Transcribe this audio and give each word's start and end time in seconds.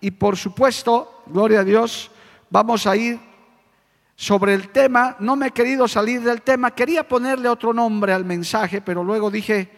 Y 0.00 0.10
por 0.10 0.36
supuesto, 0.36 1.22
gloria 1.26 1.60
a 1.60 1.64
Dios, 1.64 2.10
vamos 2.50 2.86
a 2.86 2.96
ir 2.96 3.20
sobre 4.16 4.54
el 4.54 4.70
tema. 4.70 5.16
No 5.20 5.36
me 5.36 5.48
he 5.48 5.50
querido 5.52 5.86
salir 5.86 6.20
del 6.22 6.42
tema. 6.42 6.72
Quería 6.72 7.06
ponerle 7.06 7.48
otro 7.48 7.72
nombre 7.72 8.12
al 8.12 8.24
mensaje, 8.24 8.80
pero 8.80 9.04
luego 9.04 9.30
dije, 9.30 9.70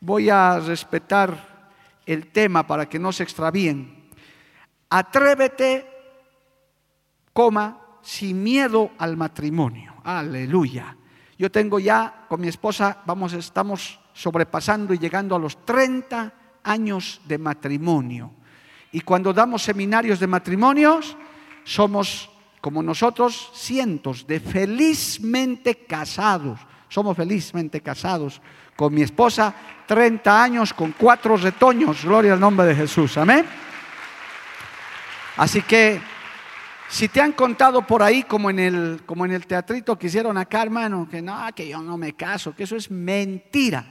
voy 0.00 0.30
a 0.30 0.58
respetar 0.58 1.70
el 2.06 2.28
tema 2.28 2.66
para 2.66 2.88
que 2.88 2.98
no 2.98 3.12
se 3.12 3.24
extravíen. 3.24 4.08
Atrévete, 4.88 5.86
coma, 7.34 7.78
sin 8.00 8.42
miedo 8.42 8.92
al 8.96 9.18
matrimonio. 9.18 9.94
Aleluya. 10.04 10.96
Yo 11.38 11.50
tengo 11.50 11.78
ya 11.78 12.24
con 12.28 12.40
mi 12.40 12.48
esposa, 12.48 13.02
vamos, 13.04 13.34
estamos 13.34 14.00
sobrepasando 14.14 14.94
y 14.94 14.98
llegando 14.98 15.36
a 15.36 15.38
los 15.38 15.64
30 15.66 16.32
años 16.62 17.20
de 17.26 17.38
matrimonio. 17.38 18.41
Y 18.92 19.00
cuando 19.00 19.32
damos 19.32 19.62
seminarios 19.62 20.20
de 20.20 20.26
matrimonios, 20.26 21.16
somos 21.64 22.30
como 22.60 22.82
nosotros 22.82 23.50
cientos 23.54 24.26
de 24.26 24.38
felizmente 24.38 25.86
casados. 25.86 26.60
Somos 26.88 27.16
felizmente 27.16 27.80
casados 27.80 28.40
con 28.76 28.94
mi 28.94 29.02
esposa, 29.02 29.54
30 29.86 30.42
años 30.42 30.74
con 30.74 30.92
cuatro 30.92 31.36
retoños. 31.36 32.04
Gloria 32.04 32.34
al 32.34 32.40
nombre 32.40 32.66
de 32.66 32.74
Jesús. 32.74 33.16
Amén. 33.16 33.46
Así 35.38 35.62
que 35.62 36.00
si 36.88 37.08
te 37.08 37.22
han 37.22 37.32
contado 37.32 37.86
por 37.86 38.02
ahí, 38.02 38.24
como 38.24 38.50
en 38.50 38.58
el, 38.58 39.02
como 39.06 39.24
en 39.24 39.32
el 39.32 39.46
teatrito 39.46 39.98
que 39.98 40.08
hicieron 40.08 40.36
acá, 40.36 40.62
hermano, 40.62 41.08
que 41.10 41.22
no, 41.22 41.34
que 41.56 41.66
yo 41.66 41.80
no 41.80 41.96
me 41.96 42.12
caso, 42.12 42.54
que 42.54 42.64
eso 42.64 42.76
es 42.76 42.90
mentira. 42.90 43.86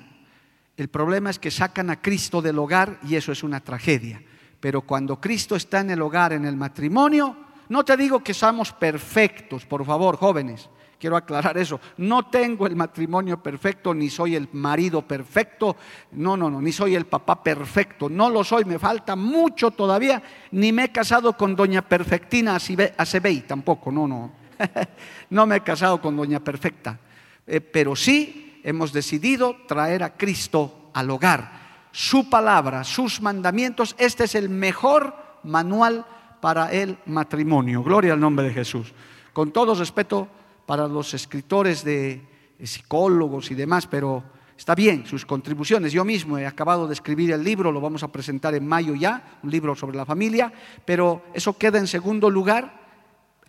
El 0.78 0.88
problema 0.88 1.32
es 1.32 1.40
que 1.40 1.50
sacan 1.50 1.90
a 1.90 2.00
Cristo 2.00 2.42
del 2.42 2.60
hogar 2.60 3.00
y 3.08 3.16
eso 3.16 3.32
es 3.32 3.42
una 3.42 3.60
tragedia. 3.60 4.22
Pero 4.62 4.82
cuando 4.82 5.20
Cristo 5.20 5.58
está 5.58 5.82
en 5.82 5.90
el 5.90 6.02
hogar, 6.02 6.32
en 6.32 6.46
el 6.46 6.56
matrimonio, 6.56 7.36
no 7.68 7.84
te 7.84 7.98
digo 7.98 8.24
que 8.24 8.34
somos 8.34 8.72
perfectos, 8.72 9.66
por 9.66 9.84
favor, 9.84 10.16
jóvenes. 10.16 10.70
Quiero 11.00 11.18
aclarar 11.18 11.58
eso. 11.58 11.80
No 11.98 12.28
tengo 12.28 12.68
el 12.68 12.76
matrimonio 12.76 13.42
perfecto, 13.42 13.92
ni 13.92 14.08
soy 14.08 14.36
el 14.36 14.48
marido 14.52 15.02
perfecto. 15.02 15.76
No, 16.12 16.38
no, 16.38 16.48
no, 16.48 16.62
ni 16.62 16.72
soy 16.72 16.94
el 16.94 17.08
papá 17.08 17.42
perfecto. 17.42 18.08
No 18.08 18.30
lo 18.30 18.44
soy, 18.44 18.66
me 18.66 18.78
falta 18.78 19.16
mucho 19.16 19.72
todavía. 19.72 20.22
Ni 20.52 20.72
me 20.72 20.84
he 20.84 20.92
casado 20.92 21.36
con 21.36 21.56
doña 21.56 21.82
Perfectina 21.82 22.56
Acebey 22.56 23.42
tampoco, 23.48 23.92
no, 23.92 24.08
no. 24.08 24.32
no 25.32 25.48
me 25.48 25.56
he 25.56 25.62
casado 25.62 26.00
con 26.00 26.16
doña 26.16 26.40
Perfecta. 26.40 27.00
Eh, 27.48 27.62
pero 27.62 27.96
sí 27.96 28.62
hemos 28.64 28.94
decidido 28.94 29.58
traer 29.68 30.04
a 30.04 30.16
Cristo 30.16 30.92
al 30.94 31.10
hogar. 31.10 31.61
Su 31.92 32.30
palabra, 32.30 32.84
sus 32.84 33.22
mandamientos, 33.22 33.96
este 33.98 34.24
es 34.24 34.36
el 34.36 34.50
mejor 34.50 35.16
manual 35.44 36.06
para 36.40 36.72
el 36.72 36.98
matrimonio. 37.06 37.84
Gloria 37.84 38.14
al 38.14 38.20
nombre 38.20 38.48
de 38.48 38.54
Jesús. 38.54 38.94
Con 39.34 39.52
todo 39.52 39.76
respeto 39.76 40.28
para 40.66 40.88
los 40.88 41.14
escritores 41.14 41.84
de 41.84 42.22
psicólogos 42.64 43.52
y 43.52 43.56
demás, 43.56 43.88
pero 43.88 44.24
está 44.58 44.76
bien 44.76 45.06
sus 45.06 45.26
contribuciones. 45.26 45.92
Yo 45.92 46.06
mismo 46.06 46.38
he 46.38 46.46
acabado 46.46 46.88
de 46.88 46.94
escribir 46.94 47.32
el 47.32 47.44
libro, 47.44 47.72
lo 47.72 47.82
vamos 47.82 48.04
a 48.04 48.12
presentar 48.12 48.56
en 48.56 48.68
mayo 48.68 48.96
ya, 48.96 49.40
un 49.44 49.52
libro 49.52 49.76
sobre 49.76 49.98
la 49.98 50.06
familia, 50.06 50.52
pero 50.86 51.24
eso 51.34 51.58
queda 51.58 51.80
en 51.80 51.88
segundo 51.88 52.30
lugar. 52.30 52.80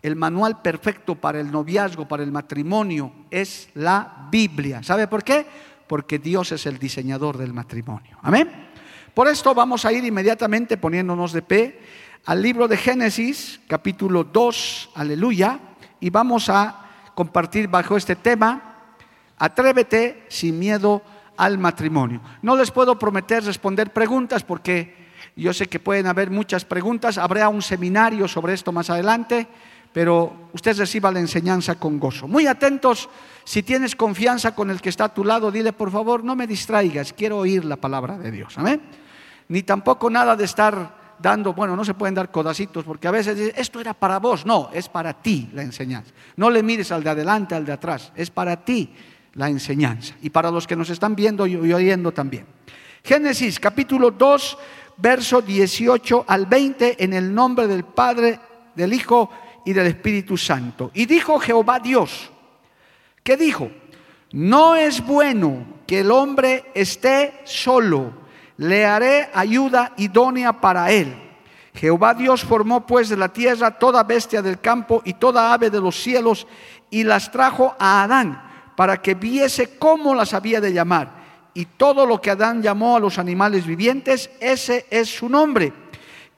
El 0.01 0.17
manual 0.17 0.61
perfecto 0.61 1.15
para 1.15 1.39
el 1.39 1.49
noviazgo, 1.49 2.07
para 2.07 2.23
el 2.23 2.31
matrimonio, 2.31 3.13
es 3.31 3.69
la 3.73 4.27
Biblia. 4.29 4.83
¿Sabe 4.83 5.07
por 5.07 5.23
qué? 5.23 5.45
Porque 5.93 6.17
Dios 6.17 6.51
es 6.51 6.65
el 6.65 6.79
diseñador 6.79 7.37
del 7.37 7.53
matrimonio. 7.53 8.17
Amén. 8.23 8.49
Por 9.13 9.27
esto 9.27 9.53
vamos 9.53 9.85
a 9.85 9.93
ir 9.93 10.03
inmediatamente 10.03 10.75
poniéndonos 10.75 11.33
de 11.33 11.43
pie 11.43 11.79
al 12.25 12.41
libro 12.41 12.67
de 12.67 12.77
Génesis, 12.77 13.59
capítulo 13.67 14.23
2, 14.23 14.89
aleluya, 14.95 15.59
y 15.99 16.09
vamos 16.09 16.49
a 16.49 17.11
compartir 17.13 17.67
bajo 17.67 17.95
este 17.95 18.15
tema, 18.15 18.95
atrévete 19.37 20.25
sin 20.29 20.57
miedo 20.57 21.03
al 21.37 21.59
matrimonio. 21.59 22.21
No 22.41 22.55
les 22.55 22.71
puedo 22.71 22.97
prometer 22.97 23.43
responder 23.43 23.93
preguntas 23.93 24.43
porque 24.43 24.95
yo 25.35 25.53
sé 25.53 25.67
que 25.67 25.79
pueden 25.79 26.07
haber 26.07 26.31
muchas 26.31 26.65
preguntas, 26.65 27.19
habrá 27.19 27.49
un 27.49 27.61
seminario 27.61 28.27
sobre 28.27 28.53
esto 28.53 28.71
más 28.71 28.89
adelante, 28.89 29.47
pero 29.93 30.49
usted 30.53 30.75
reciba 30.77 31.11
la 31.11 31.19
enseñanza 31.19 31.75
con 31.75 31.99
gozo. 31.99 32.27
Muy 32.27 32.47
atentos, 32.47 33.07
si 33.45 33.61
tienes 33.61 33.95
confianza 33.95 34.55
con 34.55 34.71
el 34.71 34.81
que 34.81 34.89
está 34.89 35.05
a 35.05 35.13
tu 35.13 35.23
lado, 35.23 35.51
dile 35.51 35.71
por 35.71 35.91
favor, 35.91 36.23
no 36.23 36.35
me 36.35 36.47
distraigas, 36.47 37.13
quiero 37.13 37.37
oír 37.37 37.63
la 37.63 37.75
palabra 37.75 38.17
de 38.17 38.31
Dios. 38.31 38.57
Amén. 38.57 38.81
Ni 39.47 39.61
tampoco 39.61 40.09
nada 40.09 40.35
de 40.35 40.45
estar 40.45 41.03
dando, 41.19 41.53
bueno, 41.53 41.75
no 41.75 41.85
se 41.85 41.93
pueden 41.93 42.15
dar 42.15 42.31
codacitos 42.31 42.83
porque 42.83 43.07
a 43.07 43.11
veces 43.11 43.37
dice, 43.37 43.53
esto 43.55 43.79
era 43.79 43.93
para 43.93 44.17
vos, 44.17 44.45
no, 44.45 44.69
es 44.73 44.89
para 44.89 45.13
ti 45.13 45.49
la 45.53 45.61
enseñanza. 45.61 46.11
No 46.35 46.49
le 46.49 46.63
mires 46.63 46.91
al 46.91 47.03
de 47.03 47.11
adelante, 47.11 47.53
al 47.53 47.65
de 47.65 47.73
atrás, 47.73 48.11
es 48.15 48.31
para 48.31 48.65
ti 48.65 48.93
la 49.35 49.47
enseñanza 49.47 50.15
y 50.21 50.31
para 50.31 50.49
los 50.49 50.65
que 50.65 50.75
nos 50.75 50.89
están 50.89 51.15
viendo 51.15 51.45
y 51.45 51.55
oyendo 51.55 52.11
también. 52.11 52.45
Génesis 53.03 53.59
capítulo 53.59 54.11
2, 54.11 54.57
verso 54.97 55.41
18 55.41 56.25
al 56.27 56.45
20 56.47 57.03
en 57.03 57.13
el 57.13 57.33
nombre 57.33 57.67
del 57.67 57.83
Padre, 57.83 58.39
del 58.75 58.93
Hijo 58.93 59.29
y 59.65 59.73
del 59.73 59.87
Espíritu 59.87 60.37
Santo. 60.37 60.91
Y 60.93 61.05
dijo 61.05 61.39
Jehová 61.39 61.79
Dios, 61.79 62.29
¿qué 63.23 63.37
dijo? 63.37 63.71
No 64.31 64.75
es 64.75 65.05
bueno 65.05 65.65
que 65.85 65.99
el 65.99 66.11
hombre 66.11 66.71
esté 66.73 67.41
solo 67.43 68.23
le 68.57 68.85
haré 68.85 69.29
ayuda 69.33 69.93
idónea 69.97 70.53
para 70.53 70.91
él. 70.91 71.15
Jehová 71.73 72.13
Dios 72.13 72.43
formó 72.43 72.85
pues 72.85 73.09
de 73.09 73.17
la 73.17 73.29
tierra 73.29 73.71
toda 73.71 74.03
bestia 74.03 74.41
del 74.41 74.59
campo 74.59 75.01
y 75.05 75.13
toda 75.13 75.53
ave 75.53 75.69
de 75.69 75.81
los 75.81 75.95
cielos 75.95 76.47
y 76.89 77.03
las 77.03 77.31
trajo 77.31 77.75
a 77.79 78.03
Adán 78.03 78.71
para 78.75 79.01
que 79.01 79.15
viese 79.15 79.77
cómo 79.77 80.13
las 80.13 80.33
había 80.33 80.61
de 80.61 80.71
llamar. 80.71 81.23
Y 81.55 81.65
todo 81.65 82.05
lo 82.05 82.21
que 82.21 82.31
Adán 82.31 82.61
llamó 82.61 82.95
a 82.95 82.99
los 82.99 83.17
animales 83.17 83.65
vivientes, 83.65 84.29
ese 84.39 84.85
es 84.89 85.09
su 85.09 85.29
nombre. 85.29 85.73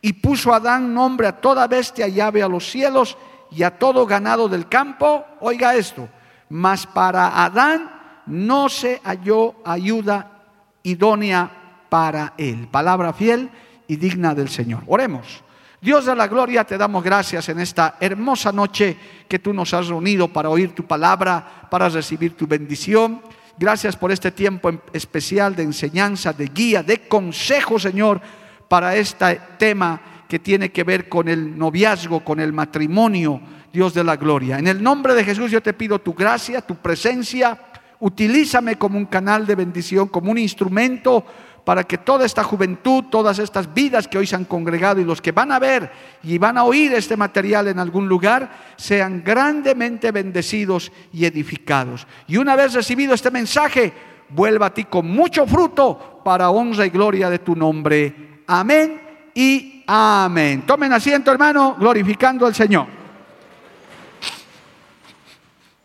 Y 0.06 0.14
puso 0.14 0.54
Adán 0.54 0.94
nombre 0.94 1.26
a 1.26 1.32
toda 1.32 1.66
bestia 1.66 2.08
y 2.08 2.20
ave 2.20 2.44
a 2.44 2.48
los 2.48 2.70
cielos 2.70 3.18
y 3.50 3.64
a 3.64 3.80
todo 3.80 4.06
ganado 4.06 4.48
del 4.48 4.70
campo. 4.70 5.26
Oiga 5.40 5.74
esto, 5.74 6.08
mas 6.48 6.86
para 6.86 7.44
Adán 7.44 8.22
no 8.28 8.70
se 8.70 9.02
halló 9.04 9.56
ayuda 9.66 10.44
idónea 10.84 11.50
para 11.90 12.36
él. 12.38 12.68
Palabra 12.70 13.14
fiel 13.14 13.50
y 13.88 13.96
digna 13.96 14.36
del 14.36 14.50
Señor. 14.50 14.84
Oremos. 14.86 15.44
Dios 15.82 16.06
de 16.06 16.16
la 16.16 16.28
gloria, 16.28 16.66
te 16.66 16.78
damos 16.78 17.04
gracias 17.04 17.50
en 17.50 17.60
esta 17.60 17.96
hermosa 18.00 18.52
noche 18.52 18.96
que 19.28 19.40
tú 19.40 19.54
nos 19.54 19.74
has 19.74 19.88
reunido 19.88 20.28
para 20.28 20.52
oír 20.52 20.76
tu 20.76 20.86
palabra, 20.86 21.68
para 21.72 21.90
recibir 21.90 22.38
tu 22.38 22.46
bendición. 22.46 23.24
Gracias 23.58 23.96
por 23.96 24.12
este 24.12 24.30
tiempo 24.30 24.72
especial 24.94 25.56
de 25.56 25.64
enseñanza, 25.64 26.32
de 26.32 26.46
guía, 26.46 26.84
de 26.84 27.08
consejo, 27.08 27.80
Señor, 27.80 28.22
para 28.68 28.96
este 28.96 29.40
tema 29.58 30.02
que 30.28 30.40
tiene 30.40 30.72
que 30.72 30.84
ver 30.84 31.08
con 31.08 31.28
el 31.28 31.58
noviazgo, 31.58 32.24
con 32.24 32.40
el 32.40 32.52
matrimonio, 32.54 33.40
Dios 33.72 33.94
de 33.94 34.04
la 34.04 34.16
gloria. 34.16 34.58
En 34.58 34.68
el 34.68 34.82
nombre 34.82 35.14
de 35.14 35.24
Jesús 35.24 35.52
yo 35.52 35.62
te 35.62 35.74
pido 35.74 36.00
tu 36.00 36.14
gracia, 36.14 36.62
tu 36.62 36.76
presencia. 36.76 37.58
Utilízame 38.00 38.78
como 38.78 38.98
un 38.98 39.06
canal 39.06 39.46
de 39.46 39.56
bendición, 39.56 40.08
como 40.08 40.32
un 40.32 40.38
instrumento 40.38 41.26
para 41.66 41.84
que 41.84 41.98
toda 41.98 42.26
esta 42.26 42.44
juventud, 42.44 43.06
todas 43.10 43.40
estas 43.40 43.74
vidas 43.74 44.08
que 44.08 44.20
hoy 44.20 44.28
se 44.28 44.36
han 44.36 44.46
congregado 44.46 45.02
y 45.02 45.04
los 45.04 45.22
que 45.22 45.32
van 45.32 45.52
a 45.52 45.60
ver 45.60 45.92
y 46.24 46.38
van 46.38 46.58
a 46.58 46.64
oír 46.64 46.94
este 46.94 47.18
material 47.18 47.68
en 47.68 47.80
algún 47.80 48.08
lugar, 48.08 48.76
sean 48.78 49.24
grandemente 49.26 50.12
bendecidos 50.12 50.92
y 51.12 51.26
edificados. 51.26 52.06
Y 52.28 52.38
una 52.38 52.56
vez 52.56 52.74
recibido 52.74 53.16
este 53.16 53.32
mensaje, 53.32 53.92
vuelva 54.30 54.68
a 54.68 54.74
ti 54.74 54.86
con 54.86 55.10
mucho 55.10 55.48
fruto 55.48 56.22
para 56.24 56.52
honra 56.52 56.86
y 56.86 56.90
gloria 56.90 57.30
de 57.32 57.40
tu 57.40 57.56
nombre. 57.56 58.35
Amén 58.48 59.02
y 59.34 59.84
amén. 59.88 60.66
Tomen 60.66 60.94
asiento, 60.94 61.32
hermano, 61.32 61.76
glorificando 61.80 62.46
al 62.46 62.56
Señor. 62.56 62.88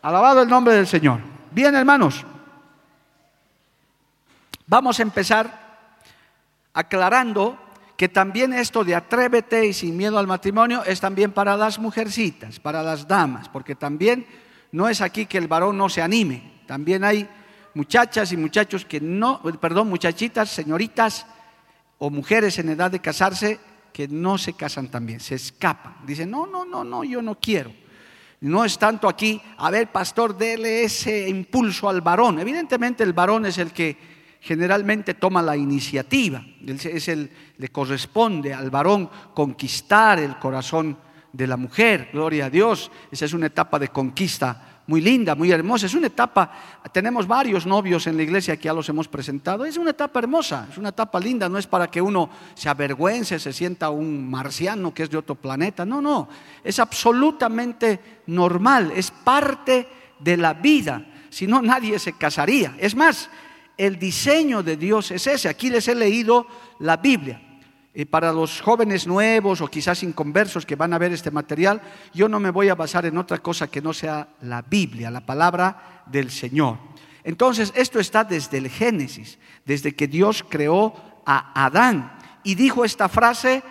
Alabado 0.01 0.41
el 0.41 0.49
nombre 0.49 0.73
del 0.73 0.87
Señor. 0.87 1.19
Bien, 1.51 1.75
hermanos. 1.75 2.25
Vamos 4.67 4.99
a 4.99 5.03
empezar 5.03 5.61
aclarando 6.73 7.57
que 7.97 8.09
también 8.09 8.53
esto 8.53 8.83
de 8.83 8.95
atrévete 8.95 9.65
y 9.67 9.73
sin 9.73 9.97
miedo 9.97 10.17
al 10.17 10.27
matrimonio 10.27 10.83
es 10.85 10.99
también 10.99 11.31
para 11.31 11.57
las 11.57 11.77
mujercitas, 11.77 12.59
para 12.59 12.81
las 12.81 13.07
damas, 13.07 13.49
porque 13.49 13.75
también 13.75 14.25
no 14.71 14.87
es 14.87 15.01
aquí 15.01 15.25
que 15.25 15.37
el 15.37 15.47
varón 15.47 15.77
no 15.77 15.89
se 15.89 16.01
anime, 16.01 16.63
también 16.65 17.03
hay 17.03 17.29
muchachas 17.73 18.31
y 18.31 18.37
muchachos 18.37 18.85
que 18.85 18.99
no, 18.99 19.41
perdón, 19.59 19.89
muchachitas, 19.89 20.49
señoritas 20.49 21.27
o 22.03 22.09
mujeres 22.09 22.57
en 22.57 22.69
edad 22.69 22.89
de 22.89 22.99
casarse 22.99 23.59
que 23.93 24.07
no 24.07 24.39
se 24.39 24.53
casan 24.53 24.89
también, 24.89 25.19
se 25.19 25.35
escapan, 25.35 25.97
dicen, 26.03 26.31
no, 26.31 26.47
no, 26.47 26.65
no, 26.65 26.83
no, 26.83 27.03
yo 27.03 27.21
no 27.21 27.39
quiero. 27.39 27.71
No 28.39 28.65
es 28.65 28.79
tanto 28.79 29.07
aquí, 29.07 29.39
a 29.59 29.69
ver, 29.69 29.91
pastor, 29.91 30.35
dele 30.35 30.83
ese 30.83 31.29
impulso 31.29 31.87
al 31.87 32.01
varón. 32.01 32.39
Evidentemente 32.39 33.03
el 33.03 33.13
varón 33.13 33.45
es 33.45 33.59
el 33.59 33.71
que 33.71 33.95
generalmente 34.39 35.13
toma 35.13 35.43
la 35.43 35.55
iniciativa, 35.55 36.43
es 36.65 37.07
el, 37.07 37.29
le 37.57 37.69
corresponde 37.69 38.51
al 38.51 38.71
varón 38.71 39.07
conquistar 39.35 40.17
el 40.17 40.39
corazón 40.39 40.97
de 41.31 41.45
la 41.45 41.55
mujer, 41.55 42.09
gloria 42.11 42.45
a 42.45 42.49
Dios, 42.49 42.91
esa 43.11 43.25
es 43.25 43.33
una 43.33 43.45
etapa 43.45 43.77
de 43.77 43.89
conquista 43.89 44.70
muy 44.91 44.99
linda, 44.99 45.35
muy 45.35 45.49
hermosa, 45.49 45.85
es 45.85 45.93
una 45.93 46.07
etapa, 46.07 46.51
tenemos 46.91 47.25
varios 47.25 47.65
novios 47.65 48.07
en 48.07 48.17
la 48.17 48.23
iglesia 48.23 48.57
que 48.57 48.63
ya 48.63 48.73
los 48.73 48.89
hemos 48.89 49.07
presentado, 49.07 49.63
es 49.63 49.77
una 49.77 49.91
etapa 49.91 50.19
hermosa, 50.19 50.67
es 50.69 50.77
una 50.77 50.89
etapa 50.89 51.17
linda, 51.17 51.47
no 51.47 51.57
es 51.57 51.65
para 51.65 51.87
que 51.87 52.01
uno 52.01 52.29
se 52.55 52.67
avergüence, 52.67 53.39
se 53.39 53.53
sienta 53.53 53.89
un 53.89 54.29
marciano 54.29 54.93
que 54.93 55.03
es 55.03 55.09
de 55.09 55.15
otro 55.15 55.35
planeta, 55.35 55.85
no, 55.85 56.01
no, 56.01 56.27
es 56.61 56.77
absolutamente 56.77 58.01
normal, 58.27 58.91
es 58.93 59.11
parte 59.11 59.87
de 60.19 60.35
la 60.35 60.53
vida, 60.55 61.05
si 61.29 61.47
no 61.47 61.61
nadie 61.61 61.97
se 61.97 62.11
casaría, 62.11 62.75
es 62.77 62.93
más, 62.93 63.29
el 63.77 63.97
diseño 63.97 64.61
de 64.61 64.75
Dios 64.75 65.09
es 65.11 65.25
ese. 65.25 65.47
Aquí 65.47 65.69
les 65.69 65.87
he 65.87 65.95
leído 65.95 66.45
la 66.79 66.97
Biblia. 66.97 67.50
Y 67.93 68.05
para 68.05 68.31
los 68.31 68.61
jóvenes 68.61 69.05
nuevos 69.05 69.59
o 69.59 69.67
quizás 69.67 70.01
inconversos 70.03 70.65
que 70.65 70.77
van 70.77 70.93
a 70.93 70.97
ver 70.97 71.11
este 71.11 71.29
material, 71.29 71.81
yo 72.13 72.29
no 72.29 72.39
me 72.39 72.49
voy 72.49 72.69
a 72.69 72.75
basar 72.75 73.05
en 73.05 73.17
otra 73.17 73.39
cosa 73.39 73.67
que 73.67 73.81
no 73.81 73.91
sea 73.93 74.29
la 74.41 74.61
Biblia, 74.61 75.11
la 75.11 75.25
palabra 75.25 76.03
del 76.05 76.31
Señor. 76.31 76.77
Entonces, 77.23 77.73
esto 77.75 77.99
está 77.99 78.23
desde 78.23 78.59
el 78.59 78.69
Génesis, 78.69 79.37
desde 79.65 79.93
que 79.93 80.07
Dios 80.07 80.45
creó 80.47 80.93
a 81.25 81.65
Adán 81.65 82.17
y 82.43 82.55
dijo 82.55 82.85
esta 82.85 83.09
frase 83.09 83.61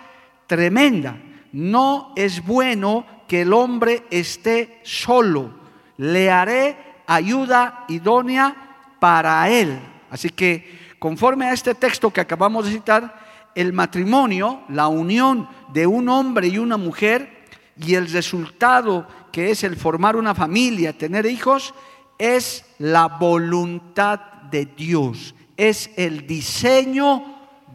tremenda, 0.47 1.17
no 1.51 2.13
es 2.15 2.45
bueno 2.45 3.05
que 3.27 3.41
el 3.41 3.53
hombre 3.53 4.05
esté 4.11 4.79
solo, 4.83 5.51
le 5.97 6.29
haré 6.29 6.77
ayuda 7.07 7.85
idónea 7.87 8.55
para 8.99 9.49
él. 9.49 9.79
Así 10.09 10.29
que 10.29 10.95
conforme 10.99 11.45
a 11.45 11.53
este 11.53 11.73
texto 11.73 12.11
que 12.11 12.21
acabamos 12.21 12.65
de 12.65 12.71
citar, 12.71 13.20
el 13.55 13.73
matrimonio, 13.73 14.61
la 14.69 14.87
unión 14.87 15.47
de 15.73 15.87
un 15.87 16.09
hombre 16.09 16.47
y 16.47 16.57
una 16.57 16.77
mujer 16.77 17.41
y 17.77 17.95
el 17.95 18.11
resultado 18.11 19.07
que 19.31 19.51
es 19.51 19.63
el 19.63 19.75
formar 19.75 20.15
una 20.15 20.35
familia, 20.35 20.97
tener 20.97 21.25
hijos, 21.25 21.73
es 22.17 22.65
la 22.79 23.07
voluntad 23.07 24.19
de 24.51 24.65
Dios, 24.65 25.33
es 25.57 25.89
el 25.95 26.27
diseño 26.27 27.23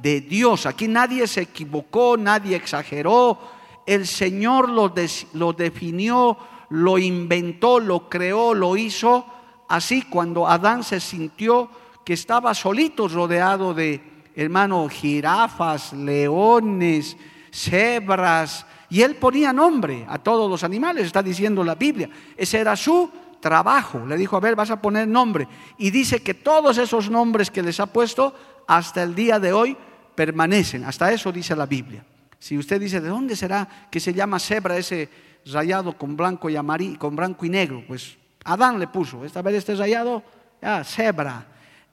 de 0.00 0.20
Dios. 0.20 0.66
Aquí 0.66 0.86
nadie 0.86 1.26
se 1.26 1.42
equivocó, 1.42 2.16
nadie 2.16 2.56
exageró, 2.56 3.38
el 3.86 4.06
Señor 4.06 4.68
lo, 4.68 4.92
lo 5.32 5.52
definió, 5.52 6.36
lo 6.70 6.98
inventó, 6.98 7.80
lo 7.80 8.08
creó, 8.08 8.54
lo 8.54 8.76
hizo. 8.76 9.26
Así 9.68 10.02
cuando 10.02 10.46
Adán 10.46 10.84
se 10.84 11.00
sintió 11.00 11.70
que 12.04 12.12
estaba 12.12 12.54
solito 12.54 13.08
rodeado 13.08 13.74
de, 13.74 14.15
hermano, 14.36 14.88
jirafas, 14.88 15.92
leones, 15.94 17.16
cebras, 17.50 18.66
y 18.88 19.02
él 19.02 19.16
ponía 19.16 19.52
nombre 19.52 20.04
a 20.08 20.18
todos 20.18 20.48
los 20.48 20.62
animales, 20.62 21.06
está 21.06 21.22
diciendo 21.22 21.64
la 21.64 21.74
Biblia. 21.74 22.08
Ese 22.36 22.58
era 22.60 22.76
su 22.76 23.10
trabajo. 23.40 24.04
Le 24.06 24.16
dijo, 24.16 24.36
a 24.36 24.40
ver, 24.40 24.54
vas 24.54 24.70
a 24.70 24.80
poner 24.80 25.08
nombre. 25.08 25.48
Y 25.78 25.90
dice 25.90 26.22
que 26.22 26.34
todos 26.34 26.78
esos 26.78 27.10
nombres 27.10 27.50
que 27.50 27.62
les 27.62 27.80
ha 27.80 27.86
puesto 27.86 28.34
hasta 28.68 29.02
el 29.02 29.14
día 29.14 29.40
de 29.40 29.52
hoy 29.52 29.76
permanecen. 30.14 30.84
Hasta 30.84 31.10
eso 31.10 31.32
dice 31.32 31.56
la 31.56 31.66
Biblia. 31.66 32.04
Si 32.38 32.56
usted 32.56 32.80
dice, 32.80 33.00
¿de 33.00 33.08
dónde 33.08 33.34
será 33.34 33.66
que 33.90 33.98
se 33.98 34.12
llama 34.12 34.38
cebra 34.38 34.76
ese 34.76 35.08
rayado 35.46 35.96
con 35.96 36.16
blanco 36.16 36.48
y 36.48 36.56
amarillo, 36.56 36.98
con 36.98 37.16
blanco 37.16 37.44
y 37.44 37.48
negro? 37.48 37.82
Pues 37.88 38.16
Adán 38.44 38.78
le 38.78 38.86
puso, 38.86 39.24
esta 39.24 39.42
vez 39.42 39.56
este 39.56 39.74
rayado, 39.74 40.22
ya, 40.62 40.84
cebra 40.84 41.46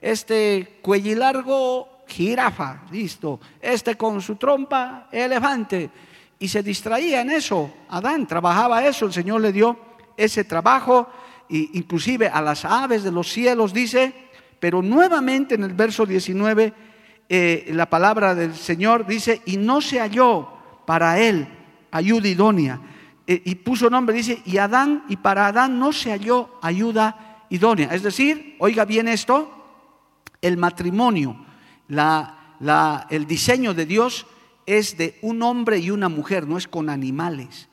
este 0.04 0.80
cuello 0.82 1.16
largo, 1.16 1.93
jirafa, 2.06 2.82
listo, 2.90 3.40
este 3.60 3.96
con 3.96 4.20
su 4.20 4.36
trompa, 4.36 5.08
elefante. 5.10 5.90
Y 6.38 6.48
se 6.48 6.62
distraía 6.62 7.20
en 7.20 7.30
eso. 7.30 7.72
Adán 7.88 8.26
trabajaba 8.26 8.84
eso, 8.84 9.06
el 9.06 9.12
Señor 9.12 9.40
le 9.40 9.52
dio 9.52 9.78
ese 10.16 10.44
trabajo, 10.44 11.08
inclusive 11.48 12.28
a 12.28 12.40
las 12.40 12.64
aves 12.64 13.02
de 13.02 13.12
los 13.12 13.30
cielos 13.30 13.72
dice, 13.72 14.14
pero 14.60 14.82
nuevamente 14.82 15.54
en 15.54 15.64
el 15.64 15.74
verso 15.74 16.06
19 16.06 16.72
eh, 17.28 17.70
la 17.72 17.88
palabra 17.88 18.34
del 18.34 18.54
Señor 18.54 19.06
dice, 19.06 19.42
y 19.46 19.56
no 19.56 19.80
se 19.80 19.98
halló 19.98 20.48
para 20.86 21.18
él 21.18 21.48
ayuda 21.90 22.28
idónea. 22.28 22.80
Eh, 23.26 23.40
y 23.44 23.54
puso 23.54 23.88
nombre, 23.88 24.14
dice, 24.14 24.42
y 24.44 24.58
Adán, 24.58 25.04
y 25.08 25.16
para 25.16 25.46
Adán 25.46 25.78
no 25.78 25.92
se 25.92 26.10
halló 26.10 26.50
ayuda 26.60 27.46
idónea. 27.48 27.88
Es 27.94 28.02
decir, 28.02 28.56
oiga 28.58 28.84
bien 28.84 29.08
esto, 29.08 29.50
el 30.42 30.58
matrimonio, 30.58 31.43
el 31.88 33.26
diseño 33.26 33.74
de 33.74 33.86
Dios 33.86 34.26
es 34.66 34.96
de 34.96 35.18
un 35.22 35.42
hombre 35.42 35.78
y 35.78 35.90
una 35.90 36.08
mujer, 36.08 36.46
no 36.46 36.56
es 36.56 36.68
con 36.68 36.88
animales. 36.88 37.68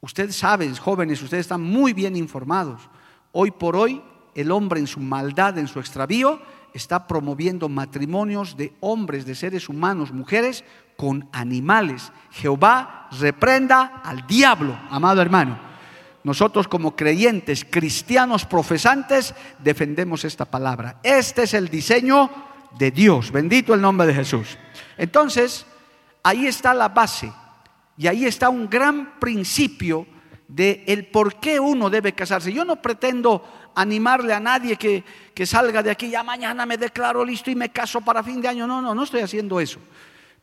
Ustedes 0.00 0.34
saben, 0.34 0.74
jóvenes, 0.74 1.22
ustedes 1.22 1.42
están 1.42 1.62
muy 1.62 1.92
bien 1.92 2.16
informados. 2.16 2.82
Hoy 3.30 3.52
por 3.52 3.76
hoy, 3.76 4.02
el 4.34 4.50
hombre 4.50 4.80
en 4.80 4.86
su 4.86 4.98
maldad, 4.98 5.58
en 5.58 5.68
su 5.68 5.78
extravío, 5.78 6.40
está 6.74 7.06
promoviendo 7.06 7.68
matrimonios 7.68 8.56
de 8.56 8.72
hombres, 8.80 9.26
de 9.26 9.34
seres 9.34 9.68
humanos, 9.68 10.12
mujeres, 10.12 10.64
con 10.96 11.28
animales. 11.32 12.12
Jehová 12.30 13.08
reprenda 13.12 14.00
al 14.04 14.26
diablo, 14.26 14.76
amado 14.90 15.20
hermano. 15.22 15.58
Nosotros 16.24 16.68
como 16.68 16.94
creyentes, 16.94 17.66
cristianos 17.68 18.44
profesantes, 18.44 19.34
defendemos 19.58 20.24
esta 20.24 20.44
palabra. 20.44 20.98
Este 21.02 21.44
es 21.44 21.54
el 21.54 21.68
diseño 21.68 22.30
de 22.78 22.90
Dios. 22.90 23.30
Bendito 23.30 23.74
el 23.74 23.80
nombre 23.80 24.06
de 24.06 24.14
Jesús. 24.14 24.58
Entonces, 24.96 25.66
ahí 26.22 26.46
está 26.46 26.74
la 26.74 26.88
base 26.88 27.32
y 27.96 28.06
ahí 28.06 28.24
está 28.24 28.48
un 28.48 28.68
gran 28.68 29.18
principio 29.18 30.06
de 30.48 30.84
el 30.86 31.06
por 31.06 31.40
qué 31.40 31.58
uno 31.60 31.90
debe 31.90 32.12
casarse. 32.12 32.52
Yo 32.52 32.64
no 32.64 32.76
pretendo 32.76 33.42
animarle 33.74 34.34
a 34.34 34.40
nadie 34.40 34.76
que, 34.76 35.02
que 35.34 35.46
salga 35.46 35.82
de 35.82 35.90
aquí, 35.90 36.10
ya 36.10 36.22
mañana 36.22 36.66
me 36.66 36.76
declaro 36.76 37.24
listo 37.24 37.50
y 37.50 37.54
me 37.54 37.70
caso 37.70 38.00
para 38.00 38.22
fin 38.22 38.40
de 38.40 38.48
año. 38.48 38.66
No, 38.66 38.82
no, 38.82 38.94
no 38.94 39.02
estoy 39.02 39.20
haciendo 39.20 39.60
eso. 39.60 39.78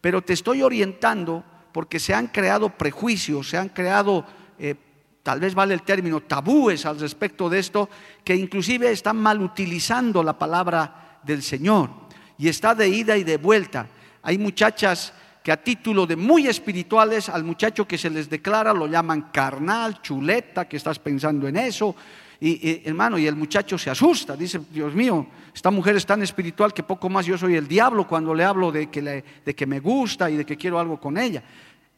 Pero 0.01 0.21
te 0.21 0.33
estoy 0.33 0.61
orientando 0.61 1.43
porque 1.71 1.99
se 1.99 2.13
han 2.13 2.27
creado 2.27 2.69
prejuicios, 2.69 3.49
se 3.49 3.57
han 3.57 3.69
creado 3.69 4.25
eh, 4.57 4.75
tal 5.21 5.39
vez 5.39 5.53
vale 5.53 5.73
el 5.73 5.83
término, 5.83 6.21
tabúes 6.21 6.85
al 6.85 6.99
respecto 6.99 7.49
de 7.49 7.59
esto, 7.59 7.89
que 8.23 8.35
inclusive 8.35 8.91
están 8.91 9.17
mal 9.17 9.41
utilizando 9.41 10.23
la 10.23 10.39
palabra 10.39 11.19
del 11.23 11.43
Señor 11.43 11.98
y 12.39 12.47
está 12.47 12.73
de 12.73 12.89
ida 12.89 13.15
y 13.15 13.23
de 13.23 13.37
vuelta. 13.37 13.87
Hay 14.23 14.39
muchachas 14.39 15.13
que 15.43 15.51
a 15.51 15.61
título 15.61 16.07
de 16.07 16.15
muy 16.15 16.47
espirituales, 16.47 17.29
al 17.29 17.43
muchacho 17.43 17.87
que 17.87 17.97
se 17.97 18.09
les 18.09 18.27
declara 18.27 18.73
lo 18.73 18.87
llaman 18.87 19.29
carnal, 19.31 20.01
chuleta, 20.01 20.67
que 20.67 20.77
estás 20.77 20.97
pensando 20.97 21.47
en 21.47 21.57
eso. 21.57 21.95
Y, 22.41 22.87
hermano, 22.87 23.17
y 23.17 23.27
el 23.27 23.35
muchacho 23.35 23.77
se 23.77 23.89
asusta, 23.89 24.35
dice, 24.35 24.61
Dios 24.71 24.95
mío, 24.95 25.27
esta 25.53 25.69
mujer 25.69 25.97
es 25.97 26.05
tan 26.05 26.23
espiritual 26.23 26.73
que 26.73 26.83
poco 26.83 27.09
más 27.09 27.25
yo 27.25 27.37
soy 27.37 27.55
el 27.55 27.67
diablo 27.67 28.07
cuando 28.07 28.33
le 28.33 28.45
hablo 28.45 28.71
de 28.71 28.89
que, 28.89 29.23
de 29.45 29.55
que 29.55 29.65
me 29.67 29.81
gusta 29.81 30.29
y 30.29 30.37
de 30.37 30.45
que 30.45 30.55
quiero 30.55 30.79
algo 30.79 30.99
con 30.99 31.17
ella, 31.17 31.43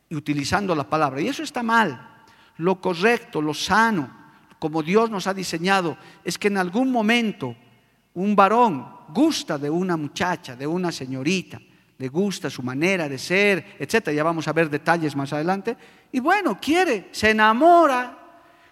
y 0.09 0.15
utilizando 0.15 0.73
la 0.73 0.89
palabra. 0.89 1.21
Y 1.21 1.27
eso 1.27 1.43
está 1.43 1.61
mal 1.61 2.11
lo 2.61 2.79
correcto, 2.79 3.41
lo 3.41 3.53
sano, 3.53 4.09
como 4.59 4.83
Dios 4.83 5.09
nos 5.09 5.25
ha 5.27 5.33
diseñado, 5.33 5.97
es 6.23 6.37
que 6.37 6.47
en 6.47 6.57
algún 6.57 6.91
momento 6.91 7.55
un 8.13 8.35
varón 8.35 8.87
gusta 9.09 9.57
de 9.57 9.69
una 9.69 9.97
muchacha, 9.97 10.55
de 10.55 10.67
una 10.67 10.91
señorita, 10.91 11.59
le 11.97 12.07
gusta 12.07 12.49
su 12.49 12.63
manera 12.63 13.07
de 13.07 13.17
ser, 13.17 13.75
etcétera. 13.77 14.15
Ya 14.15 14.23
vamos 14.23 14.47
a 14.47 14.53
ver 14.53 14.69
detalles 14.69 15.15
más 15.15 15.31
adelante. 15.33 15.77
Y 16.11 16.19
bueno, 16.19 16.59
quiere, 16.59 17.09
se 17.11 17.29
enamora 17.29 18.17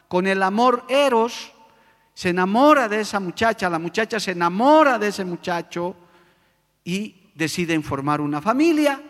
con 0.08 0.26
el 0.26 0.42
amor 0.42 0.86
eros, 0.90 1.52
se 2.14 2.30
enamora 2.30 2.90
de 2.90 3.02
esa 3.02 3.20
muchacha, 3.20 3.70
la 3.70 3.80
muchacha 3.80 4.20
se 4.20 4.32
enamora 4.32 4.98
de 4.98 5.10
ese 5.10 5.24
muchacho 5.24 5.96
y 6.84 7.32
deciden 7.36 7.84
formar 7.84 8.20
una 8.20 8.42
familia 8.42 9.02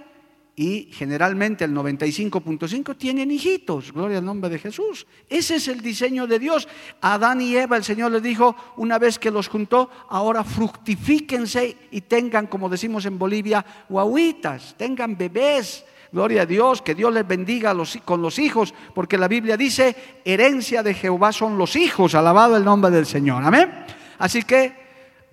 y 0.60 0.90
generalmente 0.92 1.64
el 1.64 1.72
95.5 1.72 2.98
tienen 2.98 3.32
hijitos, 3.32 3.94
gloria 3.94 4.18
al 4.18 4.26
nombre 4.26 4.50
de 4.50 4.60
Jesús. 4.60 5.08
Ese 5.30 5.56
es 5.56 5.70
el 5.70 5.80
diseño 5.80 6.28
de 6.28 6.38
Dios. 6.38 6.68
Adán 7.00 7.40
y 7.40 7.56
Eva 7.56 7.78
el 7.78 7.86
Señor 7.86 8.12
les 8.12 8.22
dijo, 8.22 8.58
una 8.76 9.00
vez 9.00 9.18
que 9.18 9.32
los 9.32 9.48
juntó, 9.48 9.90
ahora 10.10 10.44
fructifíquense 10.44 11.78
y 11.92 12.02
tengan, 12.02 12.48
como 12.48 12.68
decimos 12.68 13.06
en 13.06 13.18
Bolivia, 13.18 13.66
guaguitas, 13.88 14.76
tengan 14.78 15.18
bebés. 15.18 15.86
Gloria 16.12 16.42
a 16.42 16.46
Dios, 16.46 16.82
que 16.82 16.94
Dios 16.94 17.14
les 17.14 17.26
bendiga 17.26 17.74
con 18.04 18.22
los 18.22 18.38
hijos, 18.38 18.74
porque 18.94 19.18
la 19.18 19.30
Biblia 19.30 19.56
dice, 19.56 19.96
herencia 20.26 20.84
de 20.84 20.94
Jehová 20.94 21.32
son 21.32 21.58
los 21.58 21.78
hijos, 21.78 22.16
alabado 22.16 22.58
el 22.58 22.66
nombre 22.66 22.92
del 22.92 23.06
Señor. 23.06 23.46
Amén. 23.46 23.86
Así 24.18 24.44
que 24.44 24.74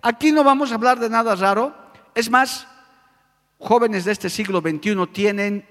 aquí 0.02 0.30
no 0.30 0.44
vamos 0.44 0.70
a 0.70 0.76
hablar 0.76 1.00
de 1.00 1.10
nada 1.10 1.34
raro. 1.34 1.74
Es 2.14 2.30
más, 2.30 2.68
jóvenes 3.58 4.04
de 4.04 4.12
este 4.12 4.30
siglo 4.30 4.60
XXI 4.60 5.06
tienen 5.12 5.64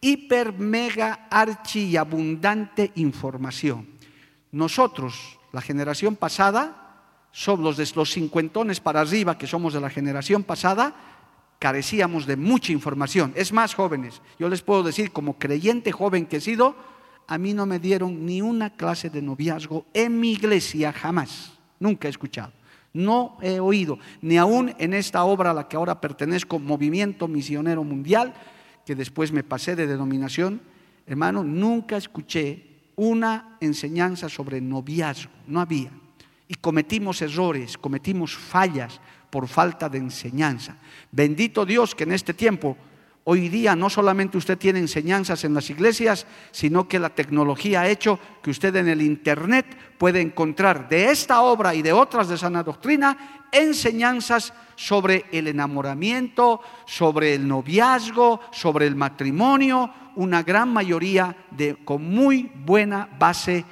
hiper, 0.00 0.52
mega, 0.52 1.28
archi 1.30 1.84
y 1.84 1.96
abundante 1.96 2.92
información. 2.96 3.86
Nosotros, 4.50 5.38
la 5.52 5.60
generación 5.60 6.16
pasada, 6.16 6.78
somos 7.30 7.78
los 7.78 7.96
los 7.96 8.12
cincuentones 8.12 8.80
para 8.80 9.00
arriba, 9.00 9.38
que 9.38 9.46
somos 9.46 9.72
de 9.72 9.80
la 9.80 9.88
generación 9.88 10.42
pasada, 10.42 10.94
carecíamos 11.58 12.26
de 12.26 12.36
mucha 12.36 12.72
información. 12.72 13.32
Es 13.36 13.52
más, 13.52 13.74
jóvenes, 13.74 14.20
yo 14.38 14.48
les 14.48 14.62
puedo 14.62 14.82
decir, 14.82 15.12
como 15.12 15.38
creyente 15.38 15.92
joven 15.92 16.26
que 16.26 16.38
he 16.38 16.40
sido, 16.40 16.76
a 17.28 17.38
mí 17.38 17.54
no 17.54 17.64
me 17.66 17.78
dieron 17.78 18.26
ni 18.26 18.42
una 18.42 18.76
clase 18.76 19.08
de 19.08 19.22
noviazgo 19.22 19.86
en 19.94 20.20
mi 20.20 20.32
iglesia, 20.32 20.92
jamás, 20.92 21.52
nunca 21.78 22.08
he 22.08 22.10
escuchado. 22.10 22.52
No 22.94 23.38
he 23.40 23.58
oído, 23.58 23.98
ni 24.20 24.36
aún 24.36 24.74
en 24.78 24.92
esta 24.92 25.24
obra 25.24 25.50
a 25.50 25.54
la 25.54 25.68
que 25.68 25.76
ahora 25.76 26.00
pertenezco, 26.00 26.58
Movimiento 26.58 27.26
Misionero 27.28 27.84
Mundial, 27.84 28.34
que 28.84 28.94
después 28.94 29.32
me 29.32 29.44
pasé 29.44 29.76
de 29.76 29.86
denominación, 29.86 30.60
hermano, 31.06 31.42
nunca 31.42 31.96
escuché 31.96 32.72
una 32.96 33.56
enseñanza 33.60 34.28
sobre 34.28 34.60
noviazgo, 34.60 35.30
no 35.46 35.60
había. 35.60 35.90
Y 36.48 36.54
cometimos 36.54 37.22
errores, 37.22 37.78
cometimos 37.78 38.36
fallas 38.36 39.00
por 39.30 39.48
falta 39.48 39.88
de 39.88 39.98
enseñanza. 39.98 40.76
Bendito 41.10 41.64
Dios 41.64 41.94
que 41.94 42.04
en 42.04 42.12
este 42.12 42.34
tiempo 42.34 42.76
Hoy 43.24 43.48
día 43.48 43.76
no 43.76 43.88
solamente 43.88 44.36
usted 44.36 44.58
tiene 44.58 44.80
enseñanzas 44.80 45.44
en 45.44 45.54
las 45.54 45.70
iglesias, 45.70 46.26
sino 46.50 46.88
que 46.88 46.98
la 46.98 47.10
tecnología 47.10 47.82
ha 47.82 47.88
hecho 47.88 48.18
que 48.42 48.50
usted 48.50 48.74
en 48.74 48.88
el 48.88 49.00
Internet 49.00 49.66
puede 49.96 50.20
encontrar 50.20 50.88
de 50.88 51.10
esta 51.10 51.42
obra 51.42 51.72
y 51.72 51.82
de 51.82 51.92
otras 51.92 52.28
de 52.28 52.36
sana 52.36 52.64
doctrina 52.64 53.46
enseñanzas 53.52 54.52
sobre 54.74 55.26
el 55.30 55.46
enamoramiento, 55.46 56.60
sobre 56.84 57.34
el 57.34 57.46
noviazgo, 57.46 58.40
sobre 58.50 58.88
el 58.88 58.96
matrimonio, 58.96 59.92
una 60.16 60.42
gran 60.42 60.72
mayoría 60.72 61.36
de, 61.50 61.76
con 61.84 62.02
muy 62.02 62.50
buena 62.64 63.08
base 63.20 63.64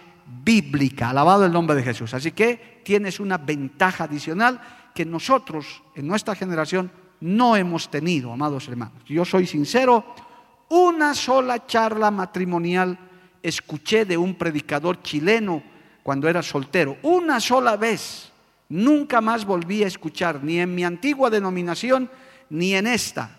bíblica. 0.45 1.11
Alabado 1.11 1.45
el 1.45 1.53
nombre 1.53 1.75
de 1.75 1.83
Jesús. 1.83 2.15
Así 2.15 2.31
que 2.31 2.83
tienes 2.85 3.19
una 3.19 3.39
ventaja 3.39 4.05
adicional 4.05 4.61
que 4.95 5.05
nosotros 5.05 5.83
en 5.97 6.07
nuestra 6.07 6.37
generación 6.37 6.93
no 7.21 7.57
hemos 7.57 7.91
tenido, 7.91 8.33
amados 8.33 8.69
hermanos. 8.69 9.03
Yo 9.07 9.25
soy 9.25 9.47
sincero, 9.47 10.05
una 10.71 11.15
sola 11.15 11.67
charla 11.67 12.11
matrimonial 12.11 12.99
escuché 13.43 14.05
de 14.05 14.17
un 14.17 14.35
predicador 14.35 15.03
chileno 15.03 15.63
cuando 16.03 16.29
era 16.29 16.43
soltero, 16.43 16.99
una 17.03 17.41
sola 17.41 17.77
vez. 17.77 18.33
Nunca 18.69 19.21
más 19.21 19.45
volví 19.45 19.83
a 19.83 19.89
escuchar, 19.89 20.45
ni 20.45 20.61
en 20.61 20.75
mi 20.75 20.85
antigua 20.85 21.29
denominación, 21.29 22.09
ni 22.51 22.75
en 22.75 22.87
esta. 22.87 23.37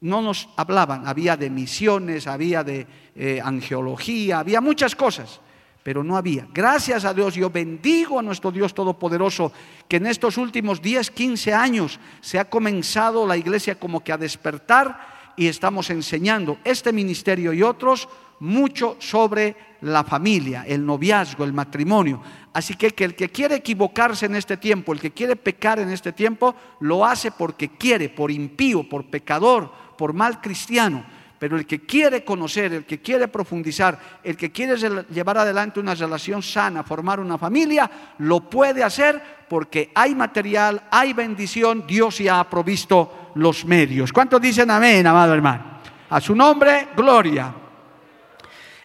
No 0.00 0.22
nos 0.22 0.48
hablaban, 0.56 1.06
había 1.06 1.36
de 1.36 1.50
misiones, 1.50 2.26
había 2.26 2.62
de 2.62 2.86
eh, 3.16 3.40
angeología, 3.42 4.38
había 4.38 4.60
muchas 4.60 4.94
cosas 4.94 5.40
pero 5.84 6.02
no 6.02 6.16
había. 6.16 6.48
Gracias 6.52 7.04
a 7.04 7.12
Dios, 7.12 7.34
yo 7.34 7.50
bendigo 7.50 8.18
a 8.18 8.22
nuestro 8.22 8.50
Dios 8.50 8.72
Todopoderoso, 8.72 9.52
que 9.86 9.98
en 9.98 10.06
estos 10.06 10.38
últimos 10.38 10.80
10, 10.80 11.10
15 11.10 11.52
años 11.52 12.00
se 12.22 12.38
ha 12.38 12.46
comenzado 12.46 13.26
la 13.26 13.36
iglesia 13.36 13.78
como 13.78 14.02
que 14.02 14.10
a 14.10 14.16
despertar 14.16 14.98
y 15.36 15.46
estamos 15.46 15.90
enseñando 15.90 16.56
este 16.64 16.90
ministerio 16.90 17.52
y 17.52 17.62
otros 17.62 18.08
mucho 18.40 18.96
sobre 18.98 19.56
la 19.82 20.04
familia, 20.04 20.64
el 20.66 20.84
noviazgo, 20.86 21.44
el 21.44 21.52
matrimonio. 21.52 22.22
Así 22.54 22.74
que, 22.76 22.92
que 22.92 23.04
el 23.04 23.14
que 23.14 23.28
quiere 23.28 23.56
equivocarse 23.56 24.24
en 24.24 24.36
este 24.36 24.56
tiempo, 24.56 24.94
el 24.94 25.00
que 25.00 25.10
quiere 25.10 25.36
pecar 25.36 25.78
en 25.80 25.90
este 25.90 26.12
tiempo, 26.12 26.54
lo 26.80 27.04
hace 27.04 27.30
porque 27.30 27.76
quiere, 27.76 28.08
por 28.08 28.30
impío, 28.30 28.88
por 28.88 29.04
pecador, 29.04 29.70
por 29.98 30.14
mal 30.14 30.40
cristiano. 30.40 31.04
Pero 31.38 31.56
el 31.56 31.66
que 31.66 31.80
quiere 31.80 32.24
conocer, 32.24 32.72
el 32.72 32.84
que 32.84 33.00
quiere 33.00 33.28
profundizar, 33.28 34.20
el 34.22 34.36
que 34.36 34.52
quiere 34.52 34.76
llevar 35.10 35.38
adelante 35.38 35.80
una 35.80 35.94
relación 35.94 36.42
sana, 36.42 36.82
formar 36.82 37.20
una 37.20 37.36
familia, 37.36 37.90
lo 38.18 38.40
puede 38.48 38.82
hacer 38.82 39.20
porque 39.48 39.90
hay 39.94 40.14
material, 40.14 40.82
hay 40.90 41.12
bendición, 41.12 41.86
Dios 41.86 42.18
ya 42.18 42.40
ha 42.40 42.48
provisto 42.48 43.30
los 43.34 43.64
medios. 43.64 44.12
¿Cuántos 44.12 44.40
dicen 44.40 44.70
amén, 44.70 45.06
amado 45.06 45.34
hermano? 45.34 45.80
A 46.10 46.20
su 46.20 46.34
nombre, 46.34 46.88
gloria. 46.96 47.52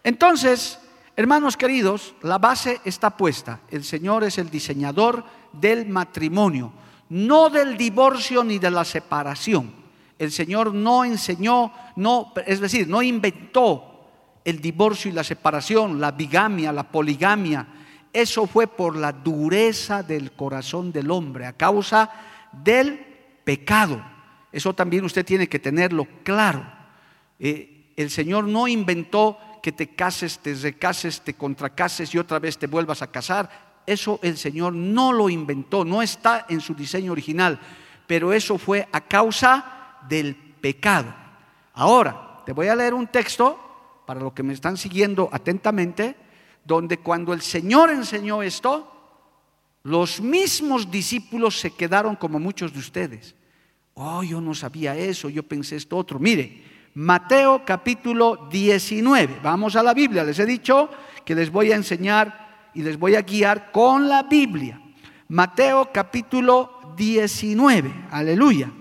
Entonces, 0.03 0.79
hermanos 1.15 1.55
queridos, 1.55 2.15
la 2.23 2.37
base 2.37 2.81
está 2.83 3.15
puesta. 3.15 3.59
El 3.69 3.83
Señor 3.83 4.23
es 4.23 4.37
el 4.37 4.49
diseñador 4.49 5.23
del 5.53 5.87
matrimonio, 5.87 6.73
no 7.09 7.49
del 7.49 7.77
divorcio 7.77 8.43
ni 8.43 8.59
de 8.59 8.71
la 8.71 8.83
separación. 8.83 9.78
El 10.19 10.33
Señor 10.33 10.73
no 10.73 11.05
enseñó, 11.05 11.71
no, 11.95 12.33
es 12.45 12.59
decir, 12.59 12.89
no 12.89 13.01
inventó 13.01 13.89
el 14.43 14.61
divorcio 14.61 15.09
y 15.09 15.13
la 15.13 15.23
separación, 15.23 15.99
la 15.99 16.11
bigamia, 16.11 16.73
la 16.73 16.83
poligamia. 16.83 17.65
Eso 18.11 18.45
fue 18.45 18.67
por 18.67 18.97
la 18.97 19.13
dureza 19.13 20.03
del 20.03 20.33
corazón 20.33 20.91
del 20.91 21.09
hombre, 21.09 21.45
a 21.45 21.53
causa 21.53 22.09
del 22.51 22.99
pecado. 23.45 24.03
Eso 24.51 24.73
también 24.73 25.05
usted 25.05 25.25
tiene 25.25 25.47
que 25.47 25.59
tenerlo 25.59 26.05
claro. 26.23 26.65
Eh, 27.39 27.93
el 27.95 28.09
Señor 28.09 28.43
no 28.45 28.67
inventó 28.67 29.37
que 29.63 29.71
te 29.71 29.95
cases, 29.95 30.39
te 30.39 30.53
recases, 30.53 31.21
te 31.21 31.35
contracases 31.35 32.13
y 32.13 32.17
otra 32.17 32.39
vez 32.39 32.57
te 32.57 32.67
vuelvas 32.67 33.01
a 33.01 33.11
casar. 33.11 33.69
Eso 33.85 34.19
el 34.21 34.37
Señor 34.37 34.73
no 34.73 35.13
lo 35.13 35.29
inventó, 35.29 35.85
no 35.85 36.01
está 36.01 36.45
en 36.49 36.59
su 36.59 36.73
diseño 36.75 37.13
original, 37.13 37.59
pero 38.05 38.33
eso 38.33 38.57
fue 38.57 38.87
a 38.91 39.01
causa 39.01 39.78
del 40.07 40.35
pecado. 40.35 41.13
Ahora, 41.73 42.41
te 42.45 42.53
voy 42.53 42.67
a 42.67 42.75
leer 42.75 42.93
un 42.93 43.07
texto, 43.07 44.03
para 44.05 44.19
los 44.19 44.33
que 44.33 44.43
me 44.43 44.53
están 44.53 44.77
siguiendo 44.77 45.29
atentamente, 45.31 46.15
donde 46.65 46.97
cuando 46.97 47.33
el 47.33 47.41
Señor 47.41 47.89
enseñó 47.89 48.41
esto, 48.41 48.91
los 49.83 50.19
mismos 50.21 50.89
discípulos 50.91 51.59
se 51.59 51.71
quedaron 51.71 52.15
como 52.15 52.39
muchos 52.39 52.73
de 52.73 52.79
ustedes. 52.79 53.35
Oh, 53.93 54.23
yo 54.23 54.41
no 54.41 54.53
sabía 54.53 54.95
eso, 54.95 55.29
yo 55.29 55.43
pensé 55.43 55.75
esto 55.75 55.97
otro. 55.97 56.19
Mire, 56.19 56.63
Mateo 56.95 57.63
capítulo 57.65 58.47
19. 58.49 59.39
Vamos 59.43 59.75
a 59.75 59.83
la 59.83 59.93
Biblia. 59.93 60.23
Les 60.23 60.39
he 60.39 60.45
dicho 60.45 60.89
que 61.23 61.35
les 61.35 61.51
voy 61.51 61.71
a 61.71 61.75
enseñar 61.75 62.69
y 62.73 62.81
les 62.81 62.97
voy 62.97 63.15
a 63.15 63.21
guiar 63.21 63.71
con 63.71 64.09
la 64.09 64.23
Biblia. 64.23 64.81
Mateo 65.27 65.89
capítulo 65.93 66.93
19. 66.97 68.07
Aleluya. 68.11 68.71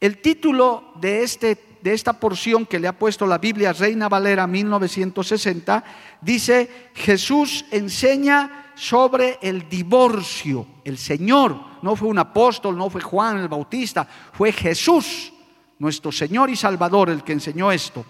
El 0.00 0.18
título 0.18 0.92
de, 1.00 1.22
este, 1.22 1.78
de 1.82 1.94
esta 1.94 2.20
porción 2.20 2.66
que 2.66 2.78
le 2.78 2.88
ha 2.88 2.98
puesto 2.98 3.26
la 3.26 3.38
Biblia 3.38 3.72
Reina 3.72 4.08
Valera 4.08 4.46
1960 4.46 5.84
dice, 6.20 6.90
Jesús 6.94 7.64
enseña 7.70 8.72
sobre 8.74 9.38
el 9.40 9.68
divorcio. 9.68 10.66
El 10.84 10.98
Señor, 10.98 11.58
no 11.82 11.96
fue 11.96 12.08
un 12.08 12.18
apóstol, 12.18 12.76
no 12.76 12.90
fue 12.90 13.00
Juan 13.00 13.38
el 13.38 13.48
Bautista, 13.48 14.06
fue 14.32 14.52
Jesús, 14.52 15.32
nuestro 15.78 16.12
Señor 16.12 16.50
y 16.50 16.56
Salvador, 16.56 17.08
el 17.08 17.24
que 17.24 17.32
enseñó 17.32 17.72
esto. 17.72 18.04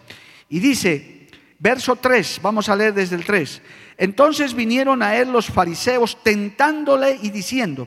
Y 0.48 0.58
dice, 0.58 1.28
verso 1.58 1.96
3, 1.96 2.40
vamos 2.42 2.68
a 2.68 2.74
leer 2.76 2.94
desde 2.94 3.14
el 3.14 3.24
3. 3.24 3.62
Entonces 3.96 4.54
vinieron 4.54 5.02
a 5.02 5.16
él 5.16 5.30
los 5.30 5.46
fariseos 5.46 6.22
tentándole 6.22 7.18
y 7.22 7.30
diciendo, 7.30 7.86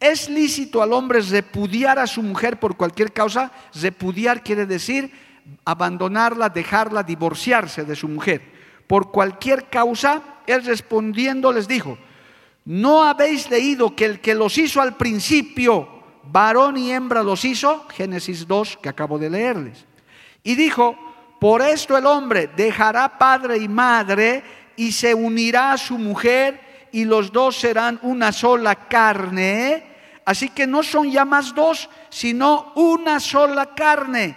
¿Es 0.00 0.28
lícito 0.28 0.82
al 0.82 0.92
hombre 0.92 1.20
repudiar 1.20 1.98
a 1.98 2.06
su 2.06 2.22
mujer 2.22 2.58
por 2.58 2.76
cualquier 2.76 3.12
causa? 3.12 3.50
Repudiar 3.74 4.42
quiere 4.42 4.66
decir 4.66 5.12
abandonarla, 5.64 6.48
dejarla, 6.48 7.02
divorciarse 7.02 7.84
de 7.84 7.96
su 7.96 8.08
mujer. 8.08 8.42
Por 8.86 9.10
cualquier 9.10 9.68
causa, 9.68 10.22
él 10.46 10.64
respondiendo 10.64 11.52
les 11.52 11.68
dijo, 11.68 11.98
¿no 12.64 13.02
habéis 13.04 13.50
leído 13.50 13.94
que 13.94 14.04
el 14.04 14.20
que 14.20 14.34
los 14.34 14.58
hizo 14.58 14.80
al 14.80 14.96
principio, 14.96 15.88
varón 16.24 16.76
y 16.76 16.92
hembra 16.92 17.22
los 17.22 17.44
hizo? 17.44 17.86
Génesis 17.88 18.46
2, 18.46 18.78
que 18.82 18.88
acabo 18.88 19.18
de 19.18 19.30
leerles. 19.30 19.86
Y 20.42 20.54
dijo, 20.54 20.96
por 21.40 21.62
esto 21.62 21.96
el 21.96 22.06
hombre 22.06 22.50
dejará 22.54 23.18
padre 23.18 23.58
y 23.58 23.68
madre 23.68 24.42
y 24.76 24.92
se 24.92 25.14
unirá 25.14 25.72
a 25.72 25.78
su 25.78 25.98
mujer 25.98 26.60
y 26.94 27.04
los 27.04 27.30
dos 27.30 27.56
serán 27.56 27.98
una 28.02 28.32
sola 28.32 28.74
carne 28.88 29.94
Así 30.24 30.48
que 30.48 30.66
no 30.66 30.82
son 30.82 31.10
ya 31.10 31.24
más 31.24 31.54
dos, 31.54 31.88
sino 32.08 32.72
una 32.76 33.20
sola 33.20 33.74
carne. 33.74 34.36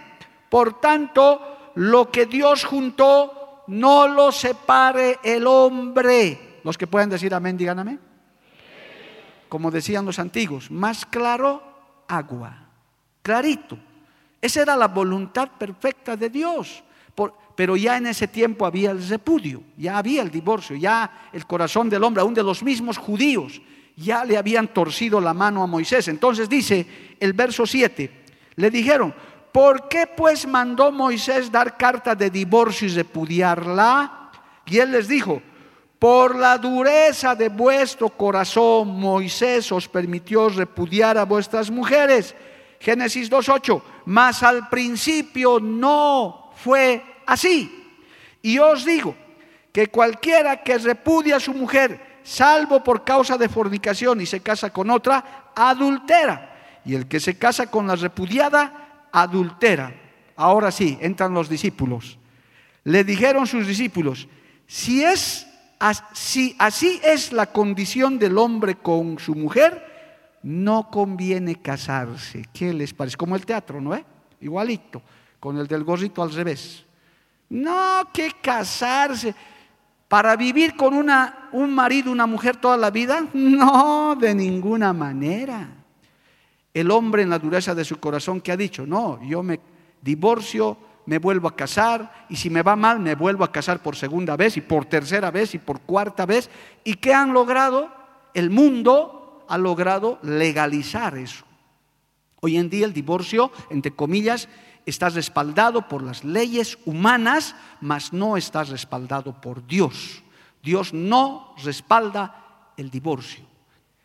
Por 0.50 0.80
tanto, 0.80 1.72
lo 1.76 2.10
que 2.10 2.26
Dios 2.26 2.64
juntó, 2.64 3.64
no 3.68 4.06
lo 4.06 4.30
separe 4.30 5.18
el 5.22 5.46
hombre. 5.46 6.60
Los 6.62 6.76
que 6.76 6.86
pueden 6.86 7.08
decir 7.08 7.32
amén, 7.32 7.56
digan 7.56 7.78
amén. 7.78 8.00
Como 9.48 9.70
decían 9.70 10.04
los 10.04 10.18
antiguos, 10.18 10.70
más 10.70 11.06
claro, 11.06 11.62
agua. 12.06 12.66
Clarito. 13.22 13.78
Esa 14.40 14.62
era 14.62 14.76
la 14.76 14.88
voluntad 14.88 15.48
perfecta 15.58 16.16
de 16.16 16.28
Dios. 16.28 16.84
Pero 17.58 17.74
ya 17.74 17.96
en 17.96 18.06
ese 18.06 18.28
tiempo 18.28 18.64
había 18.66 18.92
el 18.92 19.04
repudio, 19.08 19.64
ya 19.76 19.98
había 19.98 20.22
el 20.22 20.30
divorcio, 20.30 20.76
ya 20.76 21.28
el 21.32 21.44
corazón 21.44 21.90
del 21.90 22.04
hombre, 22.04 22.20
aún 22.20 22.32
de 22.32 22.44
los 22.44 22.62
mismos 22.62 22.96
judíos, 22.96 23.60
ya 23.96 24.24
le 24.24 24.36
habían 24.36 24.68
torcido 24.68 25.20
la 25.20 25.34
mano 25.34 25.64
a 25.64 25.66
Moisés. 25.66 26.06
Entonces 26.06 26.48
dice 26.48 27.16
el 27.18 27.32
verso 27.32 27.66
7, 27.66 28.24
le 28.54 28.70
dijeron, 28.70 29.12
¿por 29.50 29.88
qué 29.88 30.06
pues 30.06 30.46
mandó 30.46 30.92
Moisés 30.92 31.50
dar 31.50 31.76
carta 31.76 32.14
de 32.14 32.30
divorcio 32.30 32.86
y 32.86 32.92
repudiarla? 32.92 34.30
Y 34.64 34.78
él 34.78 34.92
les 34.92 35.08
dijo, 35.08 35.42
por 35.98 36.36
la 36.36 36.58
dureza 36.58 37.34
de 37.34 37.48
vuestro 37.48 38.08
corazón, 38.10 39.00
Moisés 39.00 39.72
os 39.72 39.88
permitió 39.88 40.48
repudiar 40.48 41.18
a 41.18 41.24
vuestras 41.24 41.72
mujeres. 41.72 42.36
Génesis 42.78 43.28
2.8, 43.28 43.82
mas 44.04 44.44
al 44.44 44.68
principio 44.68 45.58
no 45.58 46.52
fue 46.54 47.07
así. 47.28 47.70
Y 48.42 48.58
os 48.58 48.84
digo 48.84 49.14
que 49.72 49.88
cualquiera 49.88 50.62
que 50.62 50.78
repudia 50.78 51.36
a 51.36 51.40
su 51.40 51.54
mujer, 51.54 52.18
salvo 52.24 52.82
por 52.82 53.04
causa 53.04 53.36
de 53.36 53.48
fornicación 53.48 54.20
y 54.20 54.26
se 54.26 54.40
casa 54.40 54.70
con 54.70 54.90
otra, 54.90 55.52
adultera. 55.54 56.80
Y 56.84 56.94
el 56.94 57.06
que 57.06 57.20
se 57.20 57.38
casa 57.38 57.70
con 57.70 57.86
la 57.86 57.94
repudiada, 57.94 59.08
adultera. 59.12 59.94
Ahora 60.36 60.70
sí, 60.70 60.98
entran 61.00 61.34
los 61.34 61.48
discípulos. 61.48 62.18
Le 62.84 63.04
dijeron 63.04 63.46
sus 63.46 63.66
discípulos, 63.66 64.26
si 64.66 65.04
es 65.04 65.46
si 66.12 66.56
así 66.58 67.00
es 67.04 67.32
la 67.32 67.46
condición 67.46 68.18
del 68.18 68.36
hombre 68.38 68.76
con 68.76 69.18
su 69.18 69.34
mujer, 69.34 69.84
no 70.42 70.90
conviene 70.90 71.56
casarse. 71.56 72.44
¿Qué 72.52 72.72
les 72.72 72.92
parece? 72.94 73.16
Como 73.16 73.36
el 73.36 73.46
teatro, 73.46 73.80
¿no 73.80 73.94
es? 73.94 74.02
Igualito, 74.40 75.02
con 75.38 75.56
el 75.58 75.68
del 75.68 75.84
gorrito 75.84 76.22
al 76.22 76.32
revés. 76.32 76.84
No, 77.50 78.08
que 78.12 78.32
casarse. 78.42 79.34
¿Para 80.08 80.36
vivir 80.36 80.74
con 80.74 80.94
una, 80.94 81.50
un 81.52 81.74
marido, 81.74 82.10
una 82.10 82.26
mujer 82.26 82.56
toda 82.56 82.76
la 82.76 82.90
vida? 82.90 83.26
No, 83.34 84.16
de 84.16 84.34
ninguna 84.34 84.92
manera. 84.92 85.68
El 86.72 86.90
hombre 86.90 87.22
en 87.22 87.30
la 87.30 87.38
dureza 87.38 87.74
de 87.74 87.84
su 87.84 87.98
corazón 87.98 88.40
que 88.40 88.52
ha 88.52 88.56
dicho, 88.56 88.86
no, 88.86 89.20
yo 89.22 89.42
me 89.42 89.60
divorcio, 90.00 90.76
me 91.06 91.18
vuelvo 91.18 91.48
a 91.48 91.56
casar 91.56 92.26
y 92.28 92.36
si 92.36 92.50
me 92.50 92.62
va 92.62 92.76
mal 92.76 93.00
me 93.00 93.14
vuelvo 93.14 93.42
a 93.42 93.50
casar 93.50 93.82
por 93.82 93.96
segunda 93.96 94.36
vez 94.36 94.58
y 94.58 94.60
por 94.60 94.84
tercera 94.84 95.30
vez 95.30 95.54
y 95.54 95.58
por 95.58 95.80
cuarta 95.80 96.26
vez. 96.26 96.50
¿Y 96.84 96.94
qué 96.94 97.14
han 97.14 97.32
logrado? 97.32 97.90
El 98.34 98.50
mundo 98.50 99.44
ha 99.48 99.56
logrado 99.56 100.18
legalizar 100.22 101.16
eso. 101.16 101.44
Hoy 102.40 102.56
en 102.56 102.68
día 102.70 102.84
el 102.84 102.92
divorcio, 102.92 103.50
entre 103.70 103.92
comillas, 103.92 104.48
está 104.86 105.08
respaldado 105.08 105.88
por 105.88 106.02
las 106.02 106.24
leyes 106.24 106.78
humanas, 106.84 107.54
mas 107.80 108.12
no 108.12 108.36
está 108.36 108.64
respaldado 108.64 109.40
por 109.40 109.66
Dios. 109.66 110.22
Dios 110.62 110.92
no 110.92 111.54
respalda 111.62 112.72
el 112.76 112.90
divorcio. 112.90 113.44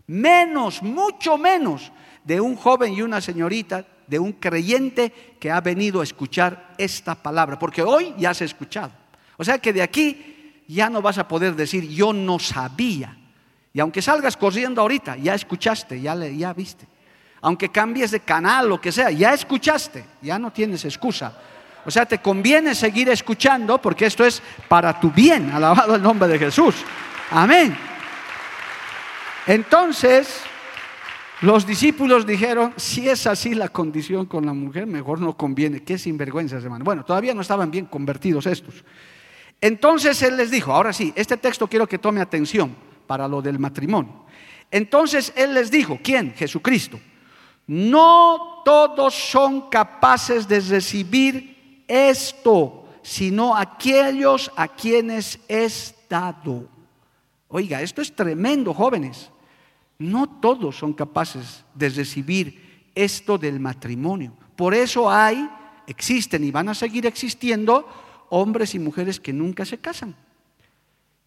Menos, 0.08 0.84
mucho 0.84 1.38
menos 1.38 1.92
de 2.24 2.42
un 2.42 2.56
joven 2.56 2.94
y 2.94 3.02
una 3.02 3.22
señorita 3.22 3.86
de 4.08 4.20
un 4.20 4.34
creyente 4.34 5.36
que 5.40 5.52
ha 5.52 5.62
venido 5.62 6.02
a 6.02 6.04
escuchar 6.04 6.76
esta 6.78 7.16
palabra, 7.16 7.58
porque 7.58 7.82
hoy 7.82 8.14
ya 8.18 8.34
se 8.34 8.44
ha 8.44 8.48
escuchado. 8.48 8.92
O 9.38 9.44
sea 9.44 9.58
que 9.58 9.74
de 9.74 9.82
aquí 9.82 10.64
ya 10.68 10.90
no 10.90 11.02
vas 11.02 11.18
a 11.18 11.28
poder 11.28 11.56
decir 11.56 11.88
yo 11.88 12.14
no 12.14 12.40
sabía. 12.40 13.18
Y 13.74 13.80
aunque 13.80 14.02
salgas 14.02 14.38
corriendo 14.38 14.82
ahorita, 14.82 15.18
ya 15.18 15.34
escuchaste, 15.34 16.00
ya, 16.00 16.14
le, 16.14 16.36
ya 16.38 16.54
viste. 16.54 16.88
Aunque 17.44 17.70
cambies 17.70 18.12
de 18.12 18.22
canal, 18.22 18.70
lo 18.70 18.80
que 18.80 18.90
sea, 18.90 19.12
ya 19.12 19.34
escuchaste, 19.34 20.06
ya 20.22 20.40
no 20.40 20.52
tienes 20.52 20.86
excusa. 20.86 21.34
O 21.86 21.92
sea, 21.92 22.06
te 22.06 22.20
conviene 22.20 22.74
seguir 22.74 23.10
escuchando 23.10 23.82
porque 23.82 24.06
esto 24.06 24.26
es 24.26 24.42
para 24.70 24.98
tu 24.98 25.12
bien, 25.12 25.52
alabado 25.54 25.96
el 25.96 26.02
nombre 26.02 26.30
de 26.30 26.40
Jesús. 26.40 26.76
Amén. 27.32 27.78
Entonces, 29.46 30.40
los 31.42 31.68
discípulos 31.68 32.26
dijeron, 32.26 32.74
si 32.78 33.10
es 33.10 33.28
así 33.28 33.54
la 33.54 33.68
condición 33.68 34.26
con 34.26 34.46
la 34.46 34.54
mujer, 34.54 34.88
mejor 34.88 35.20
no 35.20 35.36
conviene. 35.36 35.84
Qué 35.84 35.98
sinvergüenza, 35.98 36.56
hermano. 36.56 36.86
Bueno, 36.86 37.04
todavía 37.04 37.34
no 37.34 37.42
estaban 37.42 37.70
bien 37.70 37.88
convertidos 37.88 38.46
estos. 38.46 38.86
Entonces 39.60 40.22
él 40.22 40.38
les 40.38 40.50
dijo, 40.50 40.72
ahora 40.72 40.94
sí, 40.94 41.12
este 41.14 41.36
texto 41.36 41.68
quiero 41.68 41.88
que 41.88 41.98
tome 41.98 42.22
atención 42.22 42.74
para 43.06 43.28
lo 43.28 43.42
del 43.42 43.60
matrimonio. 43.60 44.24
Entonces 44.72 45.34
él 45.36 45.54
les 45.54 45.70
dijo, 45.70 46.00
¿quién? 46.02 46.34
Jesucristo. 46.34 46.98
No 47.68 48.62
todos 48.66 49.14
son 49.14 49.70
capaces 49.70 50.48
de 50.48 50.60
recibir 50.60 51.84
esto, 51.88 52.86
sino 53.02 53.56
aquellos 53.56 54.52
a 54.56 54.68
quienes 54.68 55.40
es 55.48 55.96
dado. 56.10 56.68
Oiga, 57.48 57.82
esto 57.82 58.02
es 58.02 58.14
tremendo, 58.16 58.74
jóvenes. 58.74 59.30
No 60.00 60.28
todos 60.28 60.78
son 60.78 60.94
capaces 60.94 61.64
de 61.74 61.90
recibir 61.90 62.90
esto 62.96 63.38
del 63.38 63.60
matrimonio. 63.60 64.34
Por 64.56 64.74
eso 64.74 65.10
hay, 65.10 65.50
existen 65.88 66.44
y 66.44 66.52
van 66.52 66.70
a 66.70 66.76
seguir 66.76 67.06
existiendo 67.06 67.88
hombres 68.30 68.76
y 68.76 68.80
mujeres 68.80 69.20
que 69.20 69.34
nunca 69.34 69.66
se 69.66 69.78
casan 69.78 70.16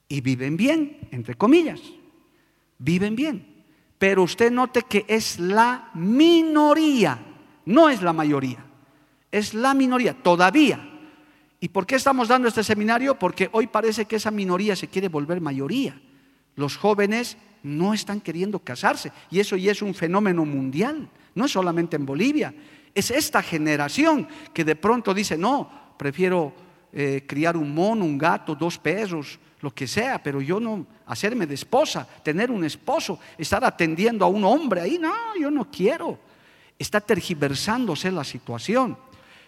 y 0.08 0.20
viven 0.20 0.56
bien, 0.56 1.08
entre 1.10 1.34
comillas, 1.34 1.80
viven 2.78 3.16
bien. 3.16 3.55
Pero 3.98 4.22
usted 4.22 4.50
note 4.50 4.82
que 4.82 5.04
es 5.08 5.38
la 5.38 5.90
minoría, 5.94 7.18
no 7.64 7.88
es 7.88 8.02
la 8.02 8.12
mayoría, 8.12 8.64
es 9.32 9.54
la 9.54 9.74
minoría 9.74 10.14
todavía. 10.14 10.92
¿Y 11.58 11.68
por 11.68 11.86
qué 11.86 11.96
estamos 11.96 12.28
dando 12.28 12.48
este 12.48 12.62
seminario? 12.62 13.18
Porque 13.18 13.48
hoy 13.52 13.66
parece 13.66 14.04
que 14.04 14.16
esa 14.16 14.30
minoría 14.30 14.76
se 14.76 14.88
quiere 14.88 15.08
volver 15.08 15.40
mayoría. 15.40 16.00
Los 16.54 16.76
jóvenes 16.76 17.38
no 17.62 17.94
están 17.94 18.20
queriendo 18.20 18.58
casarse. 18.58 19.12
Y 19.30 19.40
eso 19.40 19.56
ya 19.56 19.72
es 19.72 19.82
un 19.82 19.94
fenómeno 19.94 20.44
mundial, 20.44 21.08
no 21.34 21.44
es 21.46 21.52
solamente 21.52 21.96
en 21.96 22.06
Bolivia. 22.06 22.54
Es 22.94 23.10
esta 23.10 23.42
generación 23.42 24.28
que 24.52 24.64
de 24.64 24.76
pronto 24.76 25.12
dice, 25.12 25.36
no, 25.36 25.70
prefiero 25.98 26.54
eh, 26.92 27.24
criar 27.26 27.56
un 27.56 27.74
mono, 27.74 28.04
un 28.04 28.16
gato, 28.16 28.54
dos 28.54 28.78
perros, 28.78 29.38
lo 29.66 29.74
que 29.74 29.88
sea, 29.88 30.22
pero 30.22 30.40
yo 30.40 30.60
no 30.60 30.86
hacerme 31.06 31.44
de 31.44 31.56
esposa, 31.56 32.06
tener 32.22 32.52
un 32.52 32.64
esposo, 32.64 33.18
estar 33.36 33.64
atendiendo 33.64 34.24
a 34.24 34.28
un 34.28 34.44
hombre 34.44 34.80
ahí, 34.80 34.96
no, 34.96 35.12
yo 35.40 35.50
no 35.50 35.68
quiero. 35.68 36.20
Está 36.78 37.00
tergiversándose 37.00 38.12
la 38.12 38.22
situación. 38.22 38.96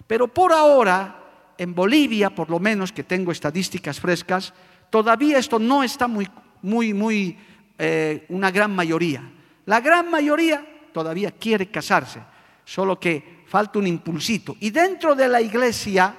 Pero 0.08 0.26
por 0.26 0.52
ahora, 0.52 1.22
en 1.56 1.72
Bolivia, 1.72 2.30
por 2.30 2.50
lo 2.50 2.58
menos 2.58 2.90
que 2.90 3.04
tengo 3.04 3.30
estadísticas 3.30 4.00
frescas, 4.00 4.52
todavía 4.90 5.38
esto 5.38 5.60
no 5.60 5.84
está 5.84 6.08
muy, 6.08 6.28
muy, 6.62 6.92
muy 6.92 7.38
eh, 7.78 8.26
una 8.28 8.50
gran 8.50 8.74
mayoría. 8.74 9.22
La 9.66 9.80
gran 9.80 10.10
mayoría 10.10 10.66
todavía 10.92 11.30
quiere 11.30 11.70
casarse, 11.70 12.18
solo 12.64 12.98
que 12.98 13.44
falta 13.46 13.78
un 13.78 13.86
impulsito. 13.86 14.56
Y 14.58 14.70
dentro 14.70 15.14
de 15.14 15.28
la 15.28 15.40
iglesia, 15.40 16.12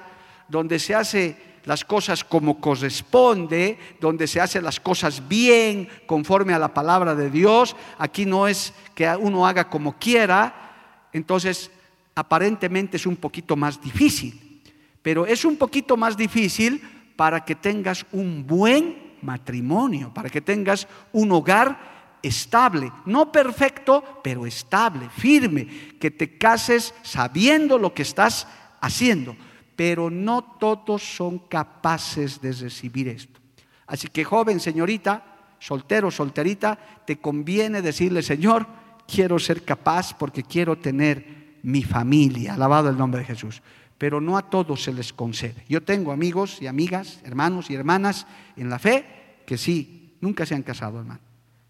donde 0.48 0.78
se 0.78 0.94
hace 0.94 1.49
las 1.64 1.84
cosas 1.84 2.24
como 2.24 2.60
corresponde, 2.60 3.78
donde 4.00 4.26
se 4.26 4.40
hace 4.40 4.62
las 4.62 4.80
cosas 4.80 5.26
bien, 5.28 5.88
conforme 6.06 6.54
a 6.54 6.58
la 6.58 6.72
palabra 6.72 7.14
de 7.14 7.30
Dios, 7.30 7.76
aquí 7.98 8.26
no 8.26 8.48
es 8.48 8.72
que 8.94 9.08
uno 9.08 9.46
haga 9.46 9.68
como 9.68 9.98
quiera, 9.98 11.08
entonces 11.12 11.70
aparentemente 12.14 12.96
es 12.96 13.06
un 13.06 13.16
poquito 13.16 13.56
más 13.56 13.80
difícil, 13.80 14.62
pero 15.02 15.26
es 15.26 15.44
un 15.44 15.56
poquito 15.56 15.96
más 15.96 16.16
difícil 16.16 16.82
para 17.16 17.44
que 17.44 17.54
tengas 17.54 18.06
un 18.12 18.46
buen 18.46 19.16
matrimonio, 19.22 20.12
para 20.12 20.30
que 20.30 20.40
tengas 20.40 20.88
un 21.12 21.32
hogar 21.32 22.18
estable, 22.22 22.90
no 23.06 23.32
perfecto, 23.32 24.20
pero 24.22 24.46
estable, 24.46 25.08
firme, 25.10 25.66
que 25.98 26.10
te 26.10 26.36
cases 26.36 26.94
sabiendo 27.02 27.78
lo 27.78 27.94
que 27.94 28.02
estás 28.02 28.46
haciendo. 28.80 29.36
Pero 29.80 30.10
no 30.10 30.42
todos 30.60 31.02
son 31.16 31.38
capaces 31.38 32.38
de 32.38 32.52
recibir 32.52 33.08
esto. 33.08 33.40
Así 33.86 34.08
que 34.08 34.24
joven, 34.24 34.60
señorita, 34.60 35.54
soltero, 35.58 36.10
solterita, 36.10 36.78
te 37.06 37.16
conviene 37.16 37.80
decirle, 37.80 38.22
Señor, 38.22 38.66
quiero 39.06 39.38
ser 39.38 39.64
capaz 39.64 40.12
porque 40.12 40.42
quiero 40.42 40.76
tener 40.76 41.60
mi 41.62 41.82
familia. 41.82 42.52
Alabado 42.52 42.90
el 42.90 42.98
nombre 42.98 43.20
de 43.20 43.28
Jesús 43.28 43.62
pero 43.96 44.18
no 44.18 44.38
a 44.38 44.48
todos 44.48 44.82
se 44.82 44.94
les 44.94 45.12
concede. 45.12 45.62
Yo 45.68 45.82
tengo 45.82 46.10
amigos 46.10 46.62
y 46.62 46.66
amigas, 46.66 47.20
hermanos 47.22 47.70
y 47.70 47.74
hermanas 47.74 48.26
en 48.56 48.70
la 48.70 48.78
fe 48.78 49.04
que 49.46 49.58
sí, 49.58 50.16
nunca 50.22 50.46
se 50.46 50.54
han 50.54 50.62
casado, 50.62 51.00
hermano. 51.00 51.20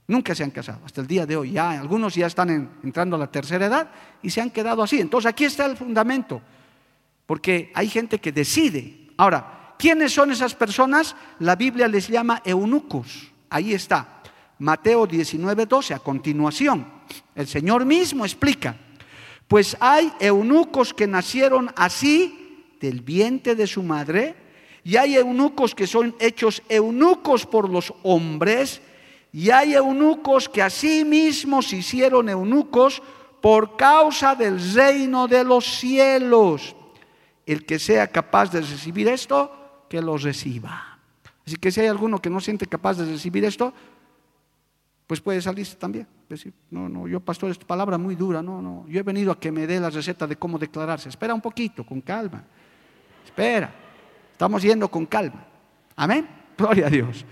Nunca 0.06 0.32
se 0.34 0.44
han 0.44 0.52
casado, 0.52 0.80
hasta 0.84 1.00
el 1.00 1.08
día 1.08 1.26
de 1.26 1.36
hoy. 1.36 1.52
Ya 1.52 1.72
algunos 1.72 2.14
ya 2.14 2.28
están 2.28 2.70
entrando 2.84 3.16
a 3.16 3.18
la 3.18 3.30
tercera 3.32 3.66
edad 3.66 3.90
y 4.22 4.30
se 4.30 4.40
han 4.40 4.50
quedado 4.50 4.80
así. 4.80 5.00
Entonces 5.00 5.28
aquí 5.28 5.44
está 5.44 5.66
el 5.66 5.76
fundamento, 5.76 6.40
porque 7.30 7.70
hay 7.76 7.88
gente 7.88 8.18
que 8.18 8.32
decide 8.32 9.00
Ahora, 9.16 9.74
¿quiénes 9.78 10.12
son 10.14 10.32
esas 10.32 10.54
personas? 10.54 11.14
La 11.38 11.54
Biblia 11.54 11.86
les 11.86 12.08
llama 12.08 12.42
eunucos. 12.44 13.30
Ahí 13.50 13.72
está. 13.72 14.22
Mateo 14.58 15.06
19, 15.06 15.66
12, 15.66 15.94
a 15.94 15.98
continuación. 16.00 16.86
El 17.34 17.46
Señor 17.46 17.84
mismo 17.84 18.24
explica. 18.24 18.74
Pues 19.46 19.76
hay 19.78 20.10
eunucos 20.18 20.94
que 20.94 21.06
nacieron 21.06 21.70
así 21.76 22.64
del 22.80 23.02
vientre 23.02 23.54
de 23.54 23.66
su 23.66 23.82
madre, 23.82 24.34
y 24.82 24.96
hay 24.96 25.16
eunucos 25.16 25.74
que 25.74 25.86
son 25.86 26.16
hechos 26.18 26.62
eunucos 26.66 27.44
por 27.44 27.68
los 27.68 27.92
hombres, 28.02 28.80
y 29.34 29.50
hay 29.50 29.74
eunucos 29.74 30.48
que 30.48 30.62
así 30.62 31.04
mismos 31.04 31.68
se 31.68 31.76
hicieron 31.76 32.30
eunucos 32.30 33.02
por 33.42 33.76
causa 33.76 34.34
del 34.34 34.58
reino 34.74 35.28
de 35.28 35.44
los 35.44 35.66
cielos. 35.78 36.74
El 37.50 37.66
que 37.66 37.80
sea 37.80 38.06
capaz 38.06 38.52
de 38.52 38.60
recibir 38.60 39.08
esto, 39.08 39.86
que 39.88 40.00
lo 40.00 40.16
reciba. 40.16 41.00
Así 41.44 41.56
que 41.56 41.72
si 41.72 41.80
hay 41.80 41.88
alguno 41.88 42.22
que 42.22 42.30
no 42.30 42.38
siente 42.38 42.64
capaz 42.66 42.98
de 42.98 43.06
recibir 43.06 43.44
esto, 43.44 43.74
pues 45.04 45.20
puede 45.20 45.42
salirse 45.42 45.74
también. 45.74 46.06
Decir, 46.28 46.52
no, 46.70 46.88
no, 46.88 47.08
yo 47.08 47.18
pastor, 47.18 47.50
esta 47.50 47.66
palabra 47.66 47.98
muy 47.98 48.14
dura, 48.14 48.40
no, 48.40 48.62
no, 48.62 48.86
yo 48.86 49.00
he 49.00 49.02
venido 49.02 49.32
a 49.32 49.40
que 49.40 49.50
me 49.50 49.66
dé 49.66 49.80
la 49.80 49.90
receta 49.90 50.28
de 50.28 50.36
cómo 50.36 50.60
declararse. 50.60 51.08
Espera 51.08 51.34
un 51.34 51.40
poquito, 51.40 51.84
con 51.84 52.00
calma. 52.00 52.44
Espera, 53.24 53.74
estamos 54.30 54.62
yendo 54.62 54.88
con 54.88 55.06
calma. 55.06 55.44
Amén, 55.96 56.28
gloria 56.56 56.86
a 56.86 56.90
Dios. 56.90 57.24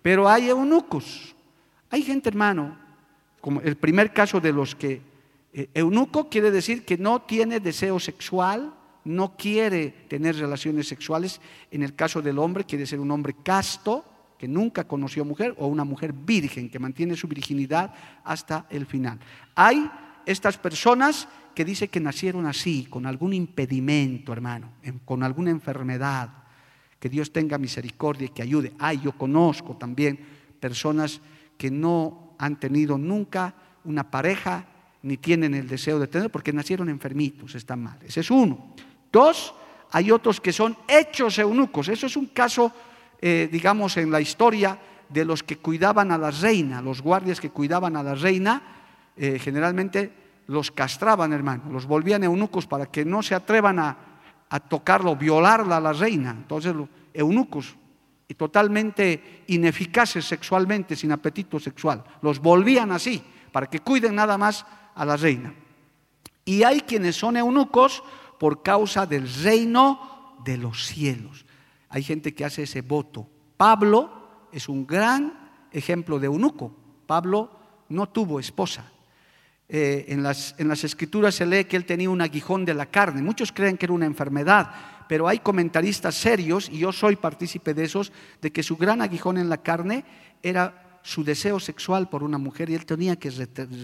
Pero 0.00 0.26
hay 0.26 0.48
eunucos. 0.48 1.36
Hay 1.90 2.00
gente, 2.00 2.30
hermano, 2.30 2.78
como 3.42 3.60
el 3.60 3.76
primer 3.76 4.14
caso 4.14 4.40
de 4.40 4.54
los 4.54 4.74
que 4.74 5.02
eh, 5.52 5.68
eunuco 5.74 6.30
quiere 6.30 6.50
decir 6.50 6.86
que 6.86 6.96
no 6.96 7.20
tiene 7.20 7.60
deseo 7.60 8.00
sexual, 8.00 8.72
no 9.04 9.36
quiere 9.36 9.90
tener 10.08 10.36
relaciones 10.36 10.88
sexuales. 10.88 11.40
En 11.70 11.82
el 11.82 11.94
caso 11.94 12.22
del 12.22 12.38
hombre, 12.38 12.64
quiere 12.64 12.86
ser 12.86 13.00
un 13.00 13.10
hombre 13.10 13.36
casto, 13.42 14.04
que 14.38 14.48
nunca 14.48 14.84
conoció 14.84 15.24
mujer, 15.24 15.54
o 15.58 15.66
una 15.66 15.84
mujer 15.84 16.12
virgen, 16.12 16.70
que 16.70 16.78
mantiene 16.78 17.16
su 17.16 17.28
virginidad 17.28 17.92
hasta 18.24 18.66
el 18.70 18.86
final. 18.86 19.18
Hay 19.54 19.90
estas 20.26 20.56
personas 20.56 21.28
que 21.54 21.64
dice 21.64 21.88
que 21.88 22.00
nacieron 22.00 22.46
así, 22.46 22.86
con 22.88 23.06
algún 23.06 23.32
impedimento, 23.32 24.32
hermano, 24.32 24.70
con 25.04 25.22
alguna 25.22 25.50
enfermedad. 25.50 26.30
Que 26.98 27.08
Dios 27.08 27.32
tenga 27.32 27.58
misericordia 27.58 28.26
y 28.26 28.30
que 28.30 28.42
ayude. 28.42 28.72
Ay, 28.78 29.00
yo 29.02 29.12
conozco 29.12 29.76
también 29.76 30.18
personas 30.60 31.20
que 31.56 31.70
no 31.70 32.34
han 32.38 32.60
tenido 32.60 32.98
nunca 32.98 33.54
una 33.84 34.10
pareja 34.10 34.66
ni 35.02 35.16
tienen 35.16 35.54
el 35.54 35.66
deseo 35.66 35.98
de 35.98 36.06
tener 36.06 36.30
porque 36.30 36.52
nacieron 36.52 36.88
enfermitos, 36.88 37.54
están 37.54 37.82
mal. 37.82 37.98
Ese 38.06 38.20
es 38.20 38.30
uno. 38.30 38.74
Dos, 39.12 39.54
hay 39.90 40.10
otros 40.10 40.40
que 40.40 40.52
son 40.52 40.76
hechos 40.86 41.38
eunucos. 41.38 41.88
Eso 41.88 42.06
es 42.06 42.16
un 42.16 42.26
caso, 42.26 42.72
eh, 43.20 43.48
digamos, 43.50 43.96
en 43.96 44.10
la 44.10 44.20
historia 44.20 44.78
de 45.08 45.24
los 45.24 45.42
que 45.42 45.56
cuidaban 45.56 46.12
a 46.12 46.18
la 46.18 46.30
reina, 46.30 46.80
los 46.80 47.02
guardias 47.02 47.40
que 47.40 47.50
cuidaban 47.50 47.96
a 47.96 48.02
la 48.02 48.14
reina, 48.14 48.62
eh, 49.16 49.38
generalmente 49.38 50.12
los 50.46 50.70
castraban, 50.70 51.32
hermano, 51.32 51.64
los 51.70 51.86
volvían 51.86 52.24
eunucos 52.24 52.66
para 52.66 52.86
que 52.86 53.04
no 53.04 53.22
se 53.22 53.34
atrevan 53.34 53.78
a, 53.78 53.96
a 54.48 54.60
tocarlo, 54.60 55.16
violarla 55.16 55.76
a 55.76 55.80
la 55.80 55.92
reina. 55.92 56.30
Entonces, 56.30 56.74
eunucos 57.12 57.76
y 58.28 58.34
totalmente 58.34 59.44
ineficaces 59.48 60.24
sexualmente, 60.24 60.94
sin 60.94 61.10
apetito 61.10 61.58
sexual, 61.58 62.04
los 62.22 62.38
volvían 62.38 62.92
así, 62.92 63.22
para 63.50 63.66
que 63.66 63.80
cuiden 63.80 64.14
nada 64.14 64.38
más 64.38 64.64
a 64.94 65.04
la 65.04 65.16
reina. 65.16 65.52
Y 66.44 66.62
hay 66.62 66.82
quienes 66.82 67.16
son 67.16 67.36
eunucos 67.36 68.02
por 68.40 68.62
causa 68.62 69.04
del 69.04 69.30
reino 69.30 70.38
de 70.42 70.56
los 70.56 70.86
cielos. 70.86 71.44
Hay 71.90 72.02
gente 72.02 72.32
que 72.32 72.46
hace 72.46 72.62
ese 72.62 72.80
voto. 72.80 73.28
Pablo 73.58 74.46
es 74.50 74.66
un 74.66 74.86
gran 74.86 75.68
ejemplo 75.70 76.18
de 76.18 76.24
eunuco. 76.24 76.74
Pablo 77.06 77.50
no 77.90 78.08
tuvo 78.08 78.40
esposa. 78.40 78.90
Eh, 79.68 80.06
en, 80.08 80.22
las, 80.22 80.54
en 80.56 80.68
las 80.68 80.84
escrituras 80.84 81.34
se 81.34 81.44
lee 81.44 81.66
que 81.66 81.76
él 81.76 81.84
tenía 81.84 82.08
un 82.08 82.22
aguijón 82.22 82.64
de 82.64 82.72
la 82.72 82.86
carne. 82.86 83.20
Muchos 83.20 83.52
creen 83.52 83.76
que 83.76 83.84
era 83.84 83.92
una 83.92 84.06
enfermedad, 84.06 84.72
pero 85.06 85.28
hay 85.28 85.40
comentaristas 85.40 86.14
serios, 86.14 86.70
y 86.70 86.78
yo 86.78 86.92
soy 86.92 87.16
partícipe 87.16 87.74
de 87.74 87.84
esos, 87.84 88.10
de 88.40 88.50
que 88.50 88.62
su 88.62 88.78
gran 88.78 89.02
aguijón 89.02 89.36
en 89.36 89.50
la 89.50 89.58
carne 89.58 90.02
era 90.42 91.00
su 91.02 91.24
deseo 91.24 91.60
sexual 91.60 92.08
por 92.08 92.22
una 92.22 92.38
mujer 92.38 92.70
y 92.70 92.74
él 92.74 92.86
tenía 92.86 93.16
que 93.16 93.30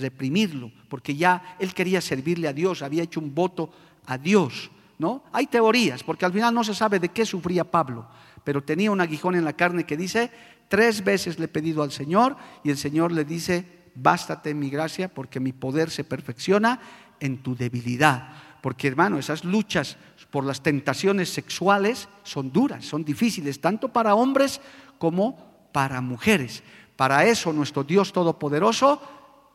reprimirlo, 0.01 0.73
porque 0.89 1.15
ya 1.15 1.57
él 1.59 1.75
quería 1.75 2.01
servirle 2.01 2.49
a 2.49 2.55
Dios, 2.55 2.83
había 2.83 3.03
hecho 3.03 3.21
un 3.21 3.35
voto 3.35 3.71
a 4.07 4.19
Dios. 4.19 4.71
¿no? 4.99 5.23
Hay 5.33 5.47
teorías, 5.47 6.03
porque 6.03 6.25
al 6.25 6.33
final 6.33 6.55
no 6.55 6.65
se 6.65 6.75
sabe 6.75 6.99
de 6.99 7.11
qué 7.11 7.27
sufría 7.27 7.65
Pablo, 7.65 8.07
pero 8.45 8.63
tenía 8.63 8.91
un 8.91 9.01
aguijón 9.01 9.35
en 9.35 9.45
la 9.45 9.55
carne 9.55 9.85
que 9.85 9.97
dice, 9.97 10.31
tres 10.69 11.05
veces 11.05 11.39
le 11.39 11.47
he 11.47 11.49
pedido 11.49 11.83
al 11.83 11.93
Señor 11.93 12.37
y 12.65 12.71
el 12.71 12.79
Señor 12.79 13.13
le 13.13 13.25
dice, 13.25 13.67
bástate 13.95 14.55
mi 14.55 14.71
gracia 14.71 15.13
porque 15.13 15.41
mi 15.41 15.53
poder 15.53 15.91
se 15.91 16.05
perfecciona 16.05 16.81
en 17.21 17.43
tu 17.43 17.55
debilidad. 17.57 18.33
Porque 18.63 18.89
hermano, 18.89 19.19
esas 19.19 19.45
luchas 19.45 19.97
por 20.31 20.45
las 20.45 20.63
tentaciones 20.63 21.31
sexuales 21.31 22.09
son 22.23 22.53
duras, 22.53 22.85
son 22.85 23.05
difíciles, 23.05 23.61
tanto 23.61 23.93
para 23.93 24.15
hombres 24.15 24.61
como 24.99 25.69
para 25.73 26.01
mujeres. 26.01 26.63
Para 26.97 27.27
eso 27.27 27.53
nuestro 27.53 27.85
Dios 27.85 28.13
Todopoderoso 28.13 29.01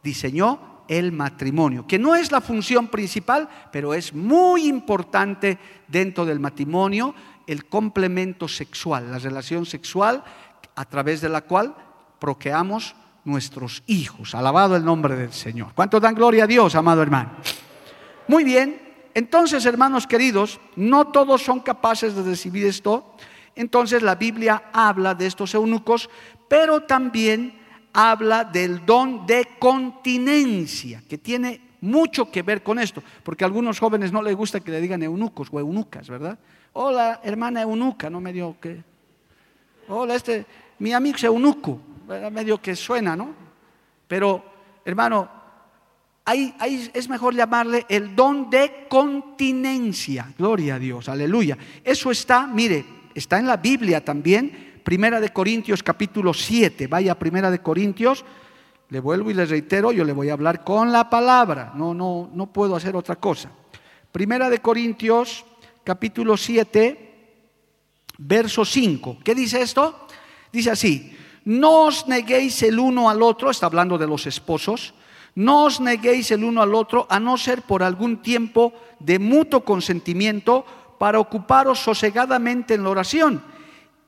diseñó 0.04 0.71
el 0.92 1.14
matrimonio, 1.14 1.88
que 1.88 1.98
no 1.98 2.18
es 2.18 2.34
la 2.34 2.42
función 2.42 2.90
principal, 2.90 3.48
pero 3.72 3.94
es 3.94 4.14
muy 4.14 4.68
importante 4.68 5.58
dentro 5.88 6.26
del 6.26 6.42
matrimonio 6.42 7.16
el 7.48 7.66
complemento 7.68 8.50
sexual, 8.50 9.10
la 9.10 9.18
relación 9.18 9.66
sexual 9.66 10.22
a 10.76 10.84
través 10.84 11.22
de 11.22 11.30
la 11.30 11.42
cual 11.42 11.74
procreamos 12.20 12.94
nuestros 13.24 13.84
hijos. 13.88 14.36
Alabado 14.36 14.76
el 14.76 14.84
nombre 14.84 15.16
del 15.16 15.32
Señor. 15.32 15.72
¿Cuánto 15.74 16.02
dan 16.02 16.14
gloria 16.14 16.44
a 16.44 16.48
Dios, 16.48 16.76
amado 16.76 17.02
hermano? 17.02 17.38
Muy 18.28 18.44
bien, 18.44 18.82
entonces, 19.14 19.66
hermanos 19.66 20.06
queridos, 20.06 20.60
no 20.76 21.08
todos 21.08 21.42
son 21.42 21.62
capaces 21.62 22.18
de 22.18 22.24
recibir 22.24 22.66
esto. 22.66 23.16
Entonces 23.56 24.02
la 24.02 24.16
Biblia 24.16 24.64
habla 24.74 25.16
de 25.16 25.28
estos 25.28 25.54
eunucos, 25.54 26.10
pero 26.50 26.82
también 26.82 27.61
habla 27.94 28.44
del 28.44 28.86
don 28.86 29.26
de 29.26 29.48
continencia, 29.60 31.04
que 31.08 31.18
tiene 31.18 31.62
mucho 31.82 32.30
que 32.32 32.44
ver 32.44 32.62
con 32.64 32.80
esto, 32.80 33.04
porque 33.24 33.44
a 33.44 33.48
algunos 33.48 33.80
jóvenes 33.80 34.12
no 34.12 34.22
les 34.22 34.36
gusta 34.36 34.60
que 34.60 34.72
le 34.72 34.82
digan 34.82 35.02
eunucos 35.04 35.50
o 35.52 35.60
eunucas, 35.60 36.08
¿verdad? 36.10 36.38
Hola, 36.74 37.20
hermana 37.24 37.62
eunuca, 37.62 38.10
no 38.10 38.22
medio 38.22 38.56
que. 38.62 38.84
Hola, 39.90 40.16
este, 40.16 40.46
mi 40.80 40.94
amigo 40.94 41.18
es 41.18 41.24
eunuco, 41.24 41.80
medio 42.32 42.62
que 42.62 42.76
suena, 42.76 43.16
¿no? 43.16 43.34
Pero, 44.08 44.44
hermano, 44.86 45.30
ahí, 46.24 46.54
ahí 46.60 46.90
es 46.94 47.10
mejor 47.10 47.36
llamarle 47.36 47.86
el 47.90 48.16
don 48.16 48.50
de 48.50 48.86
continencia. 48.90 50.34
Gloria 50.38 50.76
a 50.76 50.80
Dios, 50.80 51.10
aleluya. 51.10 51.58
Eso 51.84 52.12
está, 52.12 52.48
mire, 52.48 52.86
está 53.16 53.40
en 53.40 53.48
la 53.48 53.58
Biblia 53.58 54.04
también 54.06 54.71
Primera 54.84 55.22
de 55.22 55.30
Corintios 55.30 55.84
capítulo 55.84 56.34
7. 56.34 56.88
Vaya 56.88 57.18
Primera 57.18 57.52
de 57.52 57.60
Corintios. 57.60 58.26
Le 58.90 59.00
vuelvo 59.00 59.30
y 59.30 59.34
le 59.34 59.46
reitero, 59.46 59.92
yo 59.92 60.04
le 60.04 60.12
voy 60.12 60.30
a 60.30 60.34
hablar 60.34 60.64
con 60.64 60.92
la 60.92 61.10
palabra. 61.10 61.72
No, 61.76 61.94
no, 61.94 62.30
no 62.34 62.52
puedo 62.52 62.76
hacer 62.76 62.96
otra 62.96 63.16
cosa. 63.16 63.52
Primera 64.12 64.50
de 64.50 64.60
Corintios 64.60 65.46
capítulo 65.84 66.36
7, 66.36 67.38
verso 68.18 68.66
5. 68.66 69.20
¿Qué 69.24 69.34
dice 69.34 69.62
esto? 69.62 70.08
Dice 70.52 70.72
así, 70.72 71.16
no 71.46 71.86
os 71.86 72.08
neguéis 72.08 72.62
el 72.64 72.80
uno 72.80 73.10
al 73.10 73.22
otro, 73.22 73.50
está 73.50 73.68
hablando 73.68 73.98
de 73.98 74.08
los 74.08 74.28
esposos, 74.28 74.94
no 75.36 75.64
os 75.66 75.80
neguéis 75.80 76.32
el 76.32 76.44
uno 76.44 76.62
al 76.62 76.76
otro 76.76 77.08
a 77.10 77.20
no 77.20 77.38
ser 77.38 77.62
por 77.62 77.84
algún 77.84 78.22
tiempo 78.22 78.74
de 79.00 79.20
mutuo 79.20 79.64
consentimiento 79.64 80.66
para 81.00 81.20
ocuparos 81.20 81.80
sosegadamente 81.80 82.74
en 82.74 82.84
la 82.84 82.90
oración 82.90 83.51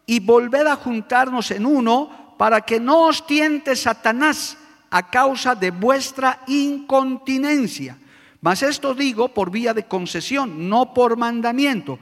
y 0.05 0.19
volver 0.19 0.67
a 0.67 0.75
juntarnos 0.75 1.51
en 1.51 1.65
uno 1.65 2.35
para 2.37 2.61
que 2.61 2.79
no 2.79 3.07
os 3.07 3.25
tiente 3.25 3.75
Satanás 3.75 4.57
a 4.89 5.09
causa 5.09 5.55
de 5.55 5.71
vuestra 5.71 6.41
incontinencia. 6.47 7.97
Mas 8.41 8.61
esto 8.61 8.93
digo 8.93 9.29
por 9.29 9.49
vía 9.49 9.73
de 9.73 9.87
concesión, 9.87 10.67
no 10.69 10.93
por 10.93 11.15
mandamiento. 11.15 11.97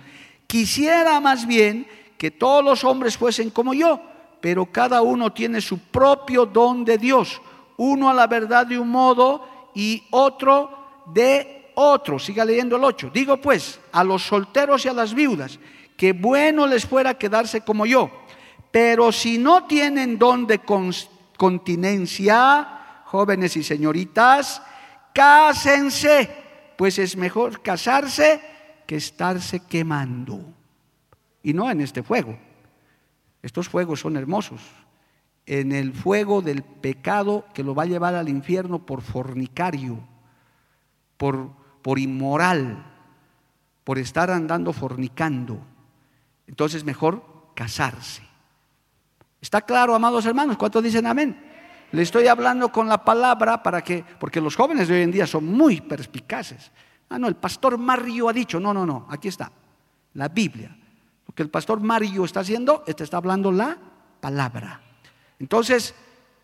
Quisiera 0.47 1.19
más 1.19 1.45
bien 1.45 1.87
que 2.17 2.31
todos 2.31 2.65
los 2.65 2.83
hombres 2.83 3.17
fuesen 3.17 3.51
como 3.51 3.73
yo, 3.73 4.01
pero 4.41 4.65
cada 4.65 5.01
uno 5.03 5.31
tiene 5.31 5.61
su 5.61 5.77
propio 5.77 6.45
don 6.45 6.83
de 6.83 6.97
Dios, 6.97 7.41
uno 7.77 8.09
a 8.09 8.13
la 8.13 8.27
verdad 8.27 8.65
de 8.65 8.79
un 8.79 8.89
modo 8.89 9.69
y 9.75 10.03
otro 10.09 11.03
de 11.13 11.71
otro. 11.75 12.19
Siga 12.19 12.43
leyendo 12.43 12.75
el 12.75 12.83
8. 12.83 13.11
Digo 13.13 13.37
pues 13.37 13.79
a 13.91 14.03
los 14.03 14.23
solteros 14.23 14.83
y 14.85 14.89
a 14.89 14.93
las 14.93 15.13
viudas, 15.13 15.59
que 16.01 16.13
bueno 16.13 16.65
les 16.65 16.87
fuera 16.87 17.13
quedarse 17.13 17.61
como 17.61 17.85
yo. 17.85 18.09
Pero 18.71 19.11
si 19.11 19.37
no 19.37 19.67
tienen 19.67 20.17
don 20.17 20.47
de 20.47 20.59
continencia, 21.37 23.03
jóvenes 23.05 23.55
y 23.55 23.61
señoritas, 23.61 24.63
cásense, 25.13 26.27
pues 26.75 26.97
es 26.97 27.15
mejor 27.15 27.61
casarse 27.61 28.41
que 28.87 28.95
estarse 28.95 29.59
quemando. 29.59 30.43
y 31.43 31.53
no 31.53 31.69
en 31.69 31.81
este 31.81 32.01
fuego. 32.01 32.35
Estos 33.43 33.69
fuegos 33.69 33.99
son 33.99 34.17
hermosos. 34.17 34.59
En 35.45 35.71
el 35.71 35.93
fuego 35.93 36.41
del 36.41 36.63
pecado 36.63 37.45
que 37.53 37.63
lo 37.63 37.75
va 37.75 37.83
a 37.83 37.85
llevar 37.93 38.15
al 38.15 38.27
infierno 38.27 38.87
por 38.87 39.03
fornicario, 39.03 39.99
por, 41.17 41.51
por 41.83 41.99
inmoral, 41.99 42.91
por 43.83 43.99
estar 43.99 44.31
andando 44.31 44.73
fornicando. 44.73 45.67
Entonces 46.51 46.83
mejor 46.83 47.23
casarse. 47.55 48.21
¿Está 49.39 49.61
claro, 49.61 49.95
amados 49.95 50.25
hermanos? 50.25 50.57
¿Cuántos 50.57 50.83
dicen 50.83 51.07
amén? 51.07 51.49
Le 51.93 52.01
estoy 52.01 52.27
hablando 52.27 52.69
con 52.69 52.89
la 52.89 53.03
palabra 53.03 53.63
para 53.63 53.81
que, 53.81 54.03
porque 54.19 54.41
los 54.41 54.55
jóvenes 54.55 54.89
de 54.89 54.95
hoy 54.95 55.01
en 55.01 55.11
día 55.11 55.25
son 55.25 55.45
muy 55.45 55.79
perspicaces. 55.79 56.71
Ah, 57.09 57.17
no, 57.17 57.29
el 57.29 57.35
pastor 57.35 57.77
Mario 57.77 58.27
ha 58.27 58.33
dicho, 58.33 58.59
no, 58.59 58.73
no, 58.73 58.85
no, 58.85 59.07
aquí 59.09 59.29
está, 59.29 59.49
la 60.13 60.27
Biblia. 60.27 60.77
Lo 61.25 61.33
que 61.33 61.43
el 61.43 61.49
pastor 61.49 61.79
Mario 61.79 62.25
está 62.25 62.41
haciendo, 62.41 62.83
está 62.85 63.17
hablando 63.17 63.51
la 63.51 63.77
palabra. 64.19 64.81
Entonces, 65.39 65.95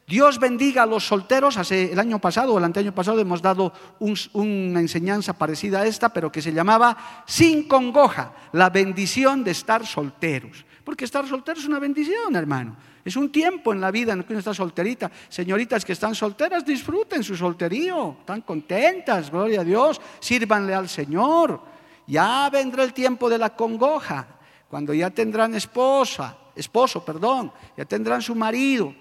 Dios 0.09 0.39
bendiga 0.39 0.83
a 0.83 0.85
los 0.85 1.05
solteros. 1.05 1.57
Hace 1.57 1.91
el 1.91 1.99
año 1.99 2.17
pasado 2.19 2.53
o 2.53 2.57
el 2.57 2.63
anteaño 2.63 2.95
pasado 2.95 3.19
hemos 3.19 3.41
dado 3.41 3.73
una 3.99 4.79
enseñanza 4.79 5.33
parecida 5.33 5.81
a 5.81 5.85
esta, 5.85 6.07
pero 6.07 6.31
que 6.31 6.41
se 6.41 6.53
llamaba 6.53 7.23
Sin 7.27 7.67
congoja, 7.67 8.31
la 8.53 8.69
bendición 8.69 9.43
de 9.43 9.51
estar 9.51 9.85
solteros. 9.85 10.65
Porque 10.85 11.03
estar 11.03 11.27
soltero 11.27 11.59
es 11.59 11.65
una 11.65 11.79
bendición, 11.79 12.37
hermano. 12.37 12.77
Es 13.03 13.17
un 13.17 13.29
tiempo 13.29 13.73
en 13.73 13.81
la 13.81 13.91
vida 13.91 14.13
en 14.13 14.23
que 14.23 14.31
uno 14.31 14.39
está 14.39 14.53
solterita. 14.53 15.11
Señoritas 15.27 15.83
que 15.83 15.91
están 15.91 16.15
solteras, 16.15 16.65
disfruten 16.65 17.21
su 17.21 17.35
solterío. 17.35 18.15
Están 18.21 18.41
contentas, 18.41 19.29
gloria 19.29 19.59
a 19.59 19.63
Dios. 19.65 19.99
Sírvanle 20.21 20.73
al 20.73 20.87
Señor. 20.87 21.59
Ya 22.07 22.49
vendrá 22.49 22.85
el 22.85 22.93
tiempo 22.93 23.29
de 23.29 23.37
la 23.37 23.49
congoja, 23.49 24.25
cuando 24.69 24.93
ya 24.93 25.09
tendrán 25.09 25.53
esposa, 25.55 26.37
esposo, 26.55 27.03
perdón, 27.03 27.51
ya 27.75 27.83
tendrán 27.83 28.21
su 28.21 28.33
marido. 28.33 28.95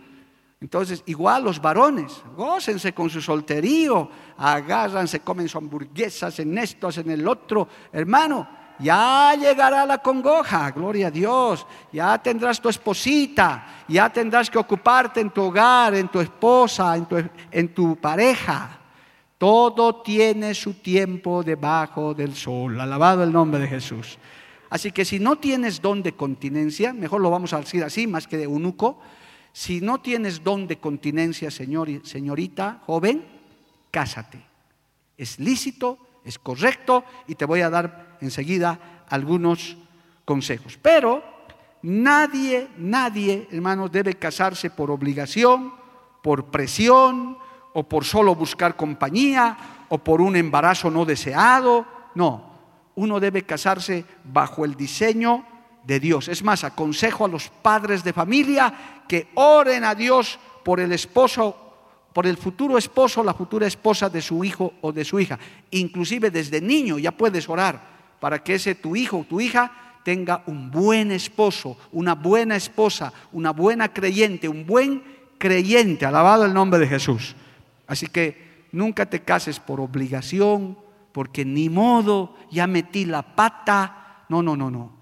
Entonces, 0.60 1.02
igual 1.06 1.44
los 1.44 1.60
varones, 1.60 2.22
gócense 2.34 2.94
con 2.94 3.10
su 3.10 3.20
solterío, 3.20 4.08
agárranse, 4.38 5.20
comen 5.20 5.48
su 5.48 5.58
hamburguesas 5.58 6.38
en 6.38 6.56
esto, 6.56 6.88
en 6.96 7.10
el 7.10 7.28
otro. 7.28 7.68
Hermano, 7.92 8.48
ya 8.78 9.34
llegará 9.34 9.84
la 9.84 9.98
congoja, 9.98 10.70
gloria 10.70 11.08
a 11.08 11.10
Dios, 11.10 11.66
ya 11.92 12.16
tendrás 12.18 12.60
tu 12.60 12.68
esposita, 12.68 13.84
ya 13.88 14.08
tendrás 14.10 14.50
que 14.50 14.58
ocuparte 14.58 15.20
en 15.20 15.30
tu 15.30 15.42
hogar, 15.42 15.94
en 15.94 16.08
tu 16.08 16.20
esposa, 16.20 16.96
en 16.96 17.06
tu, 17.06 17.16
en 17.50 17.74
tu 17.74 17.96
pareja. 17.96 18.78
Todo 19.38 19.96
tiene 20.02 20.54
su 20.54 20.74
tiempo 20.74 21.42
debajo 21.42 22.14
del 22.14 22.34
sol, 22.34 22.80
alabado 22.80 23.22
el 23.22 23.32
nombre 23.32 23.60
de 23.60 23.68
Jesús. 23.68 24.18
Así 24.70 24.90
que 24.90 25.04
si 25.04 25.18
no 25.18 25.36
tienes 25.36 25.80
don 25.82 26.02
de 26.02 26.12
continencia, 26.12 26.94
mejor 26.94 27.20
lo 27.20 27.30
vamos 27.30 27.52
a 27.52 27.60
decir 27.60 27.84
así, 27.84 28.06
más 28.06 28.26
que 28.26 28.38
de 28.38 28.44
eunuco, 28.44 28.98
si 29.56 29.80
no 29.80 30.02
tienes 30.02 30.44
don 30.44 30.66
de 30.68 30.76
continencia, 30.76 31.50
señor, 31.50 31.88
señorita, 32.04 32.82
joven, 32.84 33.24
cásate. 33.90 34.38
Es 35.16 35.40
lícito, 35.40 35.96
es 36.26 36.38
correcto 36.38 37.04
y 37.26 37.36
te 37.36 37.46
voy 37.46 37.62
a 37.62 37.70
dar 37.70 38.18
enseguida 38.20 39.06
algunos 39.08 39.78
consejos. 40.26 40.78
Pero 40.82 41.24
nadie, 41.80 42.68
nadie, 42.76 43.48
hermanos, 43.50 43.90
debe 43.90 44.16
casarse 44.16 44.68
por 44.68 44.90
obligación, 44.90 45.72
por 46.22 46.50
presión 46.50 47.38
o 47.72 47.82
por 47.88 48.04
solo 48.04 48.34
buscar 48.34 48.76
compañía 48.76 49.86
o 49.88 49.96
por 49.96 50.20
un 50.20 50.36
embarazo 50.36 50.90
no 50.90 51.06
deseado. 51.06 51.86
No, 52.14 52.58
uno 52.94 53.18
debe 53.20 53.46
casarse 53.46 54.04
bajo 54.22 54.66
el 54.66 54.74
diseño 54.74 55.46
de 55.86 56.00
Dios. 56.00 56.28
Es 56.28 56.42
más, 56.42 56.64
aconsejo 56.64 57.24
a 57.24 57.28
los 57.28 57.48
padres 57.48 58.02
de 58.02 58.12
familia 58.12 59.02
que 59.08 59.28
oren 59.34 59.84
a 59.84 59.94
Dios 59.94 60.38
por 60.64 60.80
el 60.80 60.92
esposo 60.92 61.62
por 62.16 62.26
el 62.26 62.38
futuro 62.38 62.78
esposo 62.78 63.22
la 63.22 63.34
futura 63.34 63.66
esposa 63.66 64.08
de 64.08 64.22
su 64.22 64.42
hijo 64.42 64.72
o 64.80 64.90
de 64.90 65.04
su 65.04 65.20
hija. 65.20 65.38
Inclusive 65.70 66.30
desde 66.30 66.62
niño 66.62 66.98
ya 66.98 67.12
puedes 67.12 67.46
orar 67.46 67.78
para 68.18 68.42
que 68.42 68.54
ese 68.54 68.74
tu 68.74 68.96
hijo 68.96 69.18
o 69.18 69.24
tu 69.24 69.38
hija 69.38 69.70
tenga 70.02 70.42
un 70.46 70.70
buen 70.70 71.12
esposo, 71.12 71.76
una 71.92 72.14
buena 72.14 72.56
esposa, 72.56 73.12
una 73.32 73.50
buena 73.50 73.92
creyente, 73.92 74.48
un 74.48 74.64
buen 74.64 75.02
creyente, 75.36 76.06
alabado 76.06 76.46
el 76.46 76.54
nombre 76.54 76.80
de 76.80 76.86
Jesús. 76.86 77.36
Así 77.86 78.06
que 78.06 78.66
nunca 78.72 79.04
te 79.04 79.20
cases 79.20 79.60
por 79.60 79.78
obligación, 79.78 80.78
porque 81.12 81.44
ni 81.44 81.68
modo, 81.68 82.34
ya 82.50 82.66
metí 82.66 83.04
la 83.04 83.36
pata. 83.36 84.24
No, 84.30 84.42
no, 84.42 84.56
no, 84.56 84.70
no. 84.70 84.95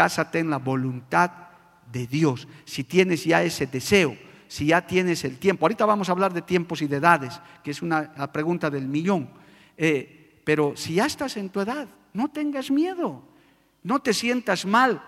Cásate 0.00 0.38
en 0.38 0.48
la 0.48 0.56
voluntad 0.56 1.30
de 1.92 2.06
Dios. 2.06 2.48
Si 2.64 2.84
tienes 2.84 3.22
ya 3.22 3.42
ese 3.42 3.66
deseo, 3.66 4.16
si 4.48 4.68
ya 4.68 4.86
tienes 4.86 5.24
el 5.24 5.36
tiempo. 5.36 5.66
Ahorita 5.66 5.84
vamos 5.84 6.08
a 6.08 6.12
hablar 6.12 6.32
de 6.32 6.40
tiempos 6.40 6.80
y 6.80 6.86
de 6.86 6.96
edades, 6.96 7.38
que 7.62 7.70
es 7.70 7.82
una 7.82 8.10
pregunta 8.32 8.70
del 8.70 8.88
millón. 8.88 9.28
Eh, 9.76 10.40
pero 10.42 10.72
si 10.74 10.94
ya 10.94 11.04
estás 11.04 11.36
en 11.36 11.50
tu 11.50 11.60
edad, 11.60 11.86
no 12.14 12.28
tengas 12.28 12.70
miedo, 12.70 13.22
no 13.82 14.00
te 14.00 14.14
sientas 14.14 14.64
mal. 14.64 15.02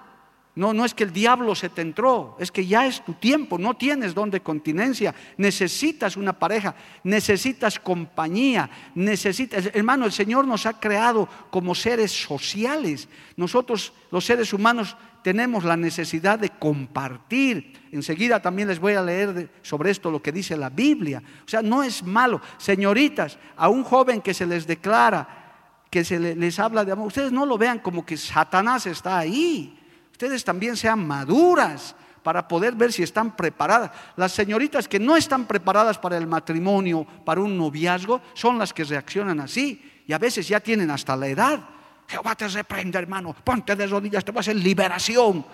No, 0.54 0.74
no 0.74 0.84
es 0.84 0.92
que 0.92 1.04
el 1.04 1.14
diablo 1.14 1.54
se 1.54 1.70
te 1.70 1.80
entró, 1.80 2.36
es 2.38 2.52
que 2.52 2.66
ya 2.66 2.86
es 2.86 3.02
tu 3.02 3.14
tiempo, 3.14 3.56
no 3.56 3.72
tienes 3.72 4.14
don 4.14 4.30
de 4.30 4.40
continencia, 4.40 5.14
necesitas 5.38 6.14
una 6.18 6.34
pareja, 6.34 6.74
necesitas 7.04 7.80
compañía, 7.80 8.68
necesitas, 8.94 9.70
hermano, 9.72 10.04
el 10.04 10.12
Señor 10.12 10.46
nos 10.46 10.66
ha 10.66 10.78
creado 10.78 11.26
como 11.48 11.74
seres 11.74 12.12
sociales. 12.12 13.08
Nosotros, 13.34 13.94
los 14.10 14.26
seres 14.26 14.52
humanos, 14.52 14.94
tenemos 15.22 15.64
la 15.64 15.76
necesidad 15.76 16.38
de 16.38 16.50
compartir. 16.50 17.88
Enseguida 17.90 18.42
también 18.42 18.68
les 18.68 18.78
voy 18.78 18.92
a 18.92 19.02
leer 19.02 19.48
sobre 19.62 19.90
esto 19.90 20.10
lo 20.10 20.20
que 20.20 20.32
dice 20.32 20.54
la 20.58 20.68
Biblia. 20.68 21.22
O 21.46 21.48
sea, 21.48 21.62
no 21.62 21.82
es 21.82 22.02
malo. 22.02 22.42
Señoritas, 22.58 23.38
a 23.56 23.70
un 23.70 23.84
joven 23.84 24.20
que 24.20 24.34
se 24.34 24.44
les 24.44 24.66
declara, 24.66 25.86
que 25.88 26.04
se 26.04 26.18
les 26.18 26.58
habla 26.58 26.84
de 26.84 26.92
amor, 26.92 27.06
ustedes 27.06 27.32
no 27.32 27.46
lo 27.46 27.56
vean 27.56 27.78
como 27.78 28.04
que 28.04 28.18
Satanás 28.18 28.84
está 28.86 29.16
ahí. 29.16 29.78
Ustedes 30.22 30.44
también 30.44 30.76
sean 30.76 31.04
maduras 31.04 31.96
para 32.22 32.46
poder 32.46 32.76
ver 32.76 32.92
si 32.92 33.02
están 33.02 33.34
preparadas. 33.34 33.90
Las 34.14 34.30
señoritas 34.30 34.86
que 34.86 35.00
no 35.00 35.16
están 35.16 35.46
preparadas 35.46 35.98
para 35.98 36.16
el 36.16 36.28
matrimonio, 36.28 37.04
para 37.24 37.40
un 37.40 37.58
noviazgo, 37.58 38.20
son 38.32 38.56
las 38.56 38.72
que 38.72 38.84
reaccionan 38.84 39.40
así. 39.40 40.04
Y 40.06 40.12
a 40.12 40.18
veces 40.18 40.46
ya 40.46 40.60
tienen 40.60 40.92
hasta 40.92 41.16
la 41.16 41.26
edad. 41.26 41.58
Jehová 42.06 42.36
te 42.36 42.46
reprende, 42.46 43.00
hermano. 43.00 43.34
Ponte 43.34 43.74
de 43.74 43.84
rodillas, 43.84 44.24
te 44.24 44.30
va 44.30 44.38
a 44.38 44.40
hacer 44.42 44.54
liberación. 44.54 45.44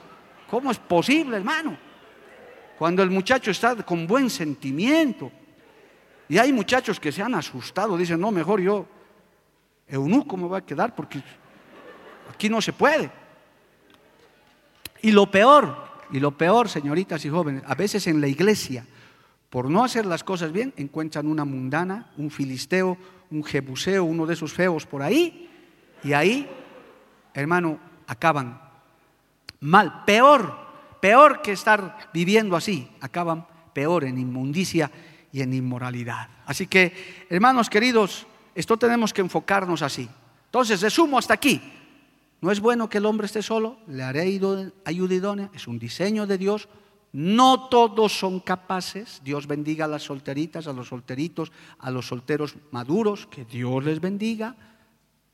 ¿Cómo 0.50 0.70
es 0.70 0.78
posible, 0.78 1.38
hermano? 1.38 1.74
Cuando 2.78 3.02
el 3.02 3.08
muchacho 3.08 3.50
está 3.50 3.74
con 3.76 4.06
buen 4.06 4.28
sentimiento. 4.28 5.32
Y 6.28 6.36
hay 6.36 6.52
muchachos 6.52 7.00
que 7.00 7.10
se 7.10 7.22
han 7.22 7.34
asustado, 7.34 7.96
dicen, 7.96 8.20
no, 8.20 8.30
mejor 8.30 8.60
yo, 8.60 8.86
eunuco 9.86 10.36
me 10.36 10.46
voy 10.46 10.58
a 10.58 10.66
quedar 10.66 10.94
porque 10.94 11.22
aquí 12.30 12.50
no 12.50 12.60
se 12.60 12.74
puede. 12.74 13.27
Y 15.02 15.12
lo 15.12 15.30
peor, 15.30 15.76
y 16.10 16.20
lo 16.20 16.32
peor, 16.36 16.68
señoritas 16.68 17.24
y 17.24 17.28
jóvenes, 17.28 17.62
a 17.66 17.74
veces 17.74 18.06
en 18.06 18.20
la 18.20 18.28
iglesia, 18.28 18.84
por 19.50 19.70
no 19.70 19.84
hacer 19.84 20.06
las 20.06 20.24
cosas 20.24 20.52
bien, 20.52 20.74
encuentran 20.76 21.26
una 21.26 21.44
mundana, 21.44 22.10
un 22.16 22.30
filisteo, 22.30 22.98
un 23.30 23.44
jebuseo, 23.44 24.04
uno 24.04 24.26
de 24.26 24.34
esos 24.34 24.52
feos 24.52 24.86
por 24.86 25.02
ahí, 25.02 25.48
y 26.02 26.12
ahí, 26.12 26.48
hermano, 27.34 27.78
acaban 28.06 28.60
mal, 29.60 30.04
peor, 30.04 30.54
peor 31.00 31.42
que 31.42 31.52
estar 31.52 32.10
viviendo 32.12 32.56
así, 32.56 32.88
acaban 33.00 33.46
peor 33.72 34.04
en 34.04 34.18
inmundicia 34.18 34.90
y 35.32 35.42
en 35.42 35.52
inmoralidad. 35.52 36.28
Así 36.46 36.66
que, 36.66 37.26
hermanos 37.28 37.70
queridos, 37.70 38.26
esto 38.54 38.76
tenemos 38.76 39.12
que 39.12 39.20
enfocarnos 39.20 39.82
así. 39.82 40.08
Entonces, 40.46 40.80
resumo 40.80 41.18
hasta 41.18 41.34
aquí. 41.34 41.60
No 42.40 42.52
es 42.52 42.60
bueno 42.60 42.88
que 42.88 42.98
el 42.98 43.06
hombre 43.06 43.26
esté 43.26 43.42
solo, 43.42 43.78
le 43.88 44.02
haré 44.02 44.22
ayuda 44.84 45.14
idónea, 45.14 45.50
es 45.52 45.66
un 45.66 45.78
diseño 45.78 46.26
de 46.26 46.38
Dios. 46.38 46.68
No 47.12 47.68
todos 47.68 48.12
son 48.18 48.40
capaces. 48.40 49.20
Dios 49.24 49.46
bendiga 49.46 49.86
a 49.86 49.88
las 49.88 50.02
solteritas, 50.02 50.66
a 50.66 50.72
los 50.72 50.88
solteritos, 50.88 51.50
a 51.78 51.90
los 51.90 52.06
solteros 52.06 52.54
maduros, 52.70 53.26
que 53.26 53.44
Dios 53.44 53.82
les 53.82 54.00
bendiga. 54.00 54.54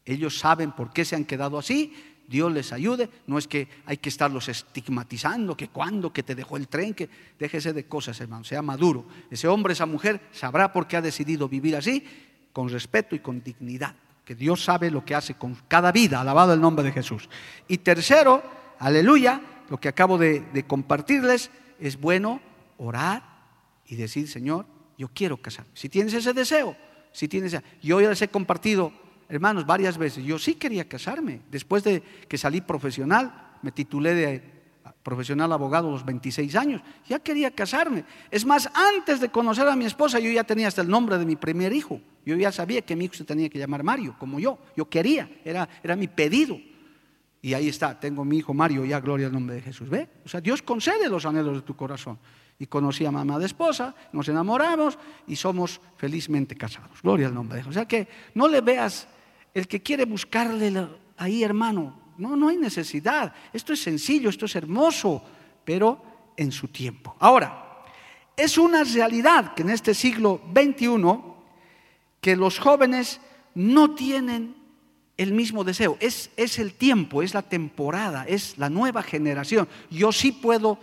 Ellos 0.04 0.38
saben 0.38 0.72
por 0.72 0.92
qué 0.92 1.04
se 1.04 1.16
han 1.16 1.24
quedado 1.24 1.58
así, 1.58 1.92
Dios 2.26 2.52
les 2.52 2.72
ayude. 2.72 3.10
No 3.26 3.38
es 3.38 3.48
que 3.48 3.68
hay 3.86 3.98
que 3.98 4.08
estarlos 4.08 4.48
estigmatizando, 4.48 5.56
que 5.56 5.68
cuando, 5.68 6.12
que 6.12 6.22
te 6.22 6.34
dejó 6.34 6.56
el 6.56 6.68
tren, 6.68 6.94
que 6.94 7.10
déjese 7.38 7.72
de 7.72 7.86
cosas, 7.86 8.20
hermano, 8.20 8.44
sea 8.44 8.62
maduro. 8.62 9.06
Ese 9.30 9.48
hombre, 9.48 9.72
esa 9.72 9.86
mujer 9.86 10.20
sabrá 10.32 10.72
por 10.72 10.86
qué 10.86 10.96
ha 10.96 11.02
decidido 11.02 11.48
vivir 11.48 11.76
así, 11.76 12.04
con 12.52 12.68
respeto 12.68 13.14
y 13.14 13.18
con 13.18 13.42
dignidad. 13.42 13.96
Que 14.24 14.34
Dios 14.34 14.64
sabe 14.64 14.90
lo 14.90 15.04
que 15.04 15.14
hace 15.14 15.34
con 15.34 15.56
cada 15.68 15.92
vida, 15.92 16.20
alabado 16.20 16.52
el 16.54 16.60
nombre 16.60 16.84
de 16.84 16.92
Jesús. 16.92 17.28
Y 17.68 17.78
tercero, 17.78 18.42
aleluya, 18.78 19.40
lo 19.68 19.78
que 19.78 19.88
acabo 19.88 20.18
de, 20.18 20.64
compartirles, 20.66 21.50
es 21.78 22.00
bueno 22.00 22.40
orar 22.78 23.22
y 23.86 23.96
decir, 23.96 24.28
Señor, 24.28 24.66
yo 24.96 25.08
quiero 25.12 25.36
casarme. 25.36 25.72
Si 25.74 25.88
tienes 25.88 26.14
ese 26.14 26.32
deseo, 26.32 26.76
si 27.12 27.28
tienes, 27.28 27.56
yo 27.82 28.00
ya 28.00 28.08
les 28.08 28.22
he 28.22 28.28
compartido 28.28 28.92
hermanos, 29.28 29.66
varias 29.66 29.98
veces. 29.98 30.24
Yo 30.24 30.38
sí 30.38 30.54
quería 30.54 30.88
casarme. 30.88 31.40
Después 31.50 31.84
de 31.84 32.02
que 32.28 32.38
salí 32.38 32.60
profesional, 32.60 33.56
me 33.62 33.72
titulé 33.72 34.14
de 34.14 34.53
profesional 35.04 35.52
abogado 35.52 35.88
a 35.88 35.92
los 35.92 36.04
26 36.04 36.56
años, 36.56 36.82
ya 37.06 37.20
quería 37.20 37.50
casarme. 37.50 38.04
Es 38.30 38.44
más, 38.44 38.68
antes 38.74 39.20
de 39.20 39.28
conocer 39.28 39.68
a 39.68 39.76
mi 39.76 39.84
esposa, 39.84 40.18
yo 40.18 40.32
ya 40.32 40.42
tenía 40.42 40.66
hasta 40.66 40.80
el 40.80 40.88
nombre 40.88 41.18
de 41.18 41.26
mi 41.26 41.36
primer 41.36 41.72
hijo. 41.72 42.00
Yo 42.24 42.34
ya 42.36 42.50
sabía 42.50 42.80
que 42.80 42.96
mi 42.96 43.04
hijo 43.04 43.14
se 43.14 43.24
tenía 43.24 43.50
que 43.50 43.58
llamar 43.58 43.84
Mario, 43.84 44.16
como 44.18 44.40
yo. 44.40 44.58
Yo 44.76 44.88
quería, 44.88 45.30
era, 45.44 45.68
era 45.82 45.94
mi 45.94 46.08
pedido. 46.08 46.58
Y 47.42 47.52
ahí 47.52 47.68
está, 47.68 48.00
tengo 48.00 48.24
mi 48.24 48.38
hijo 48.38 48.54
Mario, 48.54 48.86
ya 48.86 48.98
gloria 49.00 49.26
al 49.26 49.32
nombre 49.34 49.56
de 49.56 49.60
Jesús. 49.60 49.90
¿Ve? 49.90 50.08
O 50.24 50.28
sea, 50.28 50.40
Dios 50.40 50.62
concede 50.62 51.10
los 51.10 51.26
anhelos 51.26 51.56
de 51.56 51.62
tu 51.62 51.76
corazón. 51.76 52.18
Y 52.58 52.66
conocí 52.66 53.04
a 53.04 53.10
mamá 53.10 53.38
de 53.38 53.44
esposa, 53.44 53.94
nos 54.12 54.26
enamoramos 54.28 54.98
y 55.26 55.36
somos 55.36 55.82
felizmente 55.98 56.56
casados. 56.56 57.02
Gloria 57.02 57.26
al 57.26 57.34
nombre 57.34 57.56
de 57.56 57.62
Jesús. 57.62 57.76
O 57.76 57.78
sea 57.78 57.86
que 57.86 58.08
no 58.34 58.48
le 58.48 58.62
veas 58.62 59.06
el 59.52 59.68
que 59.68 59.82
quiere 59.82 60.06
buscarle 60.06 60.88
ahí, 61.18 61.44
hermano. 61.44 62.03
No, 62.18 62.36
no 62.36 62.48
hay 62.48 62.56
necesidad. 62.56 63.32
Esto 63.52 63.72
es 63.72 63.82
sencillo, 63.82 64.30
esto 64.30 64.46
es 64.46 64.56
hermoso, 64.56 65.22
pero 65.64 66.02
en 66.36 66.52
su 66.52 66.68
tiempo. 66.68 67.16
Ahora, 67.18 67.82
es 68.36 68.58
una 68.58 68.84
realidad 68.84 69.54
que 69.54 69.62
en 69.62 69.70
este 69.70 69.94
siglo 69.94 70.40
XXI, 70.52 71.20
que 72.20 72.36
los 72.36 72.58
jóvenes 72.58 73.20
no 73.54 73.94
tienen 73.94 74.56
el 75.16 75.32
mismo 75.32 75.62
deseo. 75.62 75.96
Es, 76.00 76.30
es 76.36 76.58
el 76.58 76.74
tiempo, 76.74 77.22
es 77.22 77.34
la 77.34 77.42
temporada, 77.42 78.24
es 78.26 78.58
la 78.58 78.68
nueva 78.68 79.02
generación. 79.02 79.68
Yo 79.90 80.10
sí 80.10 80.32
puedo 80.32 80.78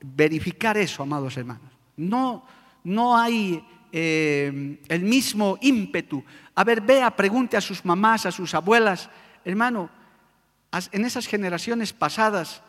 verificar 0.00 0.76
eso, 0.76 1.02
amados 1.02 1.36
hermanos. 1.36 1.70
No, 1.96 2.44
no 2.84 3.16
hay 3.16 3.64
eh, 3.90 4.78
el 4.88 5.02
mismo 5.02 5.58
ímpetu. 5.60 6.22
A 6.54 6.64
ver, 6.64 6.80
vea, 6.80 7.14
pregunte 7.14 7.56
a 7.56 7.60
sus 7.60 7.84
mamás, 7.84 8.26
a 8.26 8.32
sus 8.32 8.54
abuelas, 8.54 9.10
hermano, 9.44 9.90
en 10.92 11.04
esas 11.04 11.26
generaciones 11.26 11.92
pasadas, 11.92 12.62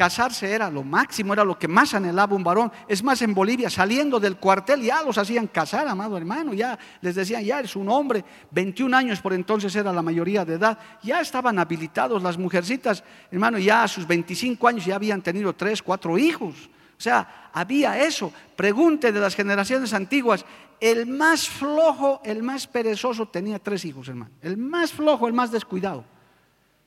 Casarse 0.00 0.50
era 0.50 0.70
lo 0.70 0.82
máximo, 0.82 1.34
era 1.34 1.44
lo 1.44 1.58
que 1.58 1.68
más 1.68 1.92
anhelaba 1.92 2.34
un 2.34 2.42
varón. 2.42 2.72
Es 2.88 3.02
más, 3.02 3.20
en 3.20 3.34
Bolivia, 3.34 3.68
saliendo 3.68 4.18
del 4.18 4.38
cuartel, 4.38 4.80
ya 4.80 5.02
los 5.02 5.18
hacían 5.18 5.46
casar, 5.46 5.86
amado 5.86 6.16
hermano. 6.16 6.54
Ya 6.54 6.78
les 7.02 7.16
decían, 7.16 7.44
ya 7.44 7.58
eres 7.58 7.76
un 7.76 7.86
hombre. 7.90 8.24
21 8.50 8.96
años 8.96 9.20
por 9.20 9.34
entonces 9.34 9.76
era 9.76 9.92
la 9.92 10.00
mayoría 10.00 10.42
de 10.46 10.54
edad. 10.54 10.78
Ya 11.02 11.20
estaban 11.20 11.58
habilitados 11.58 12.22
las 12.22 12.38
mujercitas, 12.38 13.04
hermano, 13.30 13.58
ya 13.58 13.82
a 13.82 13.88
sus 13.88 14.06
25 14.06 14.68
años 14.68 14.86
ya 14.86 14.94
habían 14.94 15.20
tenido 15.20 15.52
tres, 15.52 15.82
cuatro 15.82 16.16
hijos. 16.16 16.54
O 16.96 17.02
sea, 17.02 17.50
había 17.52 18.02
eso. 18.02 18.32
Pregunte 18.56 19.12
de 19.12 19.20
las 19.20 19.34
generaciones 19.34 19.92
antiguas, 19.92 20.46
el 20.80 21.04
más 21.08 21.46
flojo, 21.46 22.22
el 22.24 22.42
más 22.42 22.66
perezoso 22.66 23.28
tenía 23.28 23.58
tres 23.58 23.84
hijos, 23.84 24.08
hermano. 24.08 24.30
El 24.40 24.56
más 24.56 24.92
flojo, 24.92 25.26
el 25.26 25.34
más 25.34 25.50
descuidado. 25.50 26.06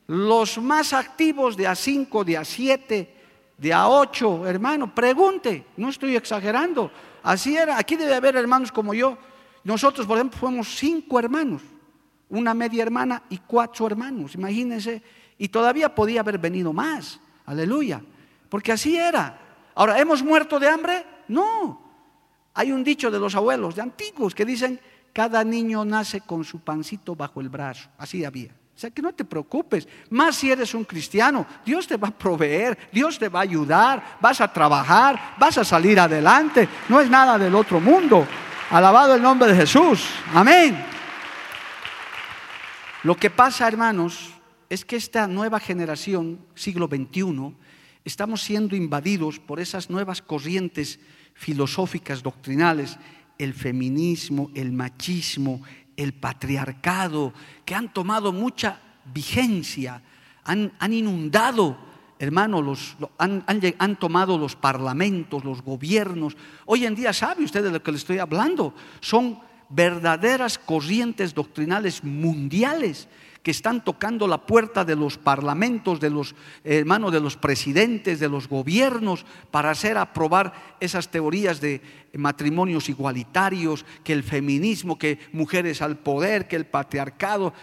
Los 0.08 0.58
más 0.58 0.94
activos 0.94 1.56
de 1.56 1.68
a 1.68 1.76
5, 1.76 2.24
de 2.24 2.38
a 2.38 2.44
7, 2.44 3.16
de 3.58 3.74
a 3.74 3.88
8, 3.88 4.48
hermano, 4.48 4.94
pregunte, 4.94 5.66
no 5.78 5.90
estoy 5.90 6.16
exagerando. 6.16 6.92
Así 7.24 7.56
era, 7.56 7.78
aquí 7.78 7.96
debe 7.96 8.14
haber 8.14 8.36
hermanos 8.36 8.72
como 8.72 8.94
yo. 8.94 9.18
Nosotros, 9.64 10.06
por 10.06 10.18
ejemplo, 10.18 10.38
fuimos 10.38 10.76
cinco 10.76 11.20
hermanos, 11.20 11.62
una 12.30 12.54
media 12.54 12.84
hermana 12.84 13.24
y 13.30 13.38
cuatro 13.38 13.88
hermanos, 13.88 14.36
imagínense. 14.36 15.02
Y 15.38 15.48
todavía 15.48 15.96
podía 15.96 16.20
haber 16.20 16.38
venido 16.38 16.74
más, 16.74 17.20
aleluya, 17.46 18.02
porque 18.50 18.74
así 18.74 18.98
era. 18.98 19.40
Ahora, 19.74 19.98
¿hemos 20.00 20.22
muerto 20.22 20.60
de 20.60 20.68
hambre? 20.68 21.06
No. 21.30 21.82
Hay 22.54 22.72
un 22.72 22.84
dicho 22.84 23.10
de 23.10 23.20
los 23.20 23.36
abuelos, 23.36 23.76
de 23.76 23.82
antiguos, 23.82 24.36
que 24.36 24.46
dicen, 24.46 24.80
cada 25.14 25.44
niño 25.44 25.86
nace 25.86 26.22
con 26.22 26.44
su 26.44 26.60
pancito 26.60 27.16
bajo 27.16 27.40
el 27.40 27.50
brazo, 27.50 27.90
así 27.98 28.26
había. 28.26 28.54
O 28.76 28.80
sea 28.80 28.90
que 28.90 29.02
no 29.02 29.14
te 29.14 29.24
preocupes, 29.24 29.88
más 30.10 30.36
si 30.36 30.52
eres 30.52 30.74
un 30.74 30.84
cristiano, 30.84 31.46
Dios 31.64 31.86
te 31.88 31.96
va 31.96 32.08
a 32.08 32.18
proveer, 32.18 32.78
Dios 32.92 33.20
te 33.20 33.30
va 33.30 33.40
a 33.40 33.44
ayudar, 33.44 34.18
vas 34.20 34.42
a 34.42 34.52
trabajar, 34.52 35.36
vas 35.40 35.58
a 35.60 35.64
salir 35.64 36.00
adelante, 36.00 36.68
no 36.90 37.00
es 37.00 37.10
nada 37.10 37.38
del 37.38 37.54
otro 37.54 37.80
mundo. 37.80 38.28
Alabado 38.72 39.14
el 39.14 39.22
nombre 39.22 39.52
de 39.52 39.58
Jesús, 39.58 40.06
amén. 40.34 40.84
Lo 43.04 43.16
que 43.16 43.30
pasa, 43.30 43.68
hermanos, 43.68 44.32
es 44.70 44.84
que 44.84 44.96
esta 44.96 45.28
nueva 45.28 45.60
generación, 45.60 46.40
siglo 46.56 46.88
XXI, 46.88 47.56
estamos 48.04 48.42
siendo 48.42 48.76
invadidos 48.76 49.40
por 49.40 49.60
esas 49.60 49.90
nuevas 49.92 50.22
corrientes 50.22 51.00
filosóficas, 51.36 52.24
doctrinales, 52.24 52.98
el 53.38 53.54
feminismo, 53.54 54.50
el 54.56 54.72
machismo, 54.72 55.62
el 55.98 56.14
patriarcado, 56.14 57.34
que 57.66 57.76
han 57.76 57.94
tomado 57.94 58.32
mucha 58.32 58.80
vigencia, 59.14 60.02
han, 60.44 60.72
inundado, 60.92 61.78
hermano, 62.20 62.62
los, 62.62 62.98
han, 63.18 63.44
han, 63.48 63.96
tomado 63.98 64.38
los 64.38 64.56
parlamentos, 64.56 65.44
los 65.44 65.62
gobiernos. 65.62 66.36
Hoy 66.66 66.86
en 66.86 66.96
día, 66.96 67.14
¿sabe 67.14 67.44
usted 67.44 67.64
de 67.64 67.72
lo 67.72 67.82
que 67.82 67.92
le 67.92 67.98
estoy 67.98 68.20
hablando? 68.20 68.74
Son 69.00 69.40
verdaderas 69.70 70.58
corrientes 70.58 71.34
doctrinales 71.34 72.04
mundiales 72.04 73.08
que 73.44 73.52
están 73.52 73.84
tocando 73.84 74.26
la 74.26 74.46
puerta 74.46 74.86
de 74.86 74.96
los 74.96 75.18
parlamentos, 75.18 76.00
de 76.00 76.10
los 76.10 76.34
hermanos, 76.64 77.12
de 77.12 77.20
los 77.20 77.36
presidentes, 77.36 78.22
de 78.22 78.30
los 78.30 78.48
gobiernos, 78.48 79.26
para 79.52 79.70
hacer 79.70 79.98
aprobar 79.98 80.78
esas 80.80 81.10
teorías 81.10 81.60
de 81.60 81.82
matrimonios 82.14 82.88
igualitarios, 82.88 83.86
que 84.04 84.14
el 84.14 84.24
feminismo, 84.24 84.98
que 84.98 85.20
mujeres 85.34 85.82
al 85.82 85.98
poder, 85.98 86.48
que 86.48 86.56
el 86.56 86.66
patriarcado, 86.66 87.54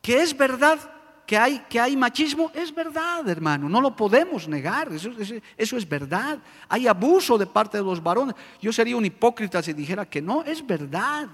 que 0.00 0.22
es 0.22 0.36
verdad 0.36 0.78
que 1.26 1.36
hay, 1.36 1.58
que 1.68 1.78
hay 1.78 1.94
machismo, 1.94 2.50
es 2.54 2.74
verdad, 2.74 3.28
hermano, 3.28 3.68
no 3.68 3.82
lo 3.82 3.94
podemos 3.94 4.48
negar, 4.48 4.90
eso, 4.94 5.10
eso, 5.58 5.76
es 5.76 5.86
verdad. 5.86 6.38
Hay 6.70 6.86
abuso 6.86 7.36
de 7.36 7.44
parte 7.44 7.76
de 7.76 7.84
los 7.84 8.02
varones. 8.02 8.34
Yo 8.62 8.72
sería 8.72 8.96
un 8.96 9.04
hipócrita 9.04 9.62
si 9.62 9.74
dijera 9.74 10.06
que 10.06 10.22
no, 10.22 10.42
es 10.42 10.66
verdad. 10.66 11.28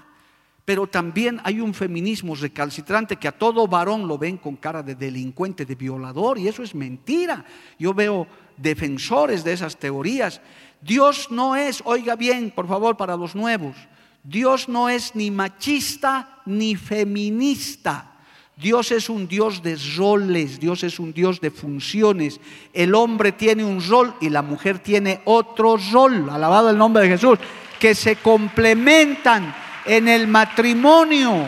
Pero 0.65 0.87
también 0.87 1.39
hay 1.43 1.61
un 1.61 1.75
feminismo 1.75 2.33
recalcitrante 2.33 3.17
que 3.17 3.27
a 3.27 3.37
todo 3.37 3.67
varón 3.67 4.07
lo 4.07 4.17
ven 4.17 4.37
con 4.37 4.55
cara 4.55 4.81
de 4.81 4.95
delincuente, 4.95 5.63
de 5.63 5.75
violador, 5.75 6.39
y 6.39 6.47
eso 6.47 6.63
es 6.63 6.73
mentira. 6.73 7.45
Yo 7.77 7.93
veo 7.93 8.27
defensores 8.57 9.43
de 9.43 9.53
esas 9.53 9.77
teorías. 9.77 10.41
Dios 10.81 11.29
no 11.29 11.55
es, 11.55 11.83
oiga 11.85 12.15
bien, 12.15 12.49
por 12.49 12.67
favor, 12.67 12.97
para 12.97 13.15
los 13.15 13.35
nuevos, 13.35 13.75
Dios 14.23 14.67
no 14.67 14.89
es 14.89 15.15
ni 15.15 15.29
machista 15.29 16.41
ni 16.45 16.75
feminista. 16.75 18.11
Dios 18.57 18.91
es 18.91 19.09
un 19.09 19.27
Dios 19.27 19.61
de 19.61 19.77
roles, 19.97 20.59
Dios 20.59 20.83
es 20.83 20.99
un 20.99 21.13
Dios 21.13 21.41
de 21.41 21.51
funciones. 21.51 22.39
El 22.73 22.95
hombre 22.95 23.33
tiene 23.33 23.65
un 23.65 23.85
rol 23.87 24.15
y 24.21 24.29
la 24.29 24.41
mujer 24.41 24.79
tiene 24.79 25.21
otro 25.25 25.77
rol, 25.91 26.29
alabado 26.29 26.69
el 26.69 26.77
nombre 26.77 27.03
de 27.03 27.09
Jesús, 27.09 27.37
que 27.79 27.93
se 27.93 28.15
complementan 28.15 29.53
en 29.85 30.07
el 30.07 30.27
matrimonio. 30.27 31.47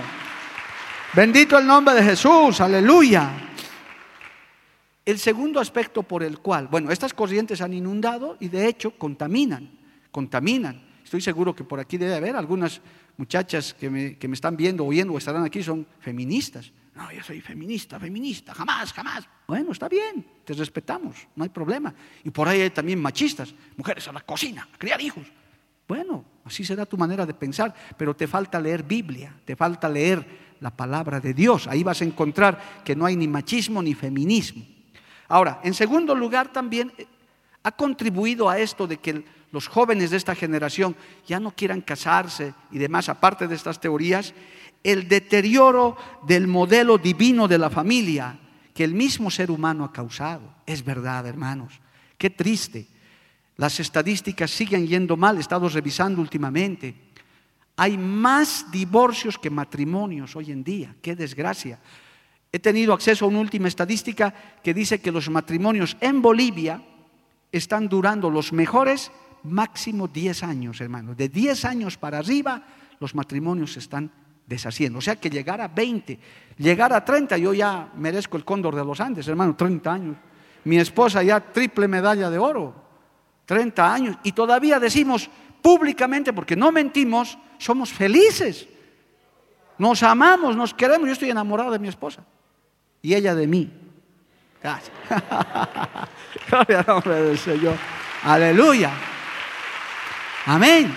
Bendito 1.14 1.58
el 1.58 1.66
nombre 1.66 1.96
de 1.96 2.04
Jesús, 2.04 2.62
aleluya. 2.62 3.32
El 5.06 5.18
segundo 5.20 5.60
aspecto 5.60 6.04
por 6.04 6.22
el 6.22 6.40
cual, 6.40 6.68
bueno, 6.68 6.92
estas 6.92 7.14
corrientes 7.14 7.62
han 7.62 7.74
inundado 7.74 8.38
y 8.40 8.50
de 8.50 8.68
hecho 8.68 8.92
contaminan, 8.92 9.72
contaminan. 10.12 10.86
Estoy 11.04 11.22
seguro 11.22 11.56
que 11.56 11.64
por 11.64 11.80
aquí 11.80 11.98
debe 11.98 12.16
haber 12.16 12.36
algunas 12.36 12.82
muchachas 13.16 13.74
que 13.74 13.90
me, 13.90 14.18
que 14.18 14.28
me 14.28 14.34
están 14.34 14.58
viendo, 14.58 14.86
oyendo 14.86 15.14
o 15.14 15.18
estarán 15.18 15.46
aquí, 15.46 15.64
son 15.64 15.88
feministas. 16.00 16.72
No, 16.94 17.12
yo 17.12 17.24
soy 17.24 17.40
feminista, 17.42 18.00
feminista, 18.00 18.54
jamás, 18.54 18.92
jamás. 18.92 19.28
Bueno, 19.48 19.72
está 19.72 19.88
bien, 19.88 20.26
te 20.44 20.54
respetamos, 20.54 21.16
no 21.36 21.44
hay 21.44 21.50
problema. 21.50 21.94
Y 22.24 22.32
por 22.32 22.48
ahí 22.48 22.62
hay 22.62 22.72
también 22.72 23.00
machistas, 23.00 23.54
mujeres 23.78 24.08
a 24.08 24.12
la 24.12 24.22
cocina, 24.22 24.68
a 24.74 24.78
criar 24.78 25.00
hijos. 25.00 25.24
Bueno, 25.88 26.26
así 26.44 26.66
será 26.66 26.86
tu 26.86 26.98
manera 26.98 27.26
de 27.26 27.34
pensar, 27.34 27.74
pero 27.98 28.16
te 28.16 28.28
falta 28.28 28.60
leer 28.60 28.84
Biblia, 28.84 29.34
te 29.46 29.56
falta 29.56 29.88
leer 29.88 30.26
la 30.60 30.72
palabra 30.72 31.20
de 31.20 31.34
Dios. 31.34 31.68
Ahí 31.68 31.84
vas 31.84 32.02
a 32.02 32.06
encontrar 32.06 32.82
que 32.84 32.96
no 32.96 33.06
hay 33.06 33.16
ni 33.16 33.28
machismo 33.28 33.82
ni 33.82 33.94
feminismo. 33.94 34.66
Ahora, 35.30 35.60
en 35.64 35.74
segundo 35.74 36.16
lugar 36.16 36.52
también 36.52 36.92
eh, 36.98 37.06
ha 37.64 37.72
contribuido 37.72 38.50
a 38.50 38.60
esto 38.60 38.88
de 38.88 38.98
que 38.98 39.24
los 39.52 39.68
jóvenes 39.68 40.12
de 40.12 40.18
esta 40.18 40.36
generación 40.36 40.96
ya 41.26 41.40
no 41.40 41.52
quieran 41.52 41.82
casarse 41.82 42.54
y 42.72 42.78
demás, 42.78 43.10
aparte 43.10 43.48
de 43.48 43.56
estas 43.56 43.80
teorías, 43.80 44.34
el 44.84 45.08
deterioro 45.08 45.98
del 46.28 46.48
modelo 46.48 46.98
divino 46.98 47.48
de 47.48 47.58
la 47.58 47.70
familia 47.70 48.38
que 48.74 48.84
el 48.84 48.94
mismo 48.94 49.32
ser 49.32 49.52
humano 49.52 49.84
ha 49.84 49.92
causado. 49.92 50.54
Es 50.66 50.84
verdad, 50.84 51.26
hermanos. 51.26 51.74
Qué 52.18 52.30
triste. 52.30 52.88
Las 53.58 53.80
estadísticas 53.80 54.52
siguen 54.52 54.88
yendo 54.88 55.18
mal, 55.18 55.38
he 55.38 55.42
estado 55.42 55.68
revisando 55.68 56.22
últimamente. 56.22 56.96
Hay 57.76 57.98
más 57.98 58.72
divorcios 58.72 59.38
que 59.38 59.50
matrimonios 59.50 60.36
hoy 60.36 60.52
en 60.52 60.64
día, 60.64 60.96
qué 61.02 61.16
desgracia. 61.16 61.80
He 62.52 62.60
tenido 62.60 62.94
acceso 62.94 63.26
a 63.26 63.28
una 63.28 63.40
última 63.40 63.68
estadística 63.68 64.34
que 64.64 64.74
dice 64.74 65.02
que 65.02 65.12
los 65.12 65.30
matrimonios 65.30 65.98
en 66.00 66.22
Bolivia 66.22 66.82
están 67.52 67.90
durando 67.90 68.30
los 68.30 68.54
mejores 68.54 69.12
máximo 69.44 70.08
10 70.08 70.44
años, 70.44 70.82
hermano. 70.82 71.16
De 71.16 71.30
10 71.30 71.66
años 71.66 71.98
para 71.98 72.20
arriba, 72.20 72.64
los 73.00 73.16
matrimonios 73.16 73.74
se 73.74 73.80
están 73.80 74.12
deshaciendo. 74.46 75.00
O 75.00 75.02
sea 75.02 75.18
que 75.18 75.30
llegar 75.30 75.62
a 75.62 75.68
20, 75.68 76.20
llegar 76.58 76.94
a 76.94 77.04
30, 77.04 77.38
yo 77.38 77.54
ya 77.54 77.92
merezco 77.96 78.38
el 78.38 78.46
cóndor 78.46 78.76
de 78.76 78.86
los 78.86 79.00
Andes, 79.02 79.28
hermano, 79.28 79.56
30 79.56 79.94
años. 79.94 80.18
mi 80.64 80.78
esposa 80.78 81.24
ya 81.24 81.40
triple 81.40 81.88
medalla 81.88 82.30
de 82.30 82.38
oro, 82.38 82.87
30 83.48 83.94
años, 83.94 84.18
y 84.24 84.34
todavía 84.34 84.78
decimos 84.78 85.30
públicamente, 85.62 86.34
porque 86.34 86.56
no 86.56 86.70
mentimos, 86.72 87.38
somos 87.58 87.92
felices. 87.92 88.68
Nos 89.78 90.04
amamos, 90.04 90.56
nos 90.56 90.74
queremos. 90.74 91.08
Yo 91.08 91.14
estoy 91.14 91.30
enamorado 91.30 91.72
de 91.72 91.80
mi 91.80 91.88
esposa 91.88 92.26
y 93.02 93.16
ella 93.16 93.34
de 93.34 93.48
mí. 93.48 93.72
Gracias. 94.62 94.92
Gloria 96.50 96.80
al 96.80 96.88
nombre 96.88 97.22
del 97.22 97.38
Señor. 97.38 97.76
Aleluya. 98.24 98.92
Amén. 100.46 100.94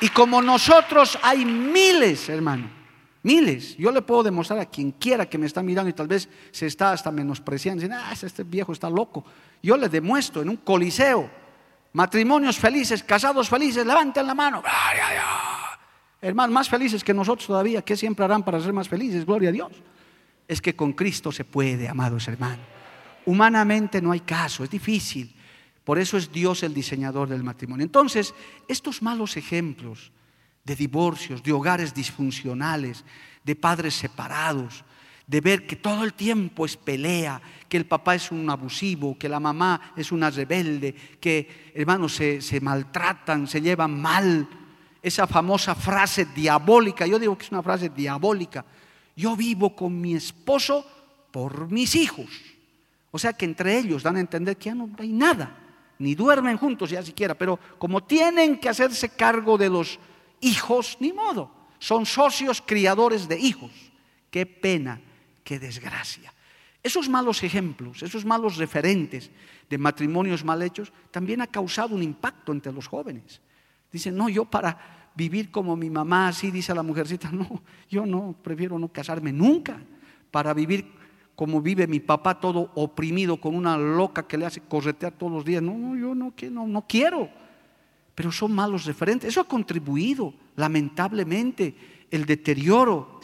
Y 0.00 0.08
como 0.08 0.42
nosotros 0.42 1.16
hay 1.22 1.44
miles, 1.44 2.28
hermano, 2.28 2.68
miles. 3.22 3.76
Yo 3.76 3.90
le 3.90 4.02
puedo 4.02 4.22
demostrar 4.22 4.58
a 4.58 4.66
quien 4.66 4.92
quiera 4.92 5.28
que 5.28 5.38
me 5.38 5.46
está 5.46 5.62
mirando 5.62 5.90
y 5.90 5.92
tal 5.92 6.08
vez 6.08 6.28
se 6.50 6.66
está 6.66 6.92
hasta 6.92 7.10
menospreciando, 7.10 7.82
diciendo, 7.82 8.02
ah, 8.04 8.12
este 8.12 8.44
viejo 8.44 8.72
está 8.72 8.88
loco. 8.88 9.24
Yo 9.62 9.76
le 9.76 9.88
demuestro 9.88 10.42
en 10.42 10.48
un 10.48 10.56
coliseo, 10.56 11.30
matrimonios 11.92 12.58
felices, 12.58 13.02
casados 13.02 13.48
felices, 13.48 13.86
levanten 13.86 14.26
la 14.26 14.34
mano. 14.34 14.62
Hermanos, 16.22 16.54
más 16.54 16.68
felices 16.68 17.02
que 17.02 17.14
nosotros 17.14 17.46
todavía, 17.46 17.82
¿qué 17.82 17.96
siempre 17.96 18.24
harán 18.24 18.42
para 18.42 18.60
ser 18.60 18.72
más 18.72 18.88
felices? 18.88 19.24
Gloria 19.24 19.48
a 19.50 19.52
Dios. 19.52 19.72
Es 20.46 20.60
que 20.60 20.74
con 20.74 20.92
Cristo 20.92 21.32
se 21.32 21.44
puede, 21.44 21.88
amados 21.88 22.26
hermanos. 22.28 22.66
Humanamente 23.26 24.02
no 24.02 24.12
hay 24.12 24.20
caso, 24.20 24.64
es 24.64 24.70
difícil. 24.70 25.34
Por 25.84 25.98
eso 25.98 26.16
es 26.16 26.30
Dios 26.30 26.62
el 26.62 26.74
diseñador 26.74 27.28
del 27.28 27.42
matrimonio. 27.42 27.84
Entonces, 27.84 28.34
estos 28.68 29.02
malos 29.02 29.36
ejemplos 29.36 30.12
de 30.64 30.76
divorcios, 30.76 31.42
de 31.42 31.52
hogares 31.52 31.94
disfuncionales, 31.94 33.04
de 33.44 33.56
padres 33.56 33.94
separados, 33.94 34.84
de 35.26 35.40
ver 35.40 35.66
que 35.66 35.76
todo 35.76 36.04
el 36.04 36.14
tiempo 36.14 36.66
es 36.66 36.76
pelea, 36.76 37.40
que 37.68 37.76
el 37.76 37.86
papá 37.86 38.16
es 38.16 38.32
un 38.32 38.50
abusivo, 38.50 39.16
que 39.16 39.28
la 39.28 39.38
mamá 39.38 39.92
es 39.96 40.10
una 40.10 40.28
rebelde, 40.28 40.94
que 41.20 41.72
hermanos 41.74 42.14
se, 42.14 42.40
se 42.40 42.60
maltratan, 42.60 43.46
se 43.46 43.60
llevan 43.60 44.00
mal. 44.00 44.48
Esa 45.02 45.26
famosa 45.26 45.74
frase 45.74 46.26
diabólica, 46.26 47.06
yo 47.06 47.18
digo 47.18 47.38
que 47.38 47.44
es 47.44 47.52
una 47.52 47.62
frase 47.62 47.88
diabólica. 47.88 48.64
Yo 49.16 49.36
vivo 49.36 49.74
con 49.74 50.00
mi 50.00 50.14
esposo 50.14 50.84
por 51.30 51.70
mis 51.70 51.94
hijos. 51.94 52.28
O 53.12 53.18
sea 53.18 53.32
que 53.32 53.44
entre 53.44 53.78
ellos 53.78 54.02
dan 54.02 54.16
a 54.16 54.20
entender 54.20 54.56
que 54.56 54.66
ya 54.66 54.74
no 54.74 54.90
hay 54.98 55.12
nada 55.12 55.60
ni 56.00 56.14
duermen 56.14 56.56
juntos 56.56 56.90
ya 56.90 57.02
siquiera, 57.02 57.34
pero 57.34 57.58
como 57.78 58.02
tienen 58.02 58.58
que 58.58 58.70
hacerse 58.70 59.10
cargo 59.10 59.58
de 59.58 59.68
los 59.68 59.98
hijos, 60.40 60.96
ni 61.00 61.12
modo, 61.12 61.50
son 61.78 62.06
socios 62.06 62.62
criadores 62.64 63.28
de 63.28 63.38
hijos. 63.38 63.70
Qué 64.30 64.46
pena, 64.46 65.00
qué 65.44 65.58
desgracia. 65.58 66.32
Esos 66.82 67.08
malos 67.08 67.42
ejemplos, 67.42 68.02
esos 68.02 68.24
malos 68.24 68.56
referentes 68.56 69.30
de 69.68 69.78
matrimonios 69.78 70.44
mal 70.44 70.62
hechos, 70.62 70.92
también 71.10 71.42
ha 71.42 71.46
causado 71.46 71.94
un 71.94 72.02
impacto 72.02 72.52
entre 72.52 72.72
los 72.72 72.86
jóvenes. 72.86 73.40
Dicen, 73.92 74.16
no, 74.16 74.28
yo 74.28 74.44
para 74.44 75.10
vivir 75.14 75.50
como 75.50 75.76
mi 75.76 75.90
mamá, 75.90 76.28
así 76.28 76.50
dice 76.50 76.74
la 76.74 76.82
mujercita, 76.82 77.30
no, 77.32 77.62
yo 77.88 78.06
no, 78.06 78.34
prefiero 78.42 78.78
no 78.78 78.88
casarme 78.88 79.32
nunca. 79.32 79.80
Para 80.30 80.54
vivir 80.54 80.86
como 81.34 81.60
vive 81.60 81.86
mi 81.86 82.00
papá 82.00 82.38
todo 82.38 82.70
oprimido 82.74 83.40
con 83.40 83.54
una 83.54 83.76
loca 83.76 84.26
que 84.26 84.36
le 84.36 84.46
hace 84.46 84.60
corretear 84.60 85.12
todos 85.12 85.32
los 85.32 85.44
días. 85.44 85.62
No, 85.62 85.76
no 85.76 85.96
yo 85.96 86.14
no, 86.14 86.32
no, 86.50 86.66
no 86.66 86.86
quiero. 86.86 87.30
Pero 88.14 88.32
son 88.32 88.52
malos 88.52 88.84
referentes. 88.84 89.28
Eso 89.28 89.40
ha 89.40 89.48
contribuido, 89.48 90.34
lamentablemente, 90.56 92.06
el 92.10 92.26
deterioro. 92.26 93.20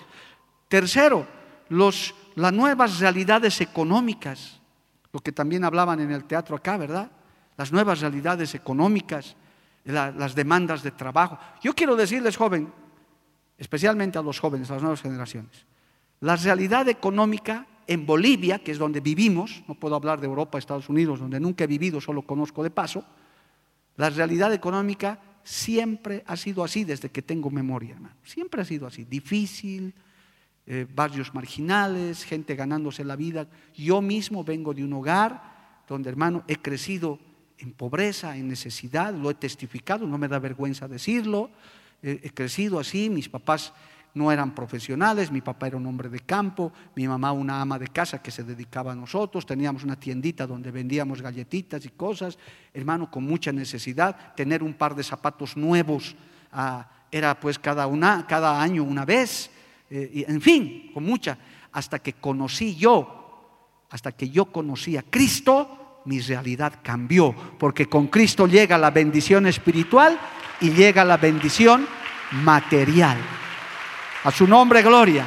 Tercero, 0.68 1.26
los, 1.68 2.14
las 2.34 2.52
nuevas 2.52 2.98
realidades 2.98 3.60
económicas, 3.60 4.60
lo 5.12 5.20
que 5.20 5.32
también 5.32 5.64
hablaban 5.64 6.00
en 6.00 6.10
el 6.10 6.24
teatro 6.24 6.56
acá, 6.56 6.76
¿verdad? 6.76 7.10
Las 7.56 7.72
nuevas 7.72 8.00
realidades 8.00 8.54
económicas, 8.54 9.36
las 9.84 10.34
demandas 10.34 10.82
de 10.82 10.90
trabajo. 10.90 11.38
Yo 11.62 11.74
quiero 11.74 11.96
decirles, 11.96 12.36
joven, 12.36 12.72
especialmente 13.56 14.18
a 14.18 14.22
los 14.22 14.40
jóvenes, 14.40 14.70
a 14.70 14.74
las 14.74 14.82
nuevas 14.82 15.02
generaciones, 15.02 15.64
la 16.20 16.36
realidad 16.36 16.88
económica 16.88 17.66
en 17.86 18.04
Bolivia, 18.04 18.58
que 18.58 18.72
es 18.72 18.78
donde 18.78 19.00
vivimos, 19.00 19.62
no 19.68 19.74
puedo 19.74 19.94
hablar 19.94 20.20
de 20.20 20.26
Europa, 20.26 20.58
Estados 20.58 20.88
Unidos, 20.88 21.20
donde 21.20 21.38
nunca 21.38 21.64
he 21.64 21.66
vivido, 21.68 22.00
solo 22.00 22.22
conozco 22.22 22.62
de 22.62 22.70
paso, 22.70 23.04
la 23.96 24.10
realidad 24.10 24.52
económica 24.52 25.20
siempre 25.42 26.22
ha 26.26 26.36
sido 26.36 26.64
así 26.64 26.84
desde 26.84 27.10
que 27.10 27.22
tengo 27.22 27.50
memoria, 27.50 27.94
hermano. 27.94 28.16
Siempre 28.24 28.62
ha 28.62 28.64
sido 28.64 28.86
así, 28.86 29.04
difícil, 29.04 29.94
eh, 30.66 30.86
barrios 30.92 31.32
marginales, 31.34 32.24
gente 32.24 32.56
ganándose 32.56 33.04
la 33.04 33.16
vida. 33.16 33.46
Yo 33.74 34.02
mismo 34.02 34.42
vengo 34.42 34.74
de 34.74 34.84
un 34.84 34.92
hogar 34.92 35.82
donde, 35.88 36.10
hermano, 36.10 36.42
he 36.48 36.56
crecido 36.56 37.18
en 37.58 37.72
pobreza, 37.72 38.36
en 38.36 38.48
necesidad, 38.48 39.14
lo 39.14 39.30
he 39.30 39.34
testificado, 39.34 40.06
no 40.06 40.18
me 40.18 40.28
da 40.28 40.38
vergüenza 40.38 40.88
decirlo. 40.88 41.50
he 42.02 42.30
crecido 42.30 42.78
así, 42.78 43.08
mis 43.08 43.28
papás 43.28 43.72
no 44.16 44.32
eran 44.32 44.54
profesionales, 44.54 45.30
mi 45.30 45.42
papá 45.42 45.66
era 45.66 45.76
un 45.76 45.86
hombre 45.86 46.08
de 46.08 46.20
campo, 46.20 46.72
mi 46.94 47.06
mamá 47.06 47.32
una 47.32 47.60
ama 47.60 47.78
de 47.78 47.88
casa 47.88 48.22
que 48.22 48.30
se 48.30 48.42
dedicaba 48.42 48.92
a 48.92 48.94
nosotros, 48.94 49.44
teníamos 49.44 49.84
una 49.84 49.96
tiendita 49.96 50.46
donde 50.46 50.70
vendíamos 50.70 51.20
galletitas 51.20 51.84
y 51.84 51.90
cosas, 51.90 52.38
hermano, 52.72 53.10
con 53.10 53.24
mucha 53.24 53.52
necesidad, 53.52 54.34
tener 54.34 54.62
un 54.62 54.72
par 54.72 54.94
de 54.94 55.02
zapatos 55.02 55.54
nuevos 55.54 56.16
ah, 56.50 56.88
era 57.10 57.38
pues 57.38 57.58
cada, 57.58 57.86
una, 57.86 58.26
cada 58.26 58.60
año 58.62 58.84
una 58.84 59.04
vez, 59.04 59.50
eh, 59.90 60.10
y, 60.14 60.30
en 60.30 60.40
fin, 60.40 60.90
con 60.94 61.04
mucha, 61.04 61.36
hasta 61.72 61.98
que 61.98 62.14
conocí 62.14 62.74
yo, 62.74 63.84
hasta 63.90 64.12
que 64.12 64.30
yo 64.30 64.46
conocí 64.46 64.96
a 64.96 65.02
Cristo, 65.02 66.00
mi 66.06 66.20
realidad 66.20 66.80
cambió, 66.82 67.34
porque 67.58 67.86
con 67.86 68.06
Cristo 68.06 68.46
llega 68.46 68.78
la 68.78 68.90
bendición 68.90 69.46
espiritual 69.46 70.18
y 70.62 70.70
llega 70.70 71.04
la 71.04 71.18
bendición 71.18 71.86
material. 72.32 73.18
A 74.26 74.32
su 74.32 74.44
nombre, 74.44 74.82
gloria. 74.82 75.24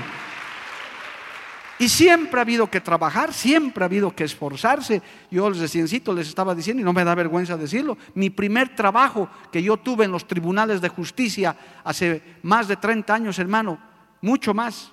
Y 1.78 1.88
siempre 1.88 2.38
ha 2.38 2.42
habido 2.42 2.70
que 2.70 2.82
trabajar, 2.82 3.34
siempre 3.34 3.82
ha 3.82 3.86
habido 3.86 4.14
que 4.14 4.26
esforzarse. 4.26 5.02
Yo 5.32 5.50
reciencito 5.50 6.14
les 6.14 6.28
estaba 6.28 6.54
diciendo, 6.54 6.82
y 6.82 6.84
no 6.84 6.92
me 6.92 7.06
da 7.06 7.16
vergüenza 7.16 7.56
decirlo, 7.56 7.98
mi 8.16 8.30
primer 8.30 8.76
trabajo 8.76 9.30
que 9.54 9.64
yo 9.64 9.78
tuve 9.78 10.04
en 10.04 10.12
los 10.12 10.28
tribunales 10.28 10.82
de 10.82 10.90
justicia 10.90 11.56
hace 11.86 12.22
más 12.44 12.68
de 12.68 12.76
30 12.76 13.14
años, 13.14 13.40
hermano, 13.40 13.80
mucho 14.20 14.54
más, 14.54 14.92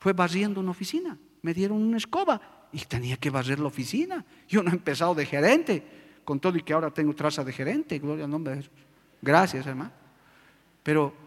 fue 0.00 0.12
barriendo 0.12 0.58
una 0.58 0.72
oficina. 0.72 1.16
Me 1.42 1.54
dieron 1.54 1.80
una 1.80 1.98
escoba 1.98 2.40
y 2.72 2.80
tenía 2.80 3.18
que 3.18 3.30
barrer 3.30 3.60
la 3.60 3.68
oficina. 3.68 4.24
Yo 4.48 4.64
no 4.64 4.70
he 4.70 4.74
empezado 4.74 5.14
de 5.14 5.26
gerente, 5.26 6.20
con 6.24 6.40
todo 6.40 6.58
y 6.58 6.62
que 6.62 6.72
ahora 6.72 6.90
tengo 6.90 7.14
traza 7.14 7.44
de 7.44 7.52
gerente, 7.52 8.00
gloria 8.00 8.24
al 8.24 8.32
nombre 8.32 8.56
de 8.56 8.62
Jesús. 8.62 8.74
Gracias, 9.22 9.64
hermano. 9.64 9.92
Pero 10.82 11.23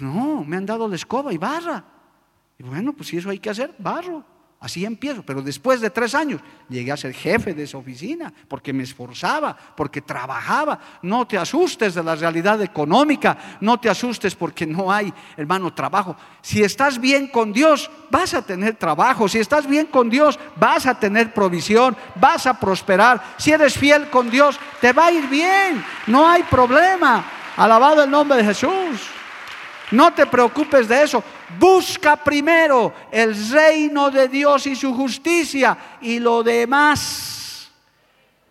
no, 0.00 0.44
me 0.44 0.56
han 0.56 0.66
dado 0.66 0.88
la 0.88 0.96
escoba 0.96 1.32
y 1.32 1.38
barra. 1.38 1.84
Y 2.58 2.62
bueno, 2.62 2.92
pues 2.92 3.08
si 3.08 3.16
eso 3.16 3.30
hay 3.30 3.38
que 3.38 3.50
hacer, 3.50 3.74
barro. 3.78 4.24
Así 4.60 4.84
empiezo, 4.84 5.22
pero 5.22 5.40
después 5.40 5.80
de 5.80 5.88
tres 5.88 6.16
años 6.16 6.40
llegué 6.68 6.90
a 6.90 6.96
ser 6.96 7.14
jefe 7.14 7.54
de 7.54 7.62
esa 7.62 7.78
oficina 7.78 8.32
porque 8.48 8.72
me 8.72 8.82
esforzaba, 8.82 9.56
porque 9.76 10.02
trabajaba. 10.02 10.80
No 11.02 11.28
te 11.28 11.38
asustes 11.38 11.94
de 11.94 12.02
la 12.02 12.16
realidad 12.16 12.60
económica, 12.60 13.58
no 13.60 13.78
te 13.78 13.88
asustes 13.88 14.34
porque 14.34 14.66
no 14.66 14.90
hay, 14.90 15.14
hermano, 15.36 15.72
trabajo. 15.72 16.16
Si 16.42 16.60
estás 16.60 17.00
bien 17.00 17.28
con 17.28 17.52
Dios, 17.52 17.88
vas 18.10 18.34
a 18.34 18.42
tener 18.42 18.74
trabajo. 18.74 19.28
Si 19.28 19.38
estás 19.38 19.64
bien 19.64 19.86
con 19.86 20.10
Dios, 20.10 20.40
vas 20.56 20.86
a 20.86 20.98
tener 20.98 21.32
provisión, 21.32 21.96
vas 22.16 22.44
a 22.48 22.58
prosperar. 22.58 23.22
Si 23.36 23.52
eres 23.52 23.78
fiel 23.78 24.10
con 24.10 24.28
Dios, 24.28 24.58
te 24.80 24.92
va 24.92 25.06
a 25.06 25.12
ir 25.12 25.28
bien, 25.28 25.84
no 26.08 26.28
hay 26.28 26.42
problema. 26.42 27.24
Alabado 27.56 28.02
el 28.02 28.10
nombre 28.10 28.38
de 28.38 28.44
Jesús. 28.44 29.17
No 29.92 30.12
te 30.12 30.26
preocupes 30.26 30.88
de 30.88 31.02
eso. 31.02 31.22
Busca 31.58 32.16
primero 32.16 32.92
el 33.10 33.34
reino 33.50 34.10
de 34.10 34.28
Dios 34.28 34.66
y 34.66 34.76
su 34.76 34.94
justicia 34.94 35.76
y 36.00 36.18
lo 36.18 36.42
demás 36.42 37.70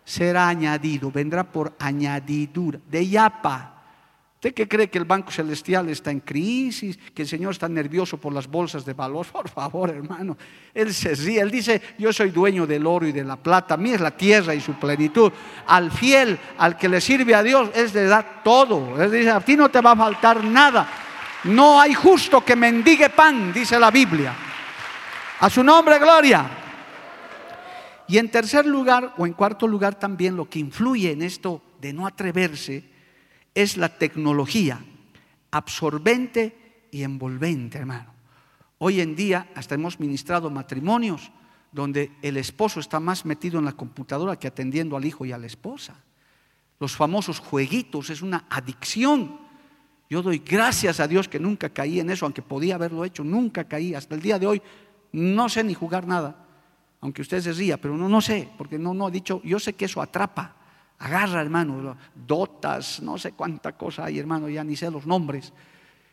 será 0.04 0.48
añadido, 0.48 1.10
vendrá 1.10 1.44
por 1.44 1.74
añadidura, 1.78 2.80
de 2.88 3.06
yapa. 3.06 3.74
¿Usted 4.36 4.54
qué 4.54 4.68
cree 4.68 4.88
que 4.88 4.98
el 4.98 5.04
Banco 5.04 5.32
Celestial 5.32 5.88
está 5.88 6.12
en 6.12 6.20
crisis? 6.20 6.96
¿Que 7.12 7.22
el 7.22 7.28
Señor 7.28 7.50
está 7.50 7.68
nervioso 7.68 8.18
por 8.18 8.32
las 8.32 8.46
bolsas 8.46 8.84
de 8.84 8.94
valor? 8.94 9.26
Por 9.32 9.48
favor, 9.48 9.90
hermano. 9.90 10.36
Él 10.72 10.94
se 10.94 11.14
ríe. 11.16 11.40
Él 11.40 11.50
dice, 11.50 11.82
yo 11.98 12.12
soy 12.12 12.30
dueño 12.30 12.64
del 12.64 12.86
oro 12.86 13.04
y 13.04 13.10
de 13.10 13.24
la 13.24 13.34
plata. 13.34 13.76
Mí 13.76 13.90
es 13.90 14.00
la 14.00 14.12
tierra 14.12 14.54
y 14.54 14.60
su 14.60 14.74
plenitud. 14.74 15.32
Al 15.66 15.90
fiel, 15.90 16.38
al 16.56 16.76
que 16.76 16.88
le 16.88 17.00
sirve 17.00 17.34
a 17.34 17.42
Dios, 17.42 17.70
Él 17.74 17.90
le 17.92 18.04
da 18.04 18.42
todo. 18.44 19.02
Él 19.02 19.10
dice, 19.10 19.30
a 19.30 19.40
ti 19.40 19.56
no 19.56 19.68
te 19.70 19.80
va 19.80 19.90
a 19.90 19.96
faltar 19.96 20.44
nada. 20.44 20.88
No 21.44 21.80
hay 21.80 21.94
justo 21.94 22.44
que 22.44 22.56
mendigue 22.56 23.10
pan, 23.10 23.52
dice 23.52 23.78
la 23.78 23.90
Biblia. 23.90 24.34
A 25.40 25.48
su 25.48 25.62
nombre, 25.62 25.98
gloria. 25.98 26.50
Y 28.08 28.18
en 28.18 28.30
tercer 28.30 28.66
lugar, 28.66 29.14
o 29.18 29.26
en 29.26 29.34
cuarto 29.34 29.68
lugar 29.68 29.98
también, 29.98 30.36
lo 30.36 30.48
que 30.48 30.58
influye 30.58 31.12
en 31.12 31.22
esto 31.22 31.62
de 31.80 31.92
no 31.92 32.06
atreverse 32.06 32.84
es 33.54 33.76
la 33.76 33.88
tecnología, 33.88 34.80
absorbente 35.50 36.86
y 36.90 37.02
envolvente, 37.02 37.78
hermano. 37.78 38.12
Hoy 38.78 39.00
en 39.00 39.14
día 39.14 39.48
hasta 39.54 39.74
hemos 39.74 40.00
ministrado 40.00 40.50
matrimonios 40.50 41.30
donde 41.72 42.12
el 42.22 42.36
esposo 42.36 42.80
está 42.80 43.00
más 43.00 43.24
metido 43.24 43.58
en 43.58 43.64
la 43.64 43.72
computadora 43.72 44.38
que 44.38 44.48
atendiendo 44.48 44.96
al 44.96 45.04
hijo 45.04 45.26
y 45.26 45.32
a 45.32 45.38
la 45.38 45.46
esposa. 45.46 45.94
Los 46.80 46.96
famosos 46.96 47.40
jueguitos 47.40 48.10
es 48.10 48.22
una 48.22 48.46
adicción. 48.48 49.47
Yo 50.10 50.22
doy 50.22 50.38
gracias 50.38 51.00
a 51.00 51.08
Dios 51.08 51.28
que 51.28 51.38
nunca 51.38 51.68
caí 51.68 52.00
en 52.00 52.10
eso, 52.10 52.24
aunque 52.24 52.42
podía 52.42 52.76
haberlo 52.76 53.04
hecho, 53.04 53.22
nunca 53.22 53.64
caí. 53.64 53.94
Hasta 53.94 54.14
el 54.14 54.22
día 54.22 54.38
de 54.38 54.46
hoy 54.46 54.62
no 55.12 55.48
sé 55.48 55.64
ni 55.64 55.74
jugar 55.74 56.06
nada, 56.06 56.46
aunque 57.00 57.22
usted 57.22 57.40
se 57.40 57.52
ría, 57.52 57.76
pero 57.78 57.96
no, 57.96 58.08
no 58.08 58.20
sé, 58.20 58.48
porque 58.56 58.78
no, 58.78 58.94
no 58.94 59.08
he 59.08 59.12
dicho, 59.12 59.40
yo 59.44 59.58
sé 59.58 59.74
que 59.74 59.84
eso 59.84 60.02
atrapa, 60.02 60.56
agarra, 60.98 61.40
hermano, 61.40 61.96
dotas, 62.14 63.00
no 63.00 63.18
sé 63.18 63.32
cuánta 63.32 63.72
cosa 63.72 64.06
hay, 64.06 64.18
hermano, 64.18 64.48
ya 64.48 64.64
ni 64.64 64.76
sé 64.76 64.90
los 64.90 65.06
nombres, 65.06 65.52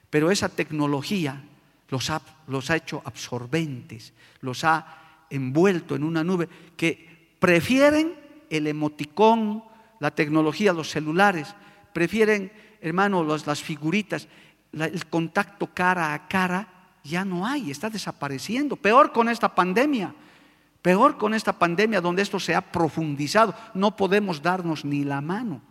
pero 0.10 0.32
esa 0.32 0.50
tecnología 0.50 1.44
los 1.90 2.10
ha, 2.10 2.22
los 2.48 2.70
ha 2.70 2.76
hecho 2.76 3.02
absorbentes, 3.04 4.14
los 4.42 4.64
ha 4.64 5.26
envuelto 5.30 5.96
en 5.96 6.04
una 6.04 6.24
nube 6.24 6.48
que 6.78 7.36
prefieren 7.40 8.14
el 8.50 8.68
emoticón, 8.68 9.64
la 10.00 10.12
tecnología, 10.12 10.74
los 10.74 10.90
celulares, 10.90 11.56
prefieren, 11.94 12.52
hermano, 12.86 13.24
las 13.24 13.64
figuritas, 13.64 14.28
el 14.72 15.06
contacto 15.08 15.68
cara 15.74 16.14
a 16.14 16.28
cara, 16.28 16.68
ya 17.04 17.26
no 17.26 17.46
hay, 17.46 17.72
está 17.72 17.90
desapareciendo. 17.90 18.76
Peor 18.76 19.12
con 19.12 19.28
esta 19.28 19.54
pandemia, 19.54 20.14
peor 20.84 21.18
con 21.18 21.34
esta 21.34 21.54
pandemia 21.54 22.00
donde 22.00 22.22
esto 22.22 22.40
se 22.40 22.54
ha 22.54 22.62
profundizado, 22.62 23.56
no 23.74 23.96
podemos 23.96 24.40
darnos 24.40 24.86
ni 24.86 25.04
la 25.04 25.20
mano. 25.20 25.62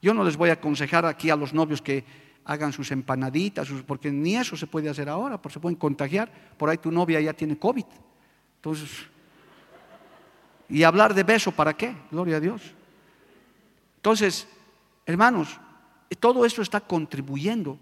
Yo 0.00 0.14
no 0.14 0.24
les 0.24 0.38
voy 0.38 0.48
a 0.48 0.54
aconsejar 0.54 1.04
aquí 1.04 1.28
a 1.28 1.36
los 1.36 1.52
novios 1.52 1.82
que 1.82 2.04
hagan 2.46 2.72
sus 2.72 2.90
empanaditas, 2.90 3.68
porque 3.86 4.10
ni 4.10 4.36
eso 4.36 4.56
se 4.56 4.66
puede 4.66 4.88
hacer 4.88 5.10
ahora, 5.10 5.36
porque 5.36 5.54
se 5.54 5.60
pueden 5.60 5.76
contagiar. 5.76 6.30
Por 6.56 6.70
ahí 6.70 6.78
tu 6.78 6.90
novia 6.90 7.20
ya 7.20 7.34
tiene 7.34 7.58
COVID. 7.58 7.84
Entonces, 8.56 8.90
¿y 10.70 10.82
hablar 10.82 11.12
de 11.12 11.24
beso 11.24 11.52
para 11.52 11.74
qué? 11.74 11.94
Gloria 12.10 12.36
a 12.36 12.40
Dios. 12.40 12.62
Entonces, 13.96 14.48
hermanos, 15.04 15.60
todo 16.18 16.44
esto 16.44 16.62
está 16.62 16.80
contribuyendo. 16.80 17.78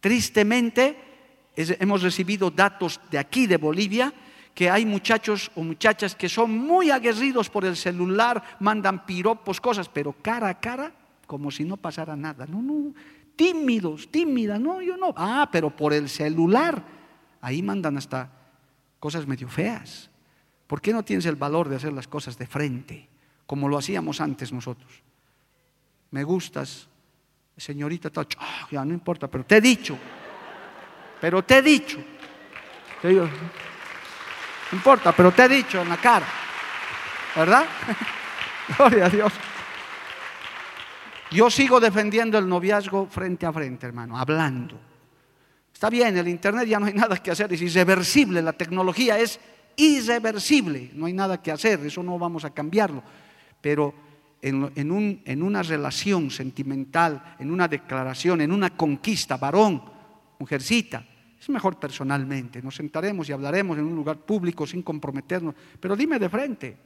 Tristemente, 0.00 0.96
hemos 1.56 2.02
recibido 2.02 2.50
datos 2.50 3.00
de 3.10 3.18
aquí, 3.18 3.46
de 3.46 3.56
Bolivia, 3.56 4.12
que 4.54 4.70
hay 4.70 4.84
muchachos 4.84 5.50
o 5.54 5.62
muchachas 5.62 6.14
que 6.14 6.28
son 6.28 6.56
muy 6.56 6.90
aguerridos 6.90 7.48
por 7.48 7.64
el 7.64 7.76
celular, 7.76 8.42
mandan 8.60 9.06
piropos, 9.06 9.60
cosas, 9.60 9.88
pero 9.88 10.12
cara 10.20 10.48
a 10.48 10.58
cara, 10.58 10.92
como 11.26 11.50
si 11.50 11.64
no 11.64 11.76
pasara 11.76 12.16
nada. 12.16 12.46
No, 12.46 12.60
no, 12.62 12.92
tímidos, 13.36 14.10
tímidas, 14.10 14.60
no, 14.60 14.82
yo 14.82 14.96
no. 14.96 15.14
Ah, 15.16 15.48
pero 15.50 15.74
por 15.74 15.92
el 15.92 16.08
celular, 16.08 16.82
ahí 17.40 17.62
mandan 17.62 17.96
hasta 17.96 18.30
cosas 18.98 19.26
medio 19.26 19.48
feas. 19.48 20.10
¿Por 20.66 20.80
qué 20.80 20.92
no 20.92 21.04
tienes 21.04 21.26
el 21.26 21.36
valor 21.36 21.68
de 21.68 21.76
hacer 21.76 21.92
las 21.92 22.08
cosas 22.08 22.36
de 22.36 22.46
frente, 22.46 23.08
como 23.46 23.68
lo 23.68 23.78
hacíamos 23.78 24.20
antes 24.20 24.52
nosotros? 24.52 25.02
me 26.10 26.24
gustas, 26.24 26.88
señorita, 27.58 28.10
ah, 28.38 28.68
ya 28.70 28.84
no 28.84 28.94
importa, 28.94 29.28
pero 29.28 29.44
te 29.44 29.56
he 29.56 29.60
dicho, 29.60 29.98
pero 31.20 31.42
te 31.42 31.58
he 31.58 31.62
dicho, 31.62 31.98
no 33.02 33.28
importa, 34.72 35.12
pero 35.12 35.32
te 35.32 35.44
he 35.44 35.48
dicho 35.48 35.82
en 35.82 35.88
la 35.88 35.96
cara, 35.96 36.26
¿verdad? 37.34 37.64
Gloria 38.78 39.06
a 39.06 39.08
Dios. 39.08 39.32
Yo 41.30 41.50
sigo 41.50 41.80
defendiendo 41.80 42.38
el 42.38 42.48
noviazgo 42.48 43.06
frente 43.06 43.44
a 43.44 43.52
frente, 43.52 43.86
hermano, 43.86 44.18
hablando. 44.18 44.78
Está 45.72 45.90
bien, 45.90 46.16
el 46.16 46.28
Internet 46.28 46.66
ya 46.66 46.80
no 46.80 46.86
hay 46.86 46.94
nada 46.94 47.16
que 47.18 47.30
hacer, 47.30 47.52
es 47.52 47.60
irreversible, 47.60 48.40
la 48.40 48.52
tecnología 48.52 49.18
es 49.18 49.38
irreversible, 49.76 50.90
no 50.94 51.06
hay 51.06 51.12
nada 51.12 51.40
que 51.42 51.52
hacer, 51.52 51.80
eso 51.84 52.02
no 52.02 52.18
vamos 52.18 52.44
a 52.44 52.50
cambiarlo. 52.50 53.02
Pero 53.60 54.07
en, 54.40 54.90
un, 54.90 55.20
en 55.24 55.42
una 55.42 55.62
relación 55.62 56.30
sentimental, 56.30 57.36
en 57.38 57.50
una 57.50 57.68
declaración, 57.68 58.40
en 58.40 58.52
una 58.52 58.76
conquista, 58.76 59.36
varón, 59.36 59.82
mujercita, 60.38 61.04
es 61.40 61.48
mejor 61.48 61.78
personalmente. 61.78 62.60
Nos 62.62 62.76
sentaremos 62.76 63.28
y 63.28 63.32
hablaremos 63.32 63.78
en 63.78 63.84
un 63.84 63.94
lugar 63.94 64.18
público 64.18 64.66
sin 64.66 64.82
comprometernos. 64.82 65.54
Pero 65.78 65.94
dime 65.94 66.18
de 66.18 66.28
frente. 66.28 66.76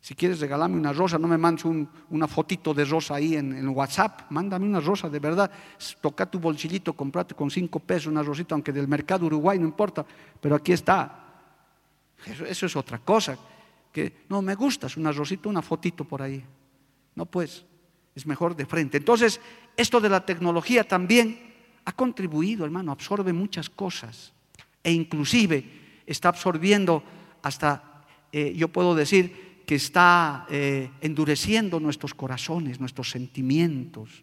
Si 0.00 0.14
quieres 0.14 0.40
regalarme 0.40 0.76
una 0.76 0.92
rosa, 0.92 1.18
no 1.18 1.26
me 1.28 1.38
mandes 1.38 1.64
una 2.10 2.28
fotito 2.28 2.74
de 2.74 2.84
rosa 2.84 3.14
ahí 3.14 3.36
en, 3.36 3.68
WhatsApp. 3.68 4.30
Mándame 4.30 4.66
una 4.66 4.80
rosa 4.80 5.08
de 5.08 5.18
verdad. 5.18 5.50
Toca 6.00 6.26
tu 6.26 6.38
bolsillito, 6.38 6.92
comprate 6.92 7.34
con 7.34 7.50
cinco 7.50 7.80
pesos 7.80 8.08
una 8.08 8.22
rosita, 8.22 8.54
aunque 8.54 8.72
del 8.72 8.88
mercado 8.88 9.26
uruguay 9.26 9.58
no 9.58 9.66
importa. 9.66 10.04
Pero 10.40 10.56
aquí 10.56 10.72
está. 10.72 11.24
Eso, 12.24 12.44
eso 12.44 12.66
es 12.66 12.76
otra 12.76 12.98
cosa. 12.98 13.38
Que 13.92 14.24
no 14.28 14.42
me 14.42 14.54
gustas, 14.54 14.96
una 14.96 15.12
rosita, 15.12 15.48
una 15.48 15.62
fotito 15.62 16.04
por 16.04 16.22
ahí. 16.22 16.44
No, 17.16 17.26
pues, 17.26 17.64
es 18.14 18.26
mejor 18.26 18.54
de 18.54 18.66
frente. 18.66 18.98
Entonces, 18.98 19.40
esto 19.76 20.00
de 20.00 20.08
la 20.08 20.24
tecnología 20.24 20.84
también 20.84 21.54
ha 21.84 21.92
contribuido, 21.92 22.64
hermano, 22.64 22.92
absorbe 22.92 23.32
muchas 23.32 23.68
cosas. 23.68 24.32
E 24.84 24.92
inclusive 24.92 25.64
está 26.06 26.28
absorbiendo 26.28 27.02
hasta, 27.42 28.04
eh, 28.30 28.54
yo 28.54 28.68
puedo 28.68 28.94
decir, 28.94 29.64
que 29.66 29.74
está 29.74 30.46
eh, 30.48 30.90
endureciendo 31.00 31.80
nuestros 31.80 32.14
corazones, 32.14 32.78
nuestros 32.78 33.10
sentimientos. 33.10 34.22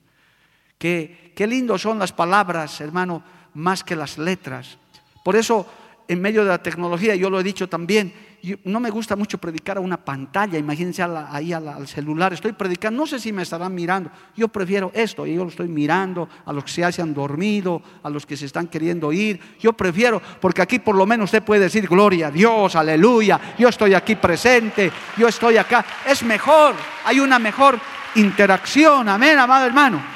Qué, 0.78 1.34
qué 1.36 1.46
lindos 1.48 1.82
son 1.82 2.00
las 2.00 2.14
palabras, 2.14 2.80
hermano, 2.80 3.24
más 3.54 3.84
que 3.84 3.96
las 3.96 4.18
letras. 4.18 4.78
Por 5.24 5.36
eso, 5.36 5.68
en 6.08 6.22
medio 6.22 6.44
de 6.44 6.50
la 6.50 6.64
tecnología, 6.64 7.16
yo 7.16 7.30
lo 7.30 7.40
he 7.40 7.44
dicho 7.44 7.68
también, 7.68 8.14
no 8.66 8.80
me 8.80 8.90
gusta 8.90 9.16
mucho 9.16 9.38
predicar 9.38 9.78
a 9.78 9.80
una 9.80 9.98
pantalla, 9.98 10.58
imagínense 10.58 11.02
ahí 11.02 11.54
al 11.54 11.88
celular, 11.88 12.34
estoy 12.34 12.52
predicando, 12.52 13.02
no 13.02 13.08
sé 13.08 13.18
si 13.20 13.32
me 13.32 13.44
estarán 13.44 13.74
mirando, 13.74 14.12
yo 14.36 14.50
prefiero 14.50 14.92
esto, 14.94 15.26
yo 15.26 15.44
lo 15.44 15.50
estoy 15.50 15.70
mirando 15.70 16.28
a 16.46 16.52
los 16.52 16.66
que 16.66 16.72
se 16.72 16.84
hayan 16.84 17.14
dormido, 17.14 17.82
a 18.04 18.10
los 18.10 18.26
que 18.26 18.36
se 18.36 18.46
están 18.46 18.68
queriendo 18.68 19.14
ir, 19.14 19.40
yo 19.60 19.72
prefiero, 19.74 20.22
porque 20.42 20.62
aquí 20.62 20.80
por 20.80 20.96
lo 20.96 21.06
menos 21.06 21.26
usted 21.26 21.42
puede 21.42 21.62
decir, 21.62 21.88
gloria 21.88 22.28
a 22.28 22.32
Dios, 22.32 22.76
aleluya, 22.76 23.40
yo 23.58 23.70
estoy 23.70 23.94
aquí 23.94 24.16
presente, 24.16 24.92
yo 25.18 25.30
estoy 25.30 25.56
acá, 25.56 25.86
es 26.06 26.22
mejor, 26.24 26.76
hay 27.06 27.22
una 27.22 27.40
mejor 27.40 27.80
interacción, 28.16 29.08
amén, 29.08 29.40
amado 29.40 29.66
hermano. 29.66 30.13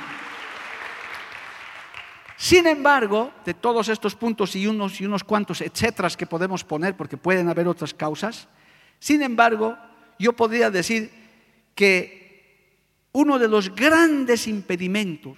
Sin 2.38 2.68
embargo, 2.68 3.32
de 3.44 3.56
todos 3.56 3.90
estos 3.90 4.16
puntos 4.16 4.56
y 4.56 4.68
unos 4.68 5.02
y 5.02 5.06
unos 5.06 5.24
cuantos 5.24 5.60
etcétera 5.60 6.08
que 6.12 6.28
podemos 6.28 6.64
poner, 6.64 6.96
porque 6.96 7.18
pueden 7.18 7.50
haber 7.50 7.68
otras 7.68 7.96
causas, 7.96 8.48
sin 9.00 9.24
embargo, 9.24 9.76
yo 10.20 10.34
podría 10.34 10.70
decir 10.70 11.12
que 11.74 12.78
uno 13.12 13.40
de 13.40 13.48
los 13.48 13.74
grandes 13.76 14.48
impedimentos 14.48 15.38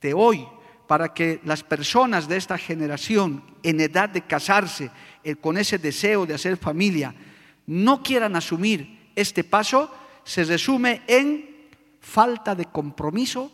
de 0.00 0.12
hoy 0.12 0.44
para 0.88 1.14
que 1.14 1.40
las 1.44 1.62
personas 1.62 2.26
de 2.26 2.36
esta 2.36 2.58
generación 2.58 3.44
en 3.62 3.80
edad 3.80 4.08
de 4.08 4.22
casarse, 4.22 4.90
eh, 5.22 5.36
con 5.36 5.56
ese 5.56 5.78
deseo 5.78 6.26
de 6.26 6.34
hacer 6.34 6.56
familia, 6.56 7.14
no 7.66 8.02
quieran 8.02 8.34
asumir 8.34 9.12
este 9.14 9.44
paso, 9.44 9.88
se 10.24 10.42
resume 10.42 11.02
en 11.06 11.68
falta 12.00 12.56
de 12.56 12.64
compromiso 12.64 13.52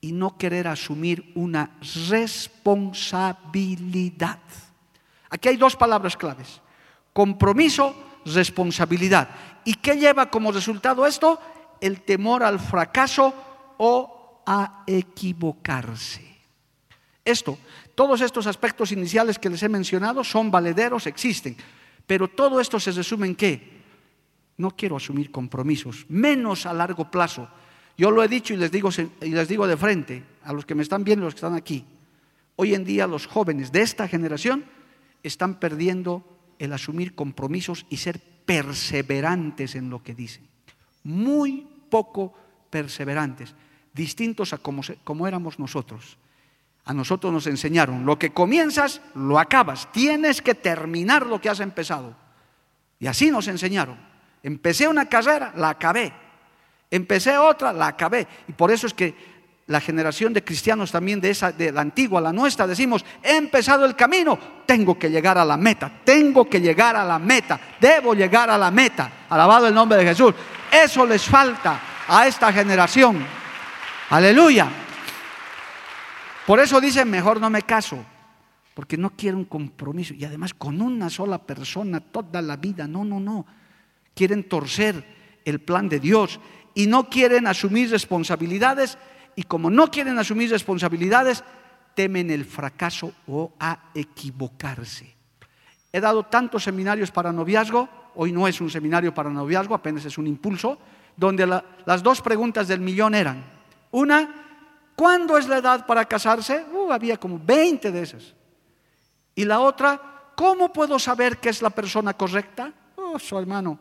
y 0.00 0.12
no 0.12 0.38
querer 0.38 0.68
asumir 0.68 1.32
una 1.34 1.76
responsabilidad. 2.08 4.38
Aquí 5.30 5.48
hay 5.48 5.56
dos 5.56 5.74
palabras 5.76 6.16
claves. 6.16 6.60
Compromiso, 7.12 7.94
responsabilidad. 8.24 9.28
¿Y 9.64 9.74
qué 9.74 9.96
lleva 9.96 10.30
como 10.30 10.52
resultado 10.52 11.04
esto? 11.06 11.40
El 11.80 12.02
temor 12.02 12.42
al 12.42 12.60
fracaso 12.60 13.32
o 13.78 14.42
a 14.46 14.84
equivocarse. 14.86 16.26
Esto, 17.24 17.58
todos 17.94 18.20
estos 18.20 18.46
aspectos 18.46 18.92
iniciales 18.92 19.38
que 19.38 19.50
les 19.50 19.62
he 19.62 19.68
mencionado 19.68 20.24
son 20.24 20.50
valederos, 20.50 21.06
existen. 21.06 21.56
Pero 22.06 22.28
todo 22.28 22.60
esto 22.60 22.80
se 22.80 22.92
resume 22.92 23.26
en 23.26 23.36
qué? 23.36 23.78
No 24.56 24.70
quiero 24.70 24.96
asumir 24.96 25.30
compromisos, 25.30 26.06
menos 26.08 26.64
a 26.64 26.72
largo 26.72 27.10
plazo 27.10 27.48
yo 27.98 28.12
lo 28.12 28.22
he 28.22 28.28
dicho 28.28 28.54
y 28.54 28.56
les 28.56 28.70
digo, 28.70 28.90
y 29.20 29.30
les 29.30 29.48
digo 29.48 29.66
de 29.66 29.76
frente 29.76 30.22
a 30.44 30.52
los 30.52 30.64
que 30.64 30.76
me 30.76 30.84
están 30.84 31.02
viendo, 31.02 31.24
los 31.24 31.34
que 31.34 31.38
están 31.38 31.54
aquí. 31.54 31.84
Hoy 32.54 32.74
en 32.74 32.84
día 32.84 33.08
los 33.08 33.26
jóvenes 33.26 33.72
de 33.72 33.82
esta 33.82 34.06
generación 34.06 34.64
están 35.24 35.58
perdiendo 35.58 36.24
el 36.60 36.72
asumir 36.72 37.16
compromisos 37.16 37.86
y 37.90 37.96
ser 37.96 38.20
perseverantes 38.46 39.74
en 39.74 39.90
lo 39.90 40.02
que 40.02 40.14
dicen. 40.14 40.46
Muy 41.02 41.66
poco 41.90 42.34
perseverantes, 42.70 43.54
distintos 43.92 44.52
a 44.52 44.58
como, 44.58 44.82
como 45.02 45.26
éramos 45.26 45.58
nosotros. 45.58 46.18
A 46.84 46.94
nosotros 46.94 47.32
nos 47.32 47.48
enseñaron, 47.48 48.06
lo 48.06 48.16
que 48.16 48.30
comienzas, 48.30 49.02
lo 49.14 49.40
acabas. 49.40 49.90
Tienes 49.92 50.40
que 50.40 50.54
terminar 50.54 51.26
lo 51.26 51.40
que 51.40 51.48
has 51.48 51.60
empezado. 51.60 52.16
Y 53.00 53.08
así 53.08 53.30
nos 53.30 53.48
enseñaron. 53.48 53.98
Empecé 54.42 54.86
una 54.86 55.08
carrera, 55.08 55.52
la 55.56 55.70
acabé. 55.70 56.12
Empecé 56.90 57.36
otra, 57.36 57.72
la 57.72 57.88
acabé. 57.88 58.26
Y 58.46 58.52
por 58.52 58.70
eso 58.70 58.86
es 58.86 58.94
que 58.94 59.14
la 59.68 59.80
generación 59.80 60.32
de 60.32 60.42
cristianos 60.42 60.90
también 60.90 61.20
de 61.20 61.30
esa 61.30 61.52
de 61.52 61.70
la 61.70 61.82
antigua, 61.82 62.22
la 62.22 62.32
nuestra, 62.32 62.66
decimos, 62.66 63.04
he 63.22 63.36
empezado 63.36 63.84
el 63.84 63.94
camino, 63.94 64.38
tengo 64.64 64.98
que 64.98 65.10
llegar 65.10 65.36
a 65.36 65.44
la 65.44 65.58
meta, 65.58 66.00
tengo 66.04 66.48
que 66.48 66.60
llegar 66.60 66.96
a 66.96 67.04
la 67.04 67.18
meta, 67.18 67.60
debo 67.78 68.14
llegar 68.14 68.48
a 68.48 68.56
la 68.56 68.70
meta. 68.70 69.26
Alabado 69.28 69.68
el 69.68 69.74
nombre 69.74 69.98
de 69.98 70.04
Jesús. 70.04 70.34
Eso 70.72 71.04
les 71.04 71.22
falta 71.22 71.80
a 72.08 72.26
esta 72.26 72.50
generación. 72.50 73.22
Aleluya. 74.10 74.68
Por 76.46 76.60
eso 76.60 76.80
dicen, 76.80 77.10
mejor 77.10 77.38
no 77.38 77.50
me 77.50 77.60
caso, 77.60 78.02
porque 78.72 78.96
no 78.96 79.10
quiero 79.10 79.36
un 79.36 79.44
compromiso. 79.44 80.14
Y 80.14 80.24
además 80.24 80.54
con 80.54 80.80
una 80.80 81.10
sola 81.10 81.36
persona 81.36 82.00
toda 82.00 82.40
la 82.40 82.56
vida. 82.56 82.88
No, 82.88 83.04
no, 83.04 83.20
no. 83.20 83.44
Quieren 84.14 84.48
torcer 84.48 85.40
el 85.44 85.60
plan 85.60 85.90
de 85.90 86.00
Dios 86.00 86.40
y 86.78 86.86
no 86.86 87.10
quieren 87.10 87.48
asumir 87.48 87.90
responsabilidades 87.90 88.98
y 89.34 89.42
como 89.42 89.68
no 89.68 89.90
quieren 89.90 90.16
asumir 90.16 90.48
responsabilidades, 90.48 91.42
temen 91.96 92.30
el 92.30 92.44
fracaso 92.44 93.12
o 93.26 93.50
a 93.58 93.90
equivocarse. 93.94 95.12
He 95.92 95.98
dado 95.98 96.22
tantos 96.26 96.62
seminarios 96.62 97.10
para 97.10 97.32
noviazgo, 97.32 97.88
hoy 98.14 98.30
no 98.30 98.46
es 98.46 98.60
un 98.60 98.70
seminario 98.70 99.12
para 99.12 99.28
noviazgo, 99.28 99.74
apenas 99.74 100.04
es 100.04 100.18
un 100.18 100.28
impulso, 100.28 100.78
donde 101.16 101.48
las 101.84 102.00
dos 102.00 102.20
preguntas 102.20 102.68
del 102.68 102.78
millón 102.78 103.16
eran, 103.16 103.44
una, 103.90 104.92
¿cuándo 104.94 105.36
es 105.36 105.48
la 105.48 105.58
edad 105.58 105.84
para 105.84 106.04
casarse? 106.04 106.64
Uh, 106.72 106.92
había 106.92 107.16
como 107.16 107.40
20 107.44 107.90
de 107.90 108.02
esas. 108.02 108.34
Y 109.34 109.44
la 109.44 109.58
otra, 109.58 110.30
¿cómo 110.36 110.72
puedo 110.72 110.96
saber 111.00 111.38
que 111.38 111.48
es 111.48 111.60
la 111.60 111.70
persona 111.70 112.14
correcta? 112.14 112.72
Oh, 112.94 113.18
su 113.18 113.36
hermano, 113.36 113.80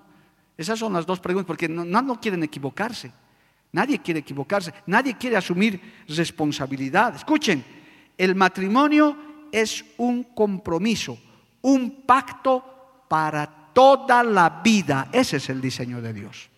esas 0.58 0.80
son 0.80 0.93
las 0.93 1.05
dos 1.05 1.20
preguntas, 1.20 1.47
porque 1.47 1.70
no, 1.70 1.86
no 1.86 2.20
quieren 2.20 2.43
equivocarse. 2.43 3.12
Nadie 3.72 3.99
quiere 3.99 4.22
equivocarse, 4.22 4.74
nadie 4.88 5.18
quiere 5.18 5.38
asumir 5.38 5.80
responsabilidad. 6.08 7.16
Escuchen, 7.16 7.64
el 8.18 8.34
matrimonio 8.34 9.16
es 9.51 9.86
un 9.97 10.24
compromiso, 10.24 11.18
un 11.62 12.01
pacto 12.01 13.03
para 13.08 13.45
toda 13.74 14.24
la 14.24 14.62
vida. 14.64 15.10
Ese 15.12 15.38
es 15.38 15.49
el 15.49 15.62
diseño 15.62 16.01
de 16.01 16.14
Dios. 16.14 16.49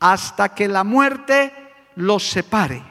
Hasta 0.00 0.54
que 0.54 0.68
la 0.68 0.84
muerte 0.84 1.52
los 1.96 2.30
separe. 2.30 2.82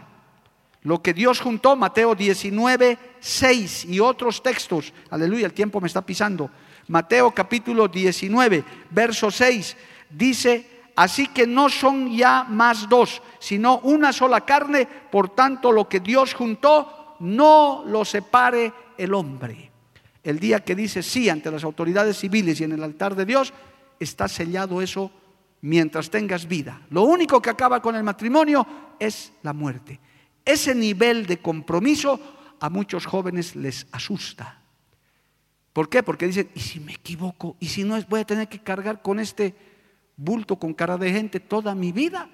Lo 0.84 1.02
que 1.02 1.14
Dios 1.14 1.40
juntó, 1.40 1.76
Mateo 1.76 2.16
19, 2.16 2.98
6 3.20 3.86
y 3.86 4.00
otros 4.00 4.44
textos. 4.44 4.94
Aleluya, 5.10 5.46
el 5.46 5.54
tiempo 5.54 5.82
me 5.82 5.88
está 5.88 6.06
pisando. 6.06 6.50
Mateo 6.88 7.32
capítulo 7.32 7.88
19, 7.88 8.64
verso 8.92 9.30
6, 9.30 9.76
dice, 10.10 10.78
Así 10.98 11.28
que 11.28 11.46
no 11.46 11.70
son 11.70 12.12
ya 12.18 12.44
más 12.44 12.90
dos, 12.90 13.22
sino 13.38 13.78
una 13.82 14.12
sola 14.12 14.42
carne. 14.42 14.88
Por 14.88 15.30
tanto, 15.30 15.72
lo 15.72 15.88
que 15.88 16.00
Dios 16.00 16.34
juntó, 16.34 17.16
no 17.20 17.84
lo 17.86 18.04
separe 18.04 18.74
el 18.98 19.14
hombre. 19.14 19.70
El 20.24 20.40
día 20.40 20.62
que 20.62 20.74
dice 20.74 21.04
sí 21.04 21.30
ante 21.30 21.52
las 21.52 21.64
autoridades 21.64 22.18
civiles 22.18 22.60
y 22.60 22.64
en 22.64 22.72
el 22.72 22.84
altar 22.84 23.16
de 23.16 23.28
Dios, 23.28 23.54
está 24.00 24.28
sellado 24.28 24.82
eso 24.82 25.12
mientras 25.62 26.10
tengas 26.10 26.48
vida. 26.48 26.82
Lo 26.90 27.04
único 27.04 27.44
que 27.44 27.52
acaba 27.52 27.80
con 27.80 27.96
el 27.96 28.02
matrimonio 28.02 28.66
es 29.00 29.34
la 29.44 29.54
muerte. 29.54 30.00
Ese 30.44 30.74
nivel 30.74 31.28
de 31.28 31.38
compromiso 31.38 32.20
a 32.60 32.72
muchos 32.72 33.06
jóvenes 33.06 33.56
les 33.56 33.86
asusta. 33.92 34.62
¿Por 35.74 35.90
qué? 35.90 36.02
Porque 36.02 36.26
dicen, 36.26 36.50
¿y 36.56 36.60
si 36.60 36.80
me 36.80 36.94
equivoco? 36.94 37.56
¿Y 37.60 37.68
si 37.68 37.84
no 37.84 38.02
voy 38.10 38.22
a 38.22 38.26
tener 38.26 38.50
que 38.50 38.64
cargar 38.64 39.04
con 39.04 39.20
este 39.20 39.67
bulto 40.18 40.58
con 40.58 40.74
cara 40.74 40.98
de 40.98 41.12
gente 41.12 41.40
toda 41.40 41.74
mi 41.74 41.92
vida. 41.92 42.28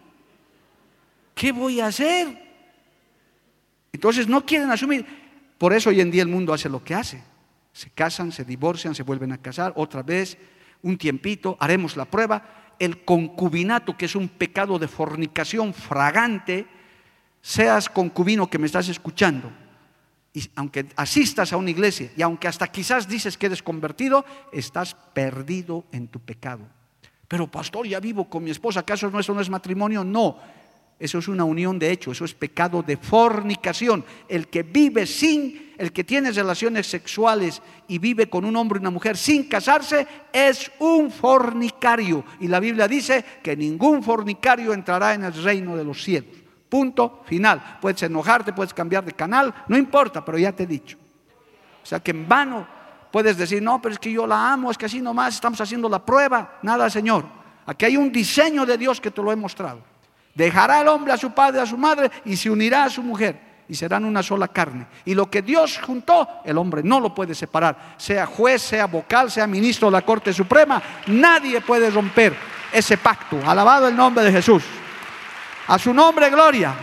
¿Qué 1.36 1.52
voy 1.52 1.82
a 1.82 1.88
hacer? 1.88 2.42
Entonces 3.92 4.28
no 4.28 4.46
quieren 4.46 4.72
asumir. 4.72 5.06
Por 5.58 5.74
eso 5.74 5.90
hoy 5.90 6.02
en 6.02 6.10
día 6.10 6.24
el 6.24 6.30
mundo 6.30 6.54
hace 6.54 6.70
lo 6.70 6.84
que 6.84 6.96
hace. 6.96 7.22
Se 7.74 7.90
casan, 7.90 8.32
se 8.32 8.46
divorcian, 8.46 8.96
se 8.96 9.04
vuelven 9.04 9.32
a 9.32 9.38
casar 9.38 9.74
otra 9.76 10.04
vez, 10.04 10.38
un 10.82 10.98
tiempito, 10.98 11.58
haremos 11.60 11.96
la 11.96 12.06
prueba. 12.06 12.74
El 12.80 13.04
concubinato, 13.04 13.96
que 13.98 14.06
es 14.06 14.16
un 14.16 14.30
pecado 14.30 14.80
de 14.80 14.88
fornicación 14.88 15.74
fragante, 15.74 16.68
seas 17.42 17.90
concubino 17.90 18.50
que 18.50 18.58
me 18.58 18.68
estás 18.68 18.88
escuchando, 18.88 19.52
y 20.34 20.50
aunque 20.56 20.88
asistas 20.96 21.54
a 21.54 21.58
una 21.58 21.70
iglesia 21.70 22.12
y 22.18 22.22
aunque 22.24 22.48
hasta 22.48 22.68
quizás 22.68 23.08
dices 23.08 23.38
que 23.38 23.46
eres 23.46 23.62
convertido, 23.62 24.26
estás 24.52 24.96
perdido 24.96 25.86
en 25.92 26.08
tu 26.08 26.20
pecado. 26.20 26.66
Pero 27.28 27.48
pastor, 27.48 27.88
ya 27.88 28.00
vivo 28.00 28.30
con 28.30 28.44
mi 28.44 28.52
esposa, 28.52 28.82
¿acaso 28.82 29.10
no, 29.10 29.20
eso 29.20 29.34
no 29.34 29.42
es 29.42 29.50
matrimonio? 29.50 30.04
No, 30.04 30.38
eso 31.00 31.18
es 31.18 31.28
una 31.28 31.44
unión 31.44 31.80
de 31.80 31.92
hecho, 31.92 32.12
eso 32.12 32.26
es 32.26 32.34
pecado 32.34 32.82
de 32.82 32.98
fornicación. 32.98 34.06
El 34.28 34.48
que 34.48 34.64
vive 34.64 35.06
sin, 35.06 35.74
el 35.78 35.92
que 35.92 36.04
tiene 36.04 36.32
relaciones 36.32 36.88
sexuales 36.88 37.62
y 37.88 37.98
vive 37.98 38.30
con 38.30 38.46
un 38.46 38.56
hombre 38.56 38.78
y 38.78 38.82
una 38.82 38.90
mujer 38.90 39.18
sin 39.18 39.50
casarse, 39.50 40.08
es 40.32 40.72
un 40.80 41.12
fornicario. 41.12 42.24
Y 42.40 42.48
la 42.48 42.60
Biblia 42.60 42.88
dice 42.88 43.26
que 43.42 43.56
ningún 43.56 44.04
fornicario 44.04 44.74
entrará 44.74 45.14
en 45.14 45.24
el 45.24 45.34
reino 45.44 45.76
de 45.76 45.84
los 45.84 46.04
cielos. 46.04 46.38
Punto 46.70 47.22
final. 47.26 47.80
Puedes 47.82 48.02
enojarte, 48.04 48.54
puedes 48.54 48.74
cambiar 48.74 49.04
de 49.04 49.14
canal, 49.14 49.54
no 49.68 49.78
importa, 49.78 50.24
pero 50.24 50.38
ya 50.38 50.52
te 50.52 50.64
he 50.64 50.68
dicho. 50.68 50.98
O 51.84 51.86
sea 51.86 52.00
que 52.00 52.12
en 52.12 52.28
vano 52.28 52.66
Puedes 53.14 53.38
decir, 53.38 53.62
no, 53.62 53.80
pero 53.80 53.94
es 53.94 54.00
que 54.00 54.12
yo 54.12 54.26
la 54.26 54.54
amo, 54.54 54.72
es 54.72 54.78
que 54.80 54.88
así 54.88 55.00
nomás 55.00 55.36
estamos 55.36 55.62
haciendo 55.62 55.88
la 55.88 56.04
prueba. 56.04 56.58
Nada, 56.64 56.90
Señor. 56.90 57.24
Aquí 57.64 57.86
hay 57.86 57.96
un 57.96 58.12
diseño 58.12 58.66
de 58.66 58.76
Dios 58.76 59.00
que 59.00 59.12
te 59.12 59.22
lo 59.22 59.32
he 59.32 59.36
mostrado. 59.36 59.82
Dejará 60.34 60.82
el 60.82 60.88
hombre 60.88 61.14
a 61.14 61.18
su 61.18 61.30
padre, 61.32 61.62
a 61.62 61.66
su 61.68 61.78
madre 61.78 62.10
y 62.26 62.36
se 62.36 62.50
unirá 62.50 62.86
a 62.86 62.90
su 62.90 63.04
mujer 63.04 63.40
y 63.70 63.76
serán 63.76 64.04
una 64.04 64.24
sola 64.24 64.48
carne. 64.48 64.88
Y 65.06 65.14
lo 65.14 65.30
que 65.30 65.44
Dios 65.44 65.80
juntó, 65.86 66.28
el 66.44 66.58
hombre 66.58 66.82
no 66.82 67.00
lo 67.00 67.14
puede 67.14 67.36
separar. 67.36 67.94
Sea 67.98 68.26
juez, 68.26 68.64
sea 68.64 68.88
vocal, 68.88 69.30
sea 69.30 69.46
ministro 69.46 69.90
de 69.90 69.92
la 69.92 70.02
Corte 70.02 70.34
Suprema, 70.34 70.82
nadie 71.06 71.62
puede 71.62 71.92
romper 71.92 72.36
ese 72.72 72.98
pacto. 72.98 73.40
Alabado 73.46 73.90
el 73.90 73.96
nombre 73.96 74.24
de 74.24 74.32
Jesús. 74.32 74.64
A 75.68 75.78
su 75.78 75.94
nombre, 75.94 76.32
gloria. 76.32 76.74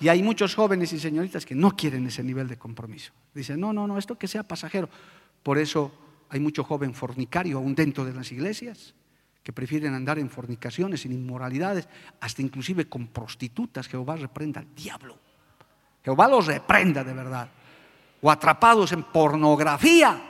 Y 0.00 0.08
hay 0.08 0.22
muchos 0.22 0.54
jóvenes 0.54 0.92
y 0.92 1.00
señoritas 1.00 1.46
que 1.46 1.54
no 1.54 1.70
quieren 1.70 2.06
ese 2.06 2.22
nivel 2.22 2.46
de 2.46 2.58
compromiso. 2.58 3.14
Dicen, 3.36 3.60
no, 3.60 3.72
no, 3.72 3.86
no, 3.86 3.98
esto 3.98 4.18
que 4.18 4.26
sea 4.26 4.42
pasajero. 4.42 4.88
Por 5.42 5.58
eso 5.58 5.92
hay 6.30 6.40
mucho 6.40 6.64
joven 6.64 6.94
fornicario 6.94 7.58
aún 7.58 7.74
dentro 7.74 8.04
de 8.04 8.14
las 8.14 8.32
iglesias 8.32 8.94
que 9.42 9.52
prefieren 9.52 9.94
andar 9.94 10.18
en 10.18 10.28
fornicaciones, 10.28 11.04
en 11.04 11.12
inmoralidades, 11.12 11.88
hasta 12.20 12.42
inclusive 12.42 12.88
con 12.88 13.06
prostitutas. 13.08 13.86
Jehová 13.86 14.16
reprenda 14.16 14.60
al 14.60 14.74
diablo. 14.74 15.16
Jehová 16.02 16.26
los 16.26 16.46
reprenda 16.46 17.04
de 17.04 17.12
verdad. 17.12 17.48
O 18.22 18.30
atrapados 18.30 18.90
en 18.92 19.04
pornografía. 19.04 20.20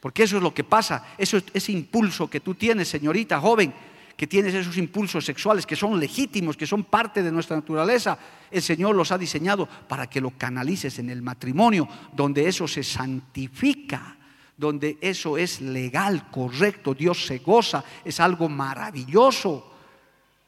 Porque 0.00 0.22
eso 0.22 0.38
es 0.38 0.42
lo 0.42 0.54
que 0.54 0.64
pasa. 0.64 1.14
Eso 1.18 1.36
es 1.36 1.44
ese 1.52 1.72
impulso 1.72 2.30
que 2.30 2.40
tú 2.40 2.54
tienes, 2.54 2.88
señorita 2.88 3.40
joven, 3.40 3.74
que 4.16 4.26
tienes 4.26 4.54
esos 4.54 4.76
impulsos 4.76 5.24
sexuales 5.24 5.66
que 5.66 5.76
son 5.76 5.98
legítimos, 5.98 6.56
que 6.56 6.66
son 6.66 6.84
parte 6.84 7.22
de 7.22 7.32
nuestra 7.32 7.56
naturaleza, 7.56 8.18
el 8.50 8.62
Señor 8.62 8.94
los 8.94 9.10
ha 9.12 9.18
diseñado 9.18 9.66
para 9.66 10.08
que 10.08 10.20
lo 10.20 10.30
canalices 10.30 10.98
en 10.98 11.10
el 11.10 11.22
matrimonio, 11.22 11.88
donde 12.12 12.48
eso 12.48 12.68
se 12.68 12.82
santifica, 12.82 14.16
donde 14.56 14.98
eso 15.00 15.36
es 15.36 15.60
legal, 15.60 16.30
correcto, 16.30 16.94
Dios 16.94 17.26
se 17.26 17.38
goza, 17.38 17.84
es 18.04 18.20
algo 18.20 18.48
maravilloso, 18.48 19.72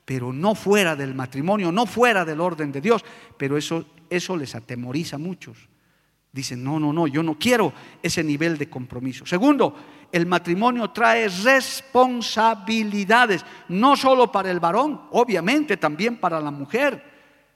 pero 0.04 0.32
no 0.32 0.54
fuera 0.54 0.94
del 0.94 1.14
matrimonio, 1.14 1.72
no 1.72 1.86
fuera 1.86 2.24
del 2.24 2.40
orden 2.40 2.70
de 2.70 2.80
Dios, 2.80 3.04
pero 3.36 3.56
eso, 3.56 3.86
eso 4.08 4.36
les 4.36 4.54
atemoriza 4.54 5.16
a 5.16 5.18
muchos. 5.18 5.58
Dicen, 6.36 6.62
no, 6.62 6.78
no, 6.78 6.92
no, 6.92 7.06
yo 7.06 7.22
no 7.22 7.38
quiero 7.38 7.72
ese 8.02 8.22
nivel 8.22 8.58
de 8.58 8.68
compromiso. 8.68 9.24
Segundo, 9.24 9.74
el 10.12 10.26
matrimonio 10.26 10.90
trae 10.90 11.30
responsabilidades, 11.30 13.42
no 13.70 13.96
solo 13.96 14.30
para 14.30 14.50
el 14.50 14.60
varón, 14.60 15.00
obviamente 15.12 15.78
también 15.78 16.18
para 16.18 16.38
la 16.38 16.50
mujer. 16.50 17.02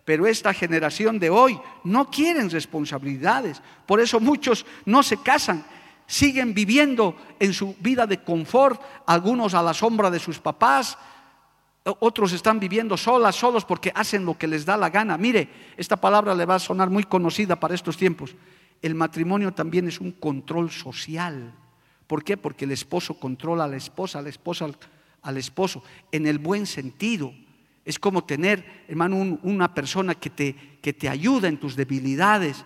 Pero 0.07 0.27
esta 0.27 0.55
generación 0.55 1.19
de 1.19 1.29
hoy 1.29 1.61
no 1.85 2.11
quieren 2.11 2.49
responsabilidades. 2.49 3.61
Por 3.85 4.01
eso 4.01 4.19
muchos 4.19 4.65
no 4.87 5.03
se 5.03 5.19
casan, 5.19 5.63
siguen 6.07 6.55
viviendo 6.55 7.15
en 7.39 7.53
su 7.53 7.77
vida 7.81 8.07
de 8.07 8.23
confort, 8.23 8.81
algunos 9.05 9.53
a 9.53 9.63
la 9.63 9.75
sombra 9.75 10.11
de 10.11 10.21
sus 10.21 10.39
papás, 10.39 10.97
otros 11.85 12.33
están 12.33 12.59
viviendo 12.59 12.97
solas, 12.97 13.37
solos 13.37 13.67
porque 13.67 13.93
hacen 13.95 14.25
lo 14.25 14.39
que 14.39 14.47
les 14.47 14.65
da 14.65 14.79
la 14.79 14.89
gana. 14.89 15.19
Mire, 15.19 15.51
esta 15.77 15.97
palabra 15.97 16.35
le 16.35 16.47
va 16.47 16.55
a 16.55 16.59
sonar 16.59 16.89
muy 16.89 17.05
conocida 17.05 17.61
para 17.61 17.75
estos 17.75 17.99
tiempos 17.99 18.35
el 18.83 18.95
matrimonio 18.95 19.53
también 19.53 19.89
es 19.89 20.01
un 20.01 20.13
control 20.13 20.71
social. 20.71 21.53
¿Por 22.07 22.25
qué? 22.25 22.37
Porque 22.37 22.65
el 22.65 22.73
esposo 22.73 23.15
controla 23.15 23.65
a 23.65 23.69
la 23.69 23.77
esposa, 23.77 24.23
la 24.23 24.31
esposa 24.31 24.69
al, 25.23 25.37
esposo, 25.37 25.83
en 26.11 26.27
el 26.27 26.39
buen 26.39 26.67
sentido. 26.67 27.33
Es 27.85 27.99
como 27.99 28.25
tener, 28.25 28.85
hermano, 28.89 29.39
una 29.43 29.75
persona 29.75 30.15
que 30.15 30.31
te, 30.31 30.55
que 30.81 30.93
te 30.93 31.09
ayuda 31.09 31.49
en 31.49 31.59
tus 31.59 31.77
debilidades. 31.77 32.65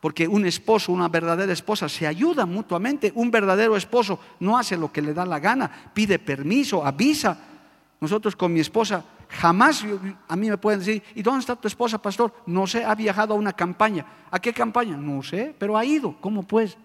Porque 0.00 0.28
un 0.28 0.46
esposo, 0.46 0.92
una 0.92 1.08
verdadera 1.08 1.52
esposa 1.52 1.88
se 1.88 2.06
ayuda 2.06 2.46
mutuamente. 2.46 3.12
Un 3.14 3.30
verdadero 3.30 3.76
esposo 3.76 4.20
no 4.40 4.56
hace 4.56 4.76
lo 4.76 4.92
que 4.92 5.02
le 5.02 5.14
da 5.14 5.26
la 5.26 5.40
gana, 5.40 5.90
pide 5.92 6.18
permiso, 6.18 6.84
avisa. 6.86 7.38
Nosotros 8.00 8.36
con 8.36 8.52
mi 8.52 8.60
esposa 8.60 9.04
Jamás 9.28 9.84
a 10.28 10.36
mí 10.36 10.48
me 10.48 10.58
pueden 10.58 10.78
decir, 10.80 11.02
¿y 11.14 11.22
dónde 11.22 11.40
está 11.40 11.56
tu 11.56 11.68
esposa, 11.68 12.00
pastor? 12.00 12.32
No 12.46 12.66
sé, 12.66 12.84
ha 12.84 12.94
viajado 12.94 13.34
a 13.34 13.36
una 13.36 13.52
campaña. 13.52 14.06
¿A 14.30 14.38
qué 14.38 14.52
campaña? 14.52 14.96
No 14.96 15.22
sé, 15.22 15.54
pero 15.58 15.76
ha 15.76 15.84
ido. 15.84 16.16
¿Cómo 16.20 16.44
pues? 16.44 16.78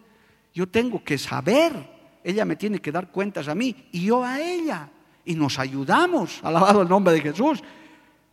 Yo 0.53 0.67
tengo 0.67 1.01
que 1.03 1.17
saber. 1.17 2.01
Ella 2.23 2.45
me 2.45 2.55
tiene 2.55 2.79
que 2.79 2.91
dar 2.91 3.09
cuentas 3.09 3.47
a 3.47 3.55
mí 3.55 3.87
y 3.91 4.05
yo 4.05 4.23
a 4.23 4.39
ella. 4.39 4.89
Y 5.23 5.35
nos 5.35 5.59
ayudamos, 5.59 6.39
alabado 6.43 6.81
el 6.81 6.89
nombre 6.89 7.13
de 7.13 7.21
Jesús, 7.21 7.61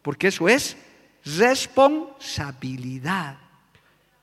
porque 0.03 0.29
eso 0.29 0.49
es 0.49 0.77
responsabilidad. 1.25 3.37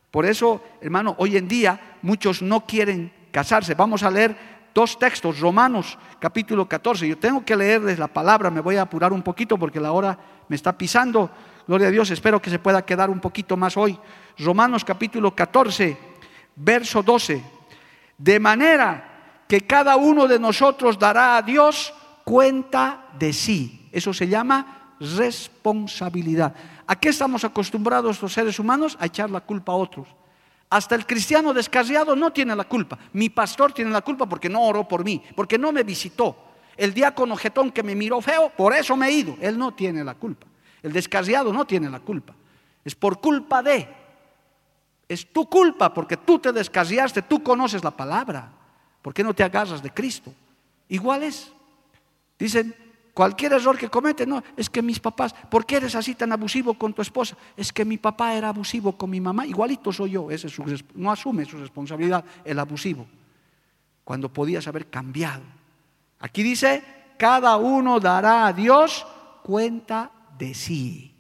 Por 0.10 0.26
eso, 0.26 0.64
hermano, 0.82 1.14
hoy 1.20 1.38
en 1.38 1.48
día 1.48 1.98
muchos 2.02 2.42
no 2.42 2.66
quieren 2.66 3.14
casarse. 3.32 3.76
Vamos 3.76 4.02
a 4.02 4.10
leer 4.10 4.55
dos 4.76 5.00
textos, 5.00 5.40
Romanos 5.40 5.98
capítulo 6.20 6.68
14. 6.68 7.08
Yo 7.08 7.18
tengo 7.18 7.46
que 7.46 7.56
leerles 7.56 7.98
la 7.98 8.10
palabra, 8.10 8.52
me 8.52 8.60
voy 8.60 8.76
a 8.76 8.82
apurar 8.82 9.14
un 9.14 9.24
poquito 9.24 9.58
porque 9.58 9.80
la 9.80 9.94
hora 9.94 10.20
me 10.50 10.58
está 10.58 10.78
pisando. 10.78 11.32
Gloria 11.66 11.88
a 11.88 11.92
Dios, 11.92 12.12
espero 12.12 12.42
que 12.42 12.50
se 12.50 12.60
pueda 12.60 12.84
quedar 12.84 13.10
un 13.10 13.22
poquito 13.22 13.56
más 13.56 13.78
hoy. 13.78 13.98
Romanos 14.38 14.84
capítulo 14.84 15.34
14, 15.34 15.98
verso 16.58 17.02
12. 17.02 17.42
De 18.18 18.40
manera 18.40 19.44
que 19.48 19.62
cada 19.62 19.96
uno 19.96 20.28
de 20.28 20.40
nosotros 20.40 21.00
dará 21.00 21.38
a 21.38 21.42
Dios 21.42 21.94
cuenta 22.26 23.06
de 23.18 23.32
sí. 23.32 23.88
Eso 23.94 24.14
se 24.14 24.28
llama 24.28 24.94
responsabilidad. 25.00 26.54
¿A 26.86 26.98
qué 26.98 27.10
estamos 27.10 27.46
acostumbrados 27.46 28.22
los 28.22 28.34
seres 28.34 28.60
humanos? 28.60 28.98
A 29.00 29.06
echar 29.06 29.30
la 29.30 29.40
culpa 29.40 29.72
a 29.72 29.76
otros. 29.76 30.08
Hasta 30.76 30.96
el 30.96 31.06
cristiano 31.06 31.54
descarriado 31.54 32.18
no 32.18 32.34
tiene 32.34 32.54
la 32.54 32.66
culpa. 32.66 33.00
Mi 33.14 33.30
pastor 33.30 33.72
tiene 33.72 33.92
la 33.92 34.02
culpa 34.02 34.28
porque 34.28 34.50
no 34.50 34.62
oró 34.62 34.86
por 34.86 35.06
mí, 35.06 35.24
porque 35.34 35.58
no 35.58 35.72
me 35.72 35.84
visitó. 35.84 36.36
El 36.76 36.94
diácono 36.94 37.38
jetón 37.38 37.72
que 37.72 37.82
me 37.82 37.96
miró 37.96 38.20
feo, 38.20 38.52
por 38.58 38.74
eso 38.74 38.98
me 38.98 39.08
he 39.08 39.12
ido. 39.14 39.38
Él 39.40 39.58
no 39.58 39.74
tiene 39.74 40.04
la 40.04 40.16
culpa. 40.16 40.48
El 40.84 40.92
descarriado 40.92 41.54
no 41.54 41.64
tiene 41.64 41.90
la 41.90 42.02
culpa. 42.02 42.36
Es 42.84 42.94
por 42.94 43.22
culpa 43.22 43.64
de. 43.64 43.88
Es 45.08 45.32
tu 45.32 45.50
culpa 45.50 45.94
porque 45.94 46.18
tú 46.18 46.40
te 46.40 46.52
descarriaste, 46.52 47.22
tú 47.22 47.42
conoces 47.42 47.82
la 47.82 47.92
palabra. 47.92 48.52
¿Por 49.02 49.14
qué 49.14 49.24
no 49.24 49.34
te 49.34 49.44
agarras 49.44 49.82
de 49.82 49.92
Cristo? 49.92 50.34
Igual 50.90 51.24
es. 51.24 51.54
Dicen, 52.38 52.76
Cualquier 53.16 53.54
error 53.54 53.78
que 53.78 53.88
comete, 53.88 54.26
no, 54.26 54.44
es 54.58 54.70
que 54.70 54.82
mis 54.82 55.00
papás, 55.00 55.34
¿por 55.50 55.66
qué 55.66 55.78
eres 55.78 55.96
así 55.96 56.16
tan 56.16 56.34
abusivo 56.34 56.74
con 56.74 56.94
tu 56.94 57.02
esposa? 57.02 57.38
Es 57.56 57.72
que 57.72 57.86
mi 57.86 57.98
papá 57.98 58.34
era 58.34 58.50
abusivo 58.50 58.98
con 58.98 59.10
mi 59.10 59.22
mamá, 59.22 59.48
igualito 59.48 59.94
soy 59.94 60.12
yo, 60.12 60.30
ese 60.30 60.50
no 60.96 61.10
asume 61.10 61.46
su 61.46 61.58
responsabilidad, 61.58 62.26
el 62.44 62.60
abusivo, 62.60 63.08
cuando 64.04 64.28
podías 64.28 64.68
haber 64.68 64.88
cambiado. 64.88 65.44
Aquí 66.20 66.44
dice, 66.44 66.84
cada 67.18 67.56
uno 67.56 68.02
dará 68.02 68.48
a 68.48 68.52
Dios 68.52 69.08
cuenta 69.44 70.12
de 70.38 70.54
sí. 70.54 71.16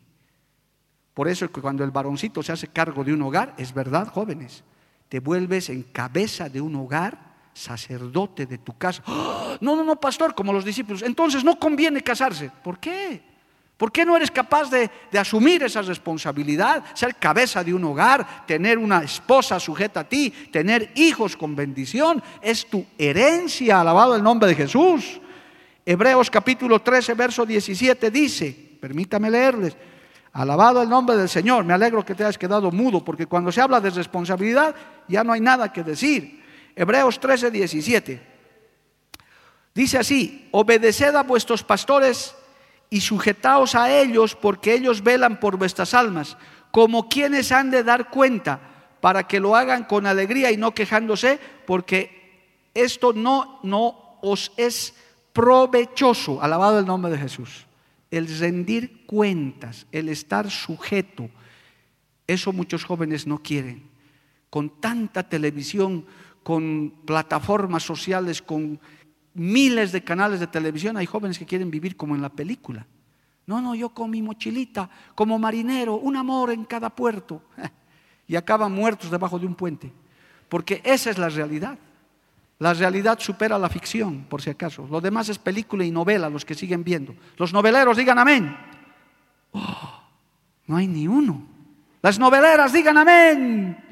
Por 1.13 1.29
eso 1.29 1.45
es 1.45 1.51
que 1.51 1.61
cuando 1.61 1.85
el 1.85 1.91
varoncito 1.91 2.43
se 2.43 2.51
hace 2.51 2.67
cargo 2.67 3.05
de 3.05 3.13
un 3.13 3.21
hogar, 3.21 3.53
es 3.57 3.73
verdad, 3.73 4.09
jóvenes, 4.09 4.65
te 5.07 5.21
vuelves 5.21 5.69
en 5.69 5.83
cabeza 5.83 6.49
de 6.49 6.59
un 6.59 6.75
hogar 6.75 7.34
sacerdote 7.55 8.45
de 8.45 8.57
tu 8.57 8.77
casa. 8.77 9.01
¡Ah! 9.07 9.57
No, 9.61 9.75
no, 9.75 9.83
no, 9.83 9.95
pastor, 9.95 10.35
como 10.35 10.53
los 10.53 10.65
discípulos. 10.65 11.01
Entonces 11.01 11.43
no 11.43 11.57
conviene 11.57 12.01
casarse. 12.01 12.51
¿Por 12.63 12.77
qué? 12.77 13.21
¿Por 13.77 13.91
qué 13.91 14.05
no 14.05 14.15
eres 14.15 14.31
capaz 14.31 14.69
de, 14.69 14.89
asumir 15.17 15.63
esa 15.63 15.81
responsabilidad? 15.81 16.83
Ser 16.93 17.15
cabeza 17.15 17.63
de 17.63 17.73
un 17.73 17.83
hogar, 17.83 18.45
tener 18.45 18.77
una 18.77 19.03
esposa 19.03 19.59
sujeta 19.59 20.01
a 20.01 20.03
ti, 20.03 20.29
tener 20.51 20.91
hijos 20.95 21.35
con 21.35 21.55
bendición, 21.55 22.21
es 22.41 22.67
tu 22.67 22.85
herencia, 22.97 23.81
alabado 23.81 24.15
el 24.15 24.23
nombre 24.23 24.47
de 24.47 24.55
Jesús. 24.55 25.19
Hebreos 25.85 26.29
capítulo 26.29 26.79
13, 26.79 27.13
verso 27.15 27.45
17 27.45 28.11
dice, 28.11 28.77
permítame 28.79 29.29
leerles, 29.29 29.75
alabado 30.31 30.81
el 30.81 30.89
nombre 30.89 31.17
del 31.17 31.29
Señor, 31.29 31.65
me 31.65 31.73
alegro 31.73 32.03
que 32.05 32.15
te 32.15 32.23
hayas 32.23 32.37
quedado 32.37 32.71
mudo, 32.71 33.03
porque 33.03 33.27
cuando 33.27 33.51
se 33.51 33.61
habla 33.61 33.81
de 33.81 33.89
responsabilidad 33.89 34.73
ya 35.07 35.23
no 35.23 35.33
hay 35.33 35.41
nada 35.41 35.71
que 35.71 35.83
decir. 35.83 36.44
Hebreos 36.75 37.19
13, 37.19 37.51
17. 37.51 38.21
Dice 39.73 39.97
así, 39.97 40.47
obedeced 40.51 41.15
a 41.15 41.23
vuestros 41.23 41.63
pastores 41.63 42.35
y 42.89 43.01
sujetaos 43.01 43.75
a 43.75 43.91
ellos 43.99 44.35
porque 44.35 44.73
ellos 44.73 45.03
velan 45.03 45.39
por 45.39 45.57
vuestras 45.57 45.93
almas, 45.93 46.37
como 46.71 47.09
quienes 47.09 47.51
han 47.51 47.71
de 47.71 47.83
dar 47.83 48.09
cuenta, 48.09 48.59
para 49.01 49.27
que 49.27 49.39
lo 49.39 49.55
hagan 49.55 49.83
con 49.83 50.05
alegría 50.07 50.51
y 50.51 50.57
no 50.57 50.73
quejándose, 50.73 51.39
porque 51.65 52.69
esto 52.73 53.13
no, 53.13 53.59
no 53.63 54.17
os 54.21 54.51
es 54.57 54.95
provechoso, 55.33 56.41
alabado 56.41 56.79
el 56.79 56.85
nombre 56.85 57.11
de 57.11 57.17
Jesús. 57.17 57.67
El 58.09 58.27
rendir 58.39 59.05
cuentas, 59.05 59.87
el 59.91 60.09
estar 60.09 60.49
sujeto, 60.49 61.29
eso 62.27 62.53
muchos 62.53 62.83
jóvenes 62.85 63.27
no 63.27 63.39
quieren. 63.39 63.89
Con 64.49 64.79
tanta 64.79 65.27
televisión, 65.27 66.05
con 66.45 66.93
plataformas 67.05 67.81
sociales, 67.81 68.39
con 68.39 68.79
miles 69.33 69.91
de 69.91 70.03
canales 70.03 70.39
de 70.39 70.45
televisión, 70.45 70.95
hay 70.95 71.07
jóvenes 71.07 71.39
que 71.39 71.45
quieren 71.47 71.71
vivir 71.71 71.97
como 71.97 72.13
en 72.13 72.21
la 72.21 72.29
película. 72.29 72.85
No, 73.47 73.61
no, 73.61 73.73
yo 73.73 73.89
con 73.89 74.11
mi 74.11 74.21
mochilita, 74.21 74.87
como 75.15 75.39
marinero, 75.39 75.95
un 75.95 76.15
amor 76.15 76.51
en 76.51 76.63
cada 76.65 76.91
puerto. 76.91 77.41
Y 78.27 78.35
acaban 78.35 78.71
muertos 78.71 79.11
debajo 79.11 79.37
de 79.37 79.45
un 79.45 79.53
puente. 79.53 79.91
Porque 80.49 80.81
esa 80.83 81.11
es 81.11 81.17
la 81.19 81.29
realidad. 81.29 81.77
La 82.57 82.73
realidad 82.73 83.19
supera 83.19 83.59
la 83.59 83.69
ficción, 83.69 84.25
por 84.27 84.41
si 84.41 84.49
acaso. 84.49 84.87
Lo 84.89 84.99
demás 84.99 85.29
es 85.29 85.37
película 85.37 85.83
y 85.83 85.91
novela, 85.91 86.27
los 86.27 86.43
que 86.43 86.55
siguen 86.55 86.83
viendo. 86.83 87.15
Los 87.37 87.53
noveleros 87.53 87.97
digan 87.97 88.17
amén. 88.17 88.55
Oh, 89.51 90.01
no 90.65 90.77
hay 90.77 90.87
ni 90.87 91.07
uno. 91.07 91.43
Las 92.01 92.17
noveleras 92.17 92.73
digan 92.73 92.97
amén. 92.97 93.84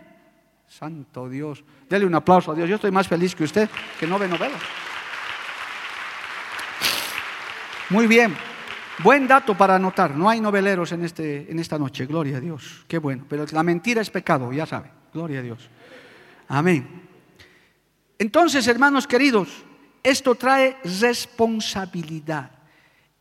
Santo 0.78 1.30
Dios. 1.30 1.64
Dele 1.88 2.06
un 2.06 2.16
aplauso 2.16 2.52
a 2.52 2.56
Dios. 2.56 2.68
Yo 2.68 2.76
estoy 2.76 2.90
más 2.90 3.08
feliz 3.08 3.36
que 3.36 3.44
usted 3.44 3.70
que 4.00 4.08
no 4.08 4.18
ve 4.18 4.28
novelas. 4.28 4.60
Muy 7.90 8.08
bien. 8.08 8.36
Buen 9.04 9.28
dato 9.28 9.56
para 9.56 9.76
anotar. 9.76 10.16
No 10.16 10.30
hay 10.30 10.42
noveleros 10.42 10.92
en, 10.92 11.04
este, 11.04 11.52
en 11.52 11.60
esta 11.60 11.78
noche. 11.78 12.08
Gloria 12.08 12.38
a 12.38 12.40
Dios. 12.40 12.86
Qué 12.88 12.98
bueno. 12.98 13.26
Pero 13.30 13.46
la 13.52 13.62
mentira 13.62 14.02
es 14.02 14.10
pecado, 14.10 14.52
ya 14.52 14.66
sabe. 14.66 14.90
Gloria 15.14 15.40
a 15.40 15.44
Dios. 15.44 15.70
Amén. 16.48 17.04
Entonces, 18.18 18.68
hermanos 18.68 19.06
queridos, 19.06 19.50
esto 20.02 20.34
trae 20.34 20.78
responsabilidad. 20.84 22.52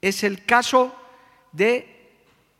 Es 0.00 0.24
el 0.24 0.44
caso 0.46 0.94
de 1.52 2.12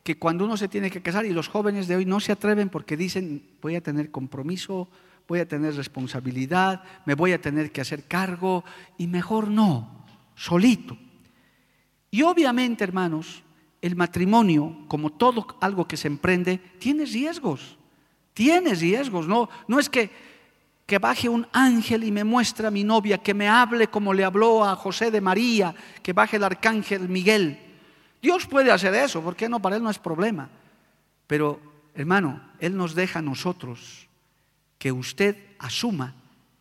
que 0.03 0.19
cuando 0.19 0.45
uno 0.45 0.59
se 0.59 0.69
tiene 0.69 0.91
que 0.91 1.01
casar 1.01 1.25
y 1.25 1.33
los 1.33 1.49
jóvenes 1.49 1.89
de 1.89 1.97
hoy 1.97 2.05
no 2.05 2.21
se 2.21 2.33
atreven 2.33 2.69
porque 2.69 2.97
dicen, 2.97 3.52
voy 3.63 3.77
a 3.77 3.81
tener 3.81 4.11
compromiso, 4.11 4.89
voy 5.29 5.39
a 5.39 5.49
tener 5.49 5.75
responsabilidad, 5.75 6.83
me 7.07 7.15
voy 7.15 7.33
a 7.33 7.41
tener 7.41 7.71
que 7.71 7.81
hacer 7.81 8.05
cargo 8.05 8.65
y 8.99 9.07
mejor 9.07 9.49
no, 9.49 10.05
solito. 10.35 10.99
Y 12.11 12.23
obviamente, 12.23 12.85
hermanos, 12.85 13.43
el 13.81 13.97
matrimonio, 13.97 14.77
como 14.89 15.11
todo 15.11 15.47
algo 15.61 15.87
que 15.87 15.97
se 15.97 16.09
emprende, 16.09 16.59
tiene 16.79 17.05
riesgos, 17.05 17.79
tiene 18.35 18.75
riesgos, 18.75 19.29
no, 19.29 19.49
no 19.69 19.79
es 19.79 19.89
que, 19.89 20.11
que 20.85 20.99
baje 20.99 21.29
un 21.29 21.47
ángel 21.53 22.05
y 22.05 22.11
me 22.11 22.25
muestre 22.25 22.67
a 22.67 22.71
mi 22.71 22.83
novia, 22.83 23.19
que 23.19 23.33
me 23.33 23.49
hable 23.49 23.87
como 23.87 24.13
le 24.13 24.25
habló 24.25 24.65
a 24.65 24.75
José 24.75 25.11
de 25.11 25.21
María, 25.21 25.75
que 26.03 26.13
baje 26.13 26.37
el 26.37 26.45
arcángel 26.45 27.09
Miguel. 27.09 27.59
Dios 28.21 28.47
puede 28.47 28.73
hacer 28.73 28.95
eso, 28.95 29.23
¿por 29.23 29.37
qué 29.37 29.49
no? 29.49 29.63
Para 29.63 29.77
Él 29.77 29.83
no 29.83 29.91
es 29.91 29.99
problema. 29.99 30.49
Pero, 31.27 31.72
hermano, 31.95 32.43
Él 32.59 32.77
nos 32.77 32.95
deja 32.95 33.19
a 33.21 33.23
nosotros 33.23 34.09
que 34.79 34.93
usted 34.93 35.37
asuma 35.59 36.15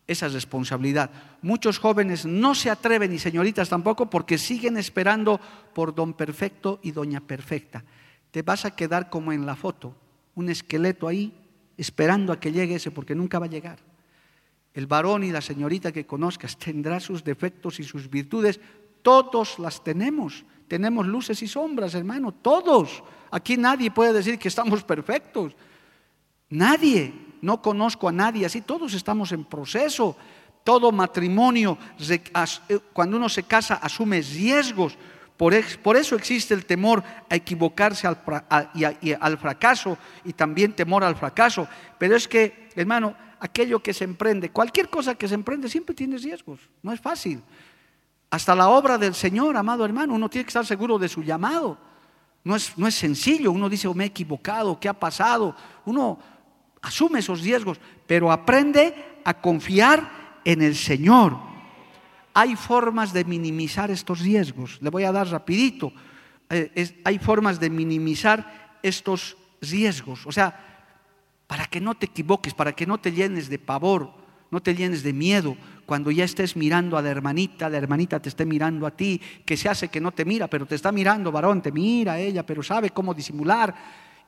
esa 0.06 0.28
responsabilidad. 0.28 1.10
Muchos 1.42 1.78
jóvenes 1.78 2.26
no 2.26 2.54
se 2.54 2.70
atreven 2.70 3.12
y 3.12 3.18
señoritas 3.18 3.68
tampoco 3.68 4.10
porque 4.10 4.38
siguen 4.38 4.76
esperando 4.76 5.40
por 5.74 5.94
don 5.94 6.14
perfecto 6.14 6.80
y 6.82 6.92
doña 6.92 7.20
perfecta. 7.20 7.84
Te 8.30 8.42
vas 8.42 8.64
a 8.64 8.74
quedar 8.76 9.10
como 9.10 9.32
en 9.32 9.46
la 9.46 9.56
foto, 9.56 9.94
un 10.34 10.50
esqueleto 10.50 11.08
ahí 11.08 11.32
esperando 11.76 12.32
a 12.32 12.40
que 12.40 12.52
llegue 12.52 12.76
ese 12.76 12.90
porque 12.90 13.14
nunca 13.14 13.38
va 13.38 13.46
a 13.46 13.50
llegar. 13.50 13.78
El 14.74 14.86
varón 14.86 15.24
y 15.24 15.30
la 15.30 15.40
señorita 15.40 15.92
que 15.92 16.06
conozcas 16.06 16.56
tendrá 16.56 17.00
sus 17.00 17.22
defectos 17.24 17.78
y 17.80 17.84
sus 17.84 18.08
virtudes, 18.08 18.60
todos 19.02 19.58
las 19.58 19.84
tenemos. 19.84 20.44
Tenemos 20.68 21.06
luces 21.06 21.42
y 21.42 21.48
sombras, 21.48 21.94
hermano, 21.94 22.32
todos. 22.32 23.02
Aquí 23.32 23.56
nadie 23.56 23.90
puede 23.90 24.12
decir 24.12 24.38
que 24.38 24.48
estamos 24.48 24.84
perfectos. 24.84 25.56
Nadie, 26.50 27.14
no 27.40 27.62
conozco 27.62 28.06
a 28.06 28.12
nadie 28.12 28.44
así, 28.44 28.60
todos 28.60 28.92
estamos 28.92 29.32
en 29.32 29.44
proceso. 29.46 30.14
Todo 30.62 30.92
matrimonio, 30.92 31.76
eh, 31.98 32.78
cuando 32.92 33.16
uno 33.16 33.28
se 33.30 33.42
casa, 33.44 33.76
asume 33.76 34.20
riesgos. 34.20 34.96
Por, 35.38 35.54
eso 35.54 36.14
existe 36.14 36.52
el 36.52 36.66
temor 36.66 37.02
a 37.28 37.34
equivocarse 37.34 38.06
al, 38.06 38.18
al 39.18 39.38
fracaso 39.38 39.98
y 40.24 40.34
también 40.34 40.74
temor 40.74 41.02
al 41.02 41.16
fracaso. 41.16 41.66
Pero 41.98 42.14
es 42.14 42.28
que, 42.28 42.68
hermano, 42.76 43.16
aquello 43.40 43.80
que 43.80 43.94
se 43.94 44.04
emprende, 44.04 44.50
cualquier 44.50 44.90
cosa 44.90 45.14
que 45.14 45.26
se 45.26 45.34
emprende 45.34 45.70
siempre 45.70 45.96
tiene 45.96 46.18
riesgos, 46.18 46.60
no 46.82 46.92
es 46.92 47.00
fácil. 47.00 47.42
Hasta 48.30 48.54
la 48.54 48.68
obra 48.68 48.98
del 48.98 49.14
Señor, 49.14 49.56
amado 49.56 49.84
hermano, 49.86 50.14
uno 50.14 50.28
tiene 50.28 50.44
que 50.44 50.50
estar 50.50 50.66
seguro 50.66 50.98
de 50.98 51.08
su 51.08 51.22
llamado. 51.22 51.91
No 52.44 52.56
es, 52.56 52.76
no 52.76 52.86
es 52.86 52.94
sencillo, 52.94 53.52
uno 53.52 53.68
dice, 53.68 53.86
oh, 53.86 53.94
me 53.94 54.04
he 54.04 54.08
equivocado, 54.08 54.78
¿qué 54.80 54.88
ha 54.88 54.98
pasado? 54.98 55.54
Uno 55.84 56.18
asume 56.80 57.20
esos 57.20 57.40
riesgos, 57.40 57.78
pero 58.06 58.32
aprende 58.32 59.20
a 59.24 59.34
confiar 59.34 60.40
en 60.44 60.62
el 60.62 60.74
Señor. 60.74 61.38
Hay 62.34 62.56
formas 62.56 63.12
de 63.12 63.24
minimizar 63.24 63.90
estos 63.90 64.20
riesgos. 64.20 64.78
Le 64.80 64.90
voy 64.90 65.04
a 65.04 65.12
dar 65.12 65.28
rapidito. 65.28 65.92
Eh, 66.50 67.00
hay 67.04 67.18
formas 67.18 67.60
de 67.60 67.70
minimizar 67.70 68.78
estos 68.82 69.36
riesgos. 69.60 70.26
O 70.26 70.32
sea, 70.32 70.88
para 71.46 71.66
que 71.66 71.80
no 71.80 71.94
te 71.94 72.06
equivoques, 72.06 72.54
para 72.54 72.72
que 72.72 72.86
no 72.86 72.98
te 72.98 73.12
llenes 73.12 73.48
de 73.48 73.58
pavor, 73.58 74.21
no 74.52 74.62
te 74.62 74.74
llenes 74.74 75.02
de 75.02 75.14
miedo. 75.14 75.56
Cuando 75.86 76.10
ya 76.10 76.24
estés 76.24 76.56
mirando 76.56 76.96
a 76.96 77.02
la 77.02 77.08
hermanita, 77.08 77.68
la 77.70 77.78
hermanita 77.78 78.20
te 78.20 78.28
esté 78.28 78.44
mirando 78.44 78.86
a 78.86 78.90
ti, 78.92 79.20
que 79.44 79.56
se 79.56 79.68
hace 79.68 79.88
que 79.88 80.00
no 80.00 80.12
te 80.12 80.26
mira, 80.26 80.46
pero 80.46 80.66
te 80.66 80.74
está 80.74 80.92
mirando, 80.92 81.32
varón, 81.32 81.62
te 81.62 81.72
mira 81.72 82.20
ella, 82.20 82.44
pero 82.44 82.62
sabe 82.62 82.90
cómo 82.90 83.14
disimular. 83.14 83.74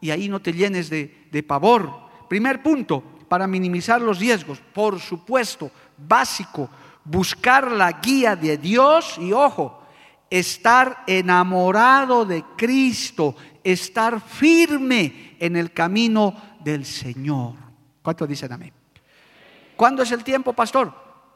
Y 0.00 0.10
ahí 0.10 0.28
no 0.28 0.40
te 0.40 0.52
llenes 0.52 0.88
de, 0.88 1.28
de 1.30 1.42
pavor. 1.42 2.08
Primer 2.26 2.62
punto, 2.62 3.04
para 3.28 3.46
minimizar 3.46 4.00
los 4.00 4.18
riesgos, 4.18 4.60
por 4.72 4.98
supuesto, 4.98 5.70
básico, 5.96 6.70
buscar 7.04 7.70
la 7.70 7.92
guía 7.92 8.34
de 8.34 8.56
Dios 8.56 9.18
y 9.18 9.30
ojo, 9.32 9.82
estar 10.30 11.04
enamorado 11.06 12.24
de 12.24 12.42
Cristo, 12.56 13.36
estar 13.62 14.22
firme 14.22 15.36
en 15.38 15.56
el 15.56 15.70
camino 15.72 16.34
del 16.64 16.86
Señor. 16.86 17.56
¿Cuánto 18.00 18.26
dicen 18.26 18.52
amén? 18.52 18.83
¿Cuándo 19.76 20.02
es 20.02 20.12
el 20.12 20.24
tiempo, 20.24 20.52
pastor? 20.52 20.92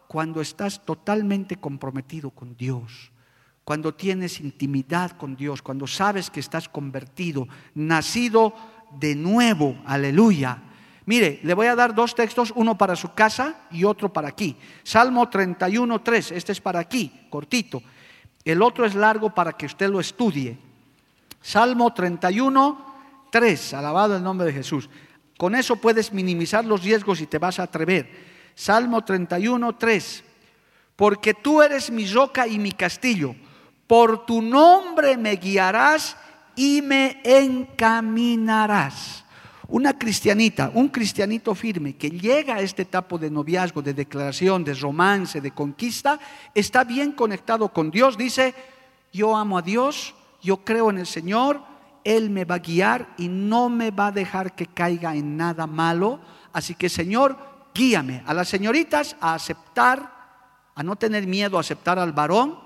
Cuando 0.06 0.40
estás 0.40 0.84
totalmente 0.84 1.56
comprometido 1.56 2.30
con 2.30 2.56
Dios, 2.56 3.12
cuando 3.64 3.94
tienes 3.94 4.40
intimidad 4.40 5.10
con 5.12 5.36
Dios, 5.36 5.60
cuando 5.60 5.86
sabes 5.86 6.30
que 6.30 6.40
estás 6.40 6.68
convertido, 6.68 7.46
nacido 7.74 8.54
de 8.98 9.14
nuevo, 9.14 9.76
aleluya. 9.84 10.62
Mire, 11.04 11.40
le 11.42 11.54
voy 11.54 11.66
a 11.66 11.74
dar 11.74 11.94
dos 11.94 12.14
textos, 12.14 12.52
uno 12.54 12.78
para 12.78 12.96
su 12.96 13.12
casa 13.12 13.66
y 13.70 13.84
otro 13.84 14.12
para 14.12 14.28
aquí. 14.28 14.56
Salmo 14.82 15.28
31, 15.28 16.00
3, 16.00 16.32
este 16.32 16.52
es 16.52 16.60
para 16.60 16.80
aquí, 16.80 17.26
cortito. 17.28 17.82
El 18.44 18.62
otro 18.62 18.86
es 18.86 18.94
largo 18.94 19.34
para 19.34 19.52
que 19.52 19.66
usted 19.66 19.90
lo 19.90 20.00
estudie. 20.00 20.58
Salmo 21.42 21.92
31, 21.92 22.86
3, 23.30 23.74
alabado 23.74 24.16
el 24.16 24.22
nombre 24.22 24.46
de 24.46 24.54
Jesús. 24.54 24.88
Con 25.36 25.54
eso 25.54 25.76
puedes 25.76 26.12
minimizar 26.12 26.64
los 26.64 26.82
riesgos 26.82 27.20
y 27.20 27.26
te 27.26 27.38
vas 27.38 27.58
a 27.58 27.64
atrever. 27.64 28.27
Salmo 28.58 29.04
31, 29.04 29.76
3. 29.76 30.24
Porque 30.96 31.32
tú 31.32 31.62
eres 31.62 31.92
mi 31.92 32.10
roca 32.10 32.48
y 32.48 32.58
mi 32.58 32.72
castillo. 32.72 33.36
Por 33.86 34.26
tu 34.26 34.42
nombre 34.42 35.16
me 35.16 35.36
guiarás 35.36 36.16
y 36.56 36.82
me 36.82 37.20
encaminarás. 37.22 39.24
Una 39.68 39.96
cristianita, 39.96 40.72
un 40.74 40.88
cristianito 40.88 41.54
firme 41.54 41.94
que 41.94 42.10
llega 42.10 42.56
a 42.56 42.60
este 42.60 42.82
etapa 42.82 43.16
de 43.16 43.30
noviazgo, 43.30 43.80
de 43.80 43.94
declaración, 43.94 44.64
de 44.64 44.74
romance, 44.74 45.40
de 45.40 45.52
conquista, 45.52 46.18
está 46.52 46.82
bien 46.82 47.12
conectado 47.12 47.68
con 47.68 47.92
Dios. 47.92 48.18
Dice, 48.18 48.56
yo 49.12 49.36
amo 49.36 49.58
a 49.58 49.62
Dios, 49.62 50.16
yo 50.42 50.64
creo 50.64 50.90
en 50.90 50.98
el 50.98 51.06
Señor, 51.06 51.62
él 52.02 52.28
me 52.28 52.44
va 52.44 52.56
a 52.56 52.58
guiar 52.58 53.14
y 53.18 53.28
no 53.28 53.68
me 53.68 53.92
va 53.92 54.08
a 54.08 54.12
dejar 54.12 54.56
que 54.56 54.66
caiga 54.66 55.14
en 55.14 55.36
nada 55.36 55.68
malo. 55.68 56.18
Así 56.52 56.74
que 56.74 56.88
Señor, 56.88 57.57
guíame 57.78 58.24
a 58.26 58.34
las 58.34 58.48
señoritas 58.48 59.14
a 59.20 59.34
aceptar, 59.34 60.12
a 60.74 60.82
no 60.82 60.96
tener 60.96 61.28
miedo 61.28 61.56
a 61.56 61.60
aceptar 61.60 61.96
al 61.96 62.12
varón 62.12 62.58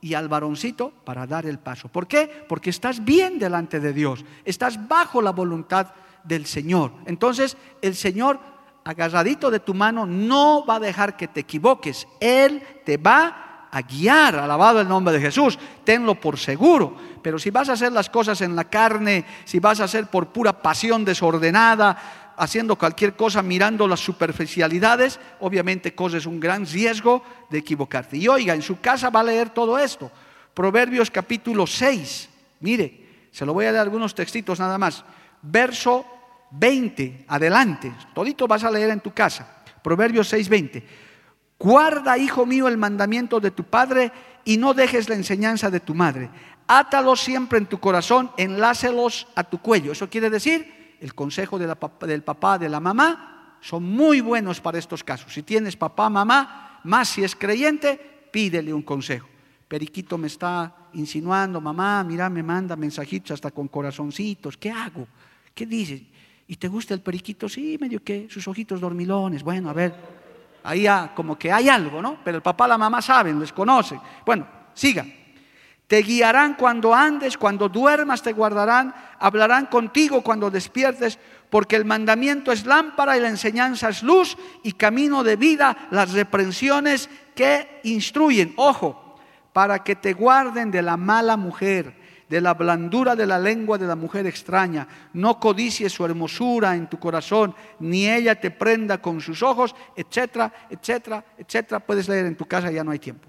y 0.00 0.14
al 0.14 0.28
varoncito 0.28 0.92
para 1.04 1.26
dar 1.26 1.44
el 1.44 1.58
paso. 1.58 1.88
¿Por 1.88 2.06
qué? 2.06 2.44
Porque 2.48 2.70
estás 2.70 3.04
bien 3.04 3.40
delante 3.40 3.80
de 3.80 3.92
Dios, 3.92 4.24
estás 4.44 4.86
bajo 4.86 5.20
la 5.20 5.32
voluntad 5.32 5.88
del 6.22 6.46
Señor. 6.46 6.92
Entonces 7.06 7.56
el 7.82 7.96
Señor, 7.96 8.38
agarradito 8.84 9.50
de 9.50 9.58
tu 9.58 9.74
mano, 9.74 10.06
no 10.06 10.64
va 10.64 10.76
a 10.76 10.80
dejar 10.80 11.16
que 11.16 11.26
te 11.26 11.40
equivoques. 11.40 12.06
Él 12.20 12.62
te 12.86 12.96
va 12.96 13.66
a 13.72 13.82
guiar, 13.82 14.36
alabado 14.36 14.80
el 14.80 14.88
nombre 14.88 15.14
de 15.14 15.20
Jesús, 15.20 15.58
tenlo 15.84 16.14
por 16.14 16.38
seguro. 16.38 16.96
Pero 17.22 17.38
si 17.38 17.50
vas 17.50 17.68
a 17.68 17.72
hacer 17.72 17.92
las 17.92 18.08
cosas 18.08 18.40
en 18.40 18.56
la 18.56 18.64
carne, 18.64 19.24
si 19.44 19.58
vas 19.58 19.80
a 19.80 19.84
hacer 19.84 20.06
por 20.06 20.28
pura 20.28 20.62
pasión 20.62 21.04
desordenada, 21.04 22.19
haciendo 22.40 22.76
cualquier 22.76 23.16
cosa 23.16 23.42
mirando 23.42 23.86
las 23.86 24.00
superficialidades, 24.00 25.20
obviamente 25.40 25.94
corres 25.94 26.24
un 26.24 26.40
gran 26.40 26.64
riesgo 26.64 27.22
de 27.50 27.58
equivocarte. 27.58 28.16
Y 28.16 28.28
oiga, 28.28 28.54
en 28.54 28.62
su 28.62 28.80
casa 28.80 29.10
va 29.10 29.20
a 29.20 29.24
leer 29.24 29.50
todo 29.50 29.78
esto. 29.78 30.10
Proverbios 30.54 31.10
capítulo 31.10 31.66
6, 31.66 32.30
mire, 32.60 33.28
se 33.30 33.44
lo 33.44 33.52
voy 33.52 33.66
a 33.66 33.72
dar 33.72 33.82
algunos 33.82 34.14
textitos 34.14 34.58
nada 34.58 34.78
más. 34.78 35.04
Verso 35.42 36.06
20, 36.52 37.26
adelante, 37.28 37.92
todito 38.14 38.48
vas 38.48 38.64
a 38.64 38.70
leer 38.70 38.88
en 38.88 39.00
tu 39.00 39.12
casa. 39.12 39.62
Proverbios 39.82 40.26
6, 40.28 40.48
20. 40.48 40.86
Guarda, 41.58 42.16
hijo 42.16 42.46
mío, 42.46 42.68
el 42.68 42.78
mandamiento 42.78 43.38
de 43.38 43.50
tu 43.50 43.64
padre 43.64 44.12
y 44.46 44.56
no 44.56 44.72
dejes 44.72 45.10
la 45.10 45.14
enseñanza 45.14 45.68
de 45.68 45.80
tu 45.80 45.94
madre. 45.94 46.30
Átalos 46.66 47.20
siempre 47.20 47.58
en 47.58 47.66
tu 47.66 47.78
corazón, 47.80 48.30
enlácelos 48.38 49.28
a 49.34 49.44
tu 49.44 49.58
cuello. 49.58 49.92
Eso 49.92 50.08
quiere 50.08 50.30
decir, 50.30 50.79
el 51.00 51.14
consejo 51.14 51.58
del 51.58 52.22
papá, 52.22 52.58
de 52.58 52.68
la 52.68 52.80
mamá, 52.80 53.56
son 53.60 53.82
muy 53.84 54.20
buenos 54.20 54.60
para 54.60 54.78
estos 54.78 55.02
casos. 55.02 55.32
Si 55.32 55.42
tienes 55.42 55.76
papá, 55.76 56.08
mamá, 56.08 56.80
más 56.84 57.08
si 57.08 57.24
es 57.24 57.34
creyente, 57.34 58.28
pídele 58.30 58.72
un 58.72 58.82
consejo. 58.82 59.28
Periquito 59.66 60.18
me 60.18 60.26
está 60.26 60.88
insinuando, 60.94 61.60
mamá, 61.60 62.02
mira, 62.04 62.28
me 62.28 62.42
manda 62.42 62.76
mensajitos 62.76 63.32
hasta 63.32 63.50
con 63.50 63.68
corazoncitos. 63.68 64.56
¿Qué 64.56 64.70
hago? 64.70 65.06
¿Qué 65.54 65.66
dices? 65.66 66.02
¿Y 66.46 66.56
te 66.56 66.68
gusta 66.68 66.94
el 66.94 67.00
periquito? 67.00 67.48
Sí, 67.48 67.78
medio 67.80 68.02
que 68.02 68.28
sus 68.28 68.46
ojitos 68.48 68.80
dormilones. 68.80 69.42
Bueno, 69.42 69.70
a 69.70 69.72
ver, 69.72 69.94
Ahí 70.62 70.86
como 71.14 71.38
que 71.38 71.50
hay 71.50 71.68
algo, 71.68 72.02
¿no? 72.02 72.18
Pero 72.22 72.36
el 72.36 72.42
papá 72.42 72.68
la 72.68 72.76
mamá 72.76 73.00
saben, 73.00 73.40
les 73.40 73.52
conocen. 73.52 74.00
Bueno, 74.24 74.46
siga. 74.74 75.06
Te 75.90 76.02
guiarán 76.02 76.54
cuando 76.54 76.94
andes, 76.94 77.36
cuando 77.36 77.68
duermas 77.68 78.22
te 78.22 78.32
guardarán, 78.32 78.94
hablarán 79.18 79.66
contigo 79.66 80.22
cuando 80.22 80.48
despiertes, 80.48 81.18
porque 81.50 81.74
el 81.74 81.84
mandamiento 81.84 82.52
es 82.52 82.64
lámpara 82.64 83.16
y 83.16 83.20
la 83.20 83.26
enseñanza 83.26 83.88
es 83.88 84.04
luz 84.04 84.36
y 84.62 84.74
camino 84.74 85.24
de 85.24 85.34
vida, 85.34 85.88
las 85.90 86.12
reprensiones 86.12 87.10
que 87.34 87.80
instruyen. 87.82 88.54
Ojo, 88.54 89.16
para 89.52 89.82
que 89.82 89.96
te 89.96 90.12
guarden 90.12 90.70
de 90.70 90.80
la 90.80 90.96
mala 90.96 91.36
mujer 91.36 91.98
de 92.28 92.40
la 92.40 92.54
blandura 92.54 93.16
de 93.16 93.26
la 93.26 93.40
lengua 93.40 93.76
de 93.76 93.88
la 93.88 93.96
mujer 93.96 94.28
extraña. 94.28 94.86
No 95.14 95.40
codicies 95.40 95.92
su 95.92 96.04
hermosura 96.04 96.76
en 96.76 96.88
tu 96.88 97.00
corazón, 97.00 97.52
ni 97.80 98.08
ella 98.08 98.40
te 98.40 98.52
prenda 98.52 98.98
con 99.02 99.20
sus 99.20 99.42
ojos, 99.42 99.74
etcétera, 99.96 100.52
etcétera, 100.70 101.24
etcétera. 101.36 101.80
Puedes 101.80 102.08
leer 102.08 102.26
en 102.26 102.36
tu 102.36 102.44
casa, 102.44 102.70
ya 102.70 102.84
no 102.84 102.92
hay 102.92 103.00
tiempo. 103.00 103.28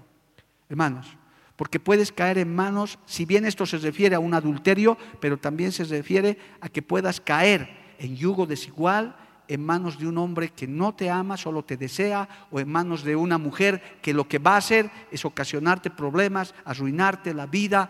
Hermanos, 0.68 1.16
porque 1.62 1.78
puedes 1.78 2.10
caer 2.10 2.38
en 2.38 2.52
manos, 2.52 2.98
si 3.06 3.24
bien 3.24 3.44
esto 3.44 3.66
se 3.66 3.78
refiere 3.78 4.16
a 4.16 4.18
un 4.18 4.34
adulterio, 4.34 4.98
pero 5.20 5.36
también 5.36 5.70
se 5.70 5.84
refiere 5.84 6.36
a 6.60 6.68
que 6.68 6.82
puedas 6.82 7.20
caer 7.20 7.94
en 8.00 8.16
yugo 8.16 8.46
desigual, 8.46 9.14
en 9.46 9.64
manos 9.64 9.96
de 9.96 10.08
un 10.08 10.18
hombre 10.18 10.48
que 10.48 10.66
no 10.66 10.92
te 10.92 11.08
ama, 11.08 11.36
solo 11.36 11.62
te 11.64 11.76
desea, 11.76 12.28
o 12.50 12.58
en 12.58 12.68
manos 12.68 13.04
de 13.04 13.14
una 13.14 13.38
mujer 13.38 13.80
que 14.02 14.12
lo 14.12 14.26
que 14.26 14.40
va 14.40 14.54
a 14.54 14.56
hacer 14.56 14.90
es 15.12 15.24
ocasionarte 15.24 15.90
problemas, 15.90 16.52
arruinarte 16.64 17.32
la 17.32 17.46
vida, 17.46 17.88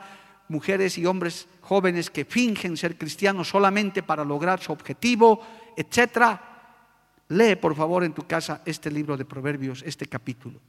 mujeres 0.49 0.99
y 0.99 1.07
hombres 1.07 1.49
jóvenes 1.63 2.11
que 2.11 2.27
fingen 2.27 2.77
ser 2.77 2.99
cristianos 2.99 3.49
solamente 3.49 4.03
para 4.03 4.23
lograr 4.23 4.61
su 4.61 4.71
objetivo, 4.71 5.41
etcétera. 5.79 6.75
Lee 7.29 7.57
por 7.57 7.75
favor 7.75 8.05
en 8.05 8.13
tu 8.13 8.27
casa 8.27 8.61
este 8.67 8.91
libro 8.91 9.17
de 9.17 9.25
Proverbios, 9.25 9.83
este 9.87 10.05
capítulo. 10.05 10.61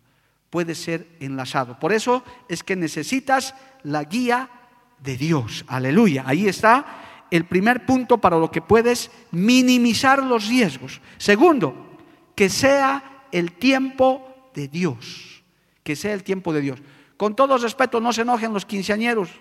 Puede 0.53 0.75
ser 0.75 1.07
enlazado. 1.19 1.79
Por 1.79 1.91
eso 1.93 2.23
es 2.47 2.61
que 2.61 2.75
necesitas 2.75 3.55
la 3.81 4.03
guía 4.03 4.51
de 4.99 5.17
Dios. 5.17 5.65
Aleluya. 5.67 6.25
Ahí 6.27 6.47
está 6.47 7.25
el 7.31 7.45
primer 7.45 7.87
punto 7.87 8.19
para 8.19 8.37
lo 8.37 8.51
que 8.51 8.61
puedes 8.61 9.09
minimizar 9.31 10.21
los 10.21 10.47
riesgos. 10.47 11.01
Segundo, 11.17 11.97
que 12.35 12.49
sea 12.49 13.23
el 13.31 13.53
tiempo 13.53 14.51
de 14.53 14.67
Dios. 14.67 15.43
Que 15.81 15.95
sea 15.95 16.13
el 16.13 16.23
tiempo 16.23 16.53
de 16.53 16.61
Dios. 16.61 16.79
Con 17.17 17.35
todo 17.35 17.57
respeto, 17.57 17.99
no 17.99 18.13
se 18.13 18.21
enojen 18.21 18.53
los 18.53 18.67
quinceañeros. 18.67 19.31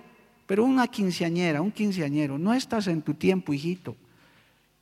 Pero 0.46 0.64
una 0.64 0.88
quinceañera, 0.88 1.60
un 1.60 1.72
quinceañero, 1.72 2.38
no 2.38 2.54
estás 2.54 2.86
en 2.86 3.02
tu 3.02 3.12
tiempo, 3.12 3.52
hijito. 3.52 3.96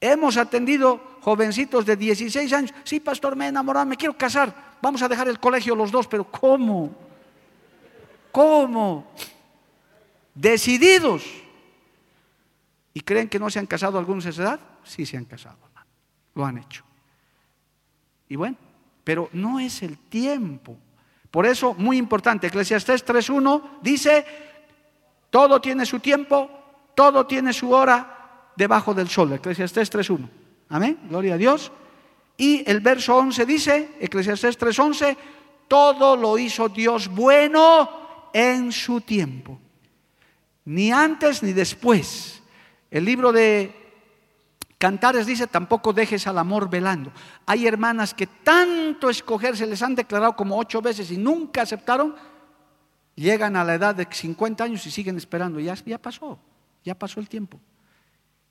Hemos 0.00 0.36
atendido 0.36 1.18
jovencitos 1.20 1.84
de 1.84 1.96
16 1.96 2.52
años. 2.52 2.74
Sí, 2.84 3.00
pastor, 3.00 3.36
me 3.36 3.46
he 3.46 3.48
enamorado, 3.48 3.86
me 3.86 3.96
quiero 3.96 4.16
casar. 4.16 4.76
Vamos 4.80 5.02
a 5.02 5.08
dejar 5.08 5.28
el 5.28 5.38
colegio 5.38 5.74
los 5.74 5.90
dos, 5.90 6.06
pero 6.06 6.24
¿cómo? 6.24 6.90
¿Cómo? 8.32 9.12
Decididos. 10.34 11.24
¿Y 12.94 13.00
creen 13.02 13.28
que 13.28 13.38
no 13.38 13.50
se 13.50 13.58
han 13.58 13.66
casado 13.66 13.98
algunos 13.98 14.24
a 14.26 14.30
esa 14.30 14.42
edad? 14.42 14.60
Sí 14.84 15.04
se 15.04 15.16
han 15.16 15.26
casado, 15.26 15.58
lo 16.34 16.44
han 16.44 16.58
hecho. 16.58 16.82
Y 18.28 18.36
bueno, 18.36 18.56
pero 19.04 19.28
no 19.32 19.60
es 19.60 19.82
el 19.82 19.98
tiempo. 19.98 20.76
Por 21.30 21.46
eso, 21.46 21.74
muy 21.74 21.98
importante, 21.98 22.46
Eclesiastés 22.46 23.04
3.1 23.04 23.80
dice, 23.82 24.24
todo 25.30 25.60
tiene 25.60 25.84
su 25.84 26.00
tiempo 26.00 26.60
todo 27.00 27.26
tiene 27.26 27.54
su 27.54 27.72
hora 27.72 28.19
debajo 28.60 28.92
del 28.92 29.08
sol. 29.08 29.32
Eclesiastés 29.32 29.90
3.1. 29.90 30.28
Amén, 30.68 30.98
gloria 31.08 31.34
a 31.34 31.38
Dios. 31.38 31.72
Y 32.36 32.62
el 32.70 32.80
verso 32.80 33.16
11 33.16 33.46
dice, 33.46 33.88
Eclesiastés 34.00 34.58
3.11, 34.60 35.16
todo 35.66 36.14
lo 36.14 36.36
hizo 36.38 36.68
Dios 36.68 37.08
bueno 37.08 38.28
en 38.32 38.70
su 38.70 39.00
tiempo. 39.00 39.58
Ni 40.66 40.92
antes 40.92 41.42
ni 41.42 41.52
después. 41.52 42.42
El 42.90 43.04
libro 43.06 43.32
de 43.32 43.74
Cantares 44.76 45.26
dice, 45.26 45.46
tampoco 45.46 45.92
dejes 45.92 46.26
al 46.26 46.38
amor 46.38 46.68
velando. 46.68 47.12
Hay 47.46 47.66
hermanas 47.66 48.12
que 48.12 48.26
tanto 48.26 49.08
escoger 49.08 49.56
se 49.56 49.66
les 49.66 49.82
han 49.82 49.94
declarado 49.94 50.36
como 50.36 50.58
ocho 50.58 50.82
veces 50.82 51.10
y 51.10 51.16
nunca 51.16 51.62
aceptaron, 51.62 52.14
llegan 53.14 53.56
a 53.56 53.64
la 53.64 53.74
edad 53.74 53.94
de 53.94 54.06
50 54.10 54.64
años 54.64 54.84
y 54.86 54.90
siguen 54.90 55.16
esperando. 55.16 55.60
Ya, 55.60 55.74
ya 55.74 55.98
pasó, 55.98 56.38
ya 56.84 56.94
pasó 56.94 57.20
el 57.20 57.28
tiempo. 57.28 57.58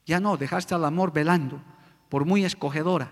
Ya 0.09 0.19
no, 0.19 0.37
dejaste 0.37 0.73
al 0.73 0.85
amor 0.85 1.13
velando, 1.13 1.61
por 2.09 2.25
muy 2.25 2.43
escogedora, 2.43 3.11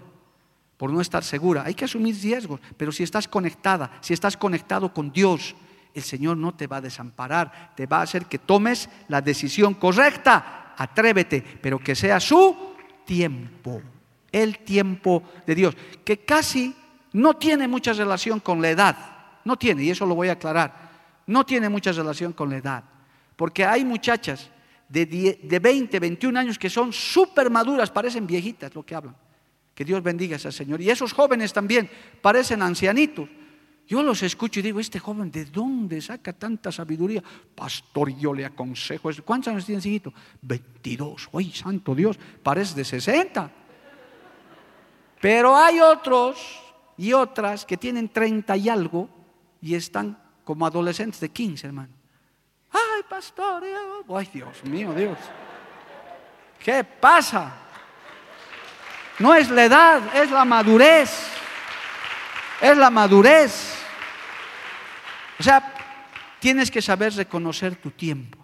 por 0.78 0.92
no 0.92 1.00
estar 1.00 1.24
segura. 1.24 1.62
Hay 1.64 1.76
que 1.76 1.86
asumir 1.86 2.20
riesgos, 2.20 2.60
pero 2.76 2.92
si 2.92 3.04
estás 3.04 3.28
conectada, 3.28 4.00
si 4.02 4.16
estás 4.16 4.36
conectado 4.36 4.92
con 4.92 5.12
Dios, 5.12 5.56
el 5.94 6.02
Señor 6.02 6.38
no 6.38 6.56
te 6.56 6.66
va 6.66 6.78
a 6.78 6.82
desamparar, 6.82 7.76
te 7.76 7.86
va 7.86 8.00
a 8.00 8.02
hacer 8.02 8.26
que 8.26 8.40
tomes 8.40 8.90
la 9.10 9.22
decisión 9.22 9.76
correcta. 9.76 10.74
Atrévete, 10.76 11.44
pero 11.62 11.78
que 11.78 11.94
sea 11.94 12.20
su 12.20 12.74
tiempo, 13.06 13.80
el 14.32 14.58
tiempo 14.58 15.22
de 15.46 15.54
Dios, 15.54 15.78
que 16.04 16.26
casi 16.26 16.76
no 17.14 17.36
tiene 17.36 17.68
mucha 17.68 17.94
relación 17.94 18.40
con 18.40 18.60
la 18.60 18.72
edad, 18.72 18.98
no 19.46 19.56
tiene, 19.56 19.84
y 19.84 19.92
eso 19.92 20.08
lo 20.08 20.16
voy 20.16 20.30
a 20.30 20.32
aclarar, 20.32 20.90
no 21.28 21.46
tiene 21.46 21.70
mucha 21.70 21.92
relación 21.92 22.34
con 22.34 22.50
la 22.50 22.58
edad, 22.58 22.84
porque 23.36 23.64
hay 23.64 23.86
muchachas 23.86 24.50
de, 24.90 25.06
de 25.44 25.60
20, 25.60 26.00
21 26.00 26.40
años 26.40 26.58
que 26.58 26.70
son 26.70 26.94
súper 26.94 27.50
maduras, 27.50 27.92
parecen 27.92 28.26
viejitas 28.26 28.74
lo 28.74 28.86
que 28.86 28.96
hablan. 28.96 29.16
Que 29.74 29.86
Dios 29.86 30.02
bendiga 30.02 30.36
a 30.36 30.38
ese 30.38 30.52
Señor. 30.52 30.82
Y 30.82 30.90
esos 30.90 31.14
jóvenes 31.14 31.54
también 31.54 31.90
parecen 32.22 32.62
ancianitos. 32.62 33.30
Yo 33.88 34.04
los 34.04 34.22
escucho 34.22 34.60
y 34.60 34.64
digo, 34.64 34.82
este 34.82 35.00
joven, 35.00 35.32
¿de 35.32 35.46
dónde 35.46 36.02
saca 36.02 36.34
tanta 36.34 36.74
sabiduría? 36.74 37.24
Pastor, 37.56 38.10
yo 38.18 38.34
le 38.34 38.46
aconsejo. 38.46 39.10
¿Cuántos 39.24 39.54
años 39.54 39.66
tiene 39.66 39.80
hijito? 39.80 40.14
22. 40.42 41.30
¡Ay, 41.34 41.52
santo 41.52 41.96
Dios! 41.96 42.20
Parece 42.44 42.76
de 42.76 42.84
60. 42.84 43.50
Pero 45.22 45.56
hay 45.56 45.80
otros 45.80 46.38
y 46.98 47.14
otras 47.14 47.66
que 47.66 47.78
tienen 47.78 48.10
30 48.10 48.58
y 48.58 48.68
algo 48.68 49.10
y 49.62 49.76
están 49.76 50.18
como 50.44 50.66
adolescentes 50.66 51.22
de 51.22 51.30
15, 51.30 51.68
hermano. 51.68 51.94
¡Ay, 52.78 53.04
pastor! 53.10 53.64
¡Ay, 54.16 54.30
Dios 54.34 54.64
mío, 54.64 54.94
Dios! 54.94 55.18
¿Qué 56.64 56.84
pasa? 56.84 57.54
No 59.20 59.34
es 59.34 59.50
la 59.50 59.66
edad, 59.66 60.16
es 60.16 60.30
la 60.30 60.46
madurez. 60.46 61.10
Es 62.62 62.78
la 62.78 62.90
madurez. 62.90 63.76
O 65.40 65.44
sea, 65.44 65.74
tienes 66.40 66.72
que 66.72 66.82
saber 66.82 67.14
reconocer 67.14 67.76
tu 67.76 67.92
tiempo. 67.92 68.38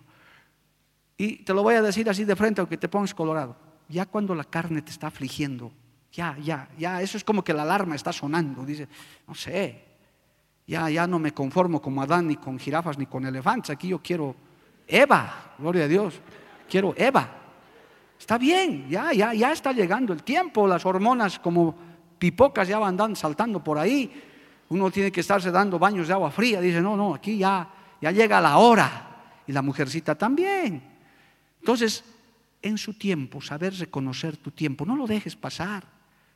Y 1.18 1.38
te 1.38 1.54
lo 1.54 1.64
voy 1.64 1.76
a 1.76 1.82
decir 1.82 2.10
así 2.10 2.24
de 2.24 2.36
frente, 2.36 2.62
aunque 2.62 2.78
te 2.78 2.88
pongas 2.88 3.14
colorado. 3.14 3.56
Ya 3.88 4.06
cuando 4.06 4.34
la 4.34 4.44
carne 4.44 4.82
te 4.82 4.92
está 4.92 5.08
afligiendo, 5.08 5.72
ya, 6.12 6.38
ya, 6.40 6.70
ya, 6.78 7.02
eso 7.02 7.18
es 7.18 7.24
como 7.24 7.44
que 7.44 7.54
la 7.54 7.64
alarma 7.64 7.96
está 7.96 8.14
sonando. 8.14 8.66
Dice, 8.66 8.88
no 9.28 9.36
sé, 9.36 9.93
ya, 10.68 10.90
ya 10.90 11.08
no 11.08 11.20
me 11.20 11.34
conformo 11.34 11.82
como 11.82 12.02
Adán, 12.02 12.28
ni 12.28 12.36
con 12.36 12.60
jirafas, 12.60 12.98
ni 12.98 13.06
con 13.06 13.26
elefantes. 13.26 13.70
Aquí 13.70 13.90
yo 13.90 14.00
quiero 14.02 14.36
Eva, 14.88 15.56
gloria 15.58 15.86
a 15.86 15.88
Dios. 15.88 16.20
Quiero 16.70 16.94
Eva. 16.98 17.30
Está 18.20 18.38
bien, 18.38 18.88
ya, 18.90 19.12
ya, 19.14 19.34
ya 19.34 19.52
está 19.52 19.74
llegando 19.74 20.14
el 20.14 20.24
tiempo. 20.24 20.68
Las 20.68 20.86
hormonas 20.86 21.40
como 21.40 21.76
pipocas 22.18 22.68
ya 22.68 22.80
van 22.80 23.16
saltando 23.16 23.64
por 23.64 23.78
ahí 23.78 24.12
uno 24.74 24.90
tiene 24.90 25.12
que 25.12 25.22
estarse 25.22 25.52
dando 25.52 25.78
baños 25.78 26.08
de 26.08 26.14
agua 26.14 26.32
fría. 26.32 26.60
Dice, 26.60 26.82
no, 26.82 26.98
no, 26.98 27.14
aquí 27.14 27.38
ya, 27.38 27.70
ya 28.02 28.12
llega 28.12 28.42
la 28.42 28.58
hora. 28.58 29.10
Y 29.46 29.52
la 29.52 29.62
mujercita 29.62 30.16
también. 30.16 30.82
Entonces, 31.60 32.04
en 32.62 32.78
su 32.78 32.94
tiempo, 32.94 33.42
saber 33.42 33.76
reconocer 33.76 34.38
tu 34.38 34.52
tiempo. 34.52 34.86
No 34.86 34.96
lo 34.96 35.06
dejes 35.06 35.36
pasar. 35.36 35.84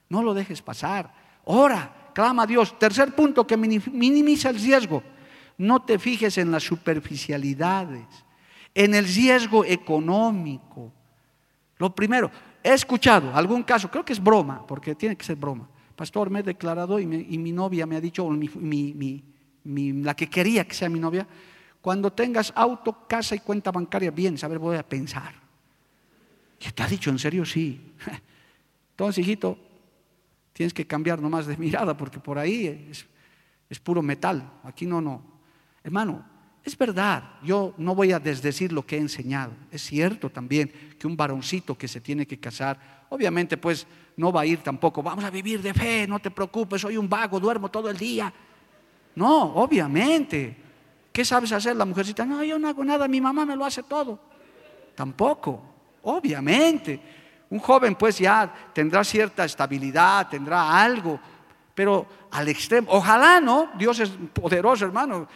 No 0.09 0.21
lo 0.21 0.33
dejes 0.33 0.61
pasar. 0.61 1.11
Ora, 1.45 2.06
clama 2.17 2.43
a 2.43 2.47
Dios. 2.47 2.79
Tercer 2.79 3.13
punto 3.13 3.45
que 3.45 3.55
minimiza 3.55 4.49
el 4.49 4.59
riesgo. 4.59 5.03
No 5.59 5.83
te 5.83 5.99
fijes 5.99 6.39
en 6.39 6.51
las 6.51 6.63
superficialidades, 6.63 8.07
en 8.73 8.95
el 8.95 9.05
riesgo 9.05 9.63
económico. 9.63 10.91
Lo 11.77 11.93
primero, 11.93 12.31
he 12.63 12.73
escuchado 12.73 13.35
algún 13.35 13.61
caso, 13.61 13.91
creo 13.91 14.03
que 14.03 14.13
es 14.13 14.23
broma, 14.23 14.65
porque 14.65 14.95
tiene 14.95 15.15
que 15.15 15.25
ser 15.25 15.35
broma 15.35 15.69
pastor, 15.97 16.29
me 16.29 16.39
he 16.39 16.43
declarado 16.43 16.99
y, 16.99 17.07
mi 17.07 17.51
novia 17.51 17.87
me 17.87 17.95
ha 17.95 18.01
dicho, 18.01 18.29
la 19.63 20.15
que 20.15 20.29
quería 20.29 20.65
que 20.65 20.75
sea 20.75 20.89
mi 20.89 20.99
novia, 20.99 21.27
cuando 21.81 22.13
tengas 22.13 22.53
auto, 22.55 23.07
casa 23.07 23.35
y 23.35 23.39
cuenta 23.39 23.71
bancaria, 23.71 24.11
bien, 24.11 24.37
saber, 24.37 24.59
voy 24.59 24.77
a 24.77 24.87
pensar. 24.87 25.33
¿Y 26.59 26.71
te 26.71 26.83
ha 26.83 26.87
dicho 26.87 27.09
en 27.09 27.17
serio? 27.17 27.43
Sí. 27.45 27.81
Entonces, 28.91 29.23
hijito, 29.25 29.57
tienes 30.57 30.73
que 30.73 30.87
cambiar 30.87 31.21
nomás 31.21 31.45
de 31.45 31.55
mirada 31.65 31.95
porque 31.95 32.19
por 32.19 32.39
ahí 32.39 32.87
es, 32.89 33.05
es 33.69 33.79
puro 33.79 34.01
metal. 34.01 34.59
Aquí 34.63 34.87
no, 34.87 34.99
no. 34.99 35.21
Hermano, 35.83 36.25
es 36.63 36.75
verdad, 36.75 37.23
yo 37.43 37.75
no 37.77 37.93
voy 37.93 38.11
a 38.11 38.19
desdecir 38.19 38.73
lo 38.73 38.83
que 38.83 38.97
he 38.97 38.99
enseñado. 38.99 39.53
Es 39.71 39.83
cierto 39.83 40.31
también 40.31 40.71
que 40.99 41.05
un 41.05 41.15
varoncito 41.15 41.77
que 41.77 41.87
se 41.87 42.01
tiene 42.01 42.25
que 42.25 42.39
casar, 42.39 43.05
obviamente 43.09 43.55
pues 43.55 43.85
no 44.17 44.31
va 44.31 44.41
a 44.41 44.45
ir 44.47 44.57
tampoco, 44.59 45.03
vamos 45.03 45.23
a 45.23 45.29
vivir 45.29 45.61
de 45.61 45.75
fe, 45.75 46.07
no 46.07 46.17
te 46.17 46.31
preocupes, 46.31 46.81
soy 46.81 46.97
un 46.97 47.07
vago, 47.07 47.39
duermo 47.39 47.69
todo 47.69 47.89
el 47.91 47.97
día. 47.97 48.33
No, 49.15 49.43
obviamente. 49.55 50.57
¿Qué 51.13 51.23
sabes 51.23 51.51
hacer 51.51 51.75
la 51.75 51.85
mujercita? 51.85 52.25
No, 52.25 52.43
yo 52.43 52.57
no 52.57 52.67
hago 52.67 52.83
nada, 52.83 53.07
mi 53.07 53.21
mamá 53.21 53.45
me 53.45 53.55
lo 53.55 53.63
hace 53.63 53.83
todo. 53.83 54.19
Tampoco, 54.95 55.61
obviamente. 56.01 56.99
Un 57.49 57.59
joven 57.59 57.95
pues 57.95 58.19
ya 58.19 58.51
tendrá 58.73 59.03
cierta 59.03 59.45
estabilidad, 59.45 60.27
tendrá 60.27 60.81
algo, 60.81 61.19
pero 61.73 62.05
al 62.31 62.47
extremo, 62.49 62.87
ojalá 62.91 63.39
no, 63.39 63.69
Dios 63.77 63.99
es 63.99 64.09
poderoso 64.33 64.85
hermano. 64.85 65.27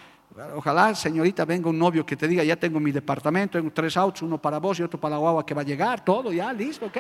Ojalá, 0.56 0.96
señorita, 0.96 1.44
venga 1.44 1.70
un 1.70 1.78
novio 1.78 2.06
que 2.06 2.16
te 2.16 2.26
diga, 2.28 2.44
ya 2.44 2.56
tengo 2.56 2.80
mi 2.80 2.92
departamento, 2.92 3.58
tengo 3.58 3.72
tres 3.72 3.98
autos, 3.98 4.22
uno 4.22 4.38
para 4.38 4.60
vos 4.60 4.80
y 4.80 4.84
otro 4.84 5.00
para 5.00 5.16
la 5.16 5.20
guagua 5.20 5.46
que 5.46 5.54
va 5.54 5.62
a 5.62 5.66
llegar, 5.66 6.06
todo 6.06 6.32
ya, 6.32 6.54
listo, 6.54 6.86
ok, 6.86 6.98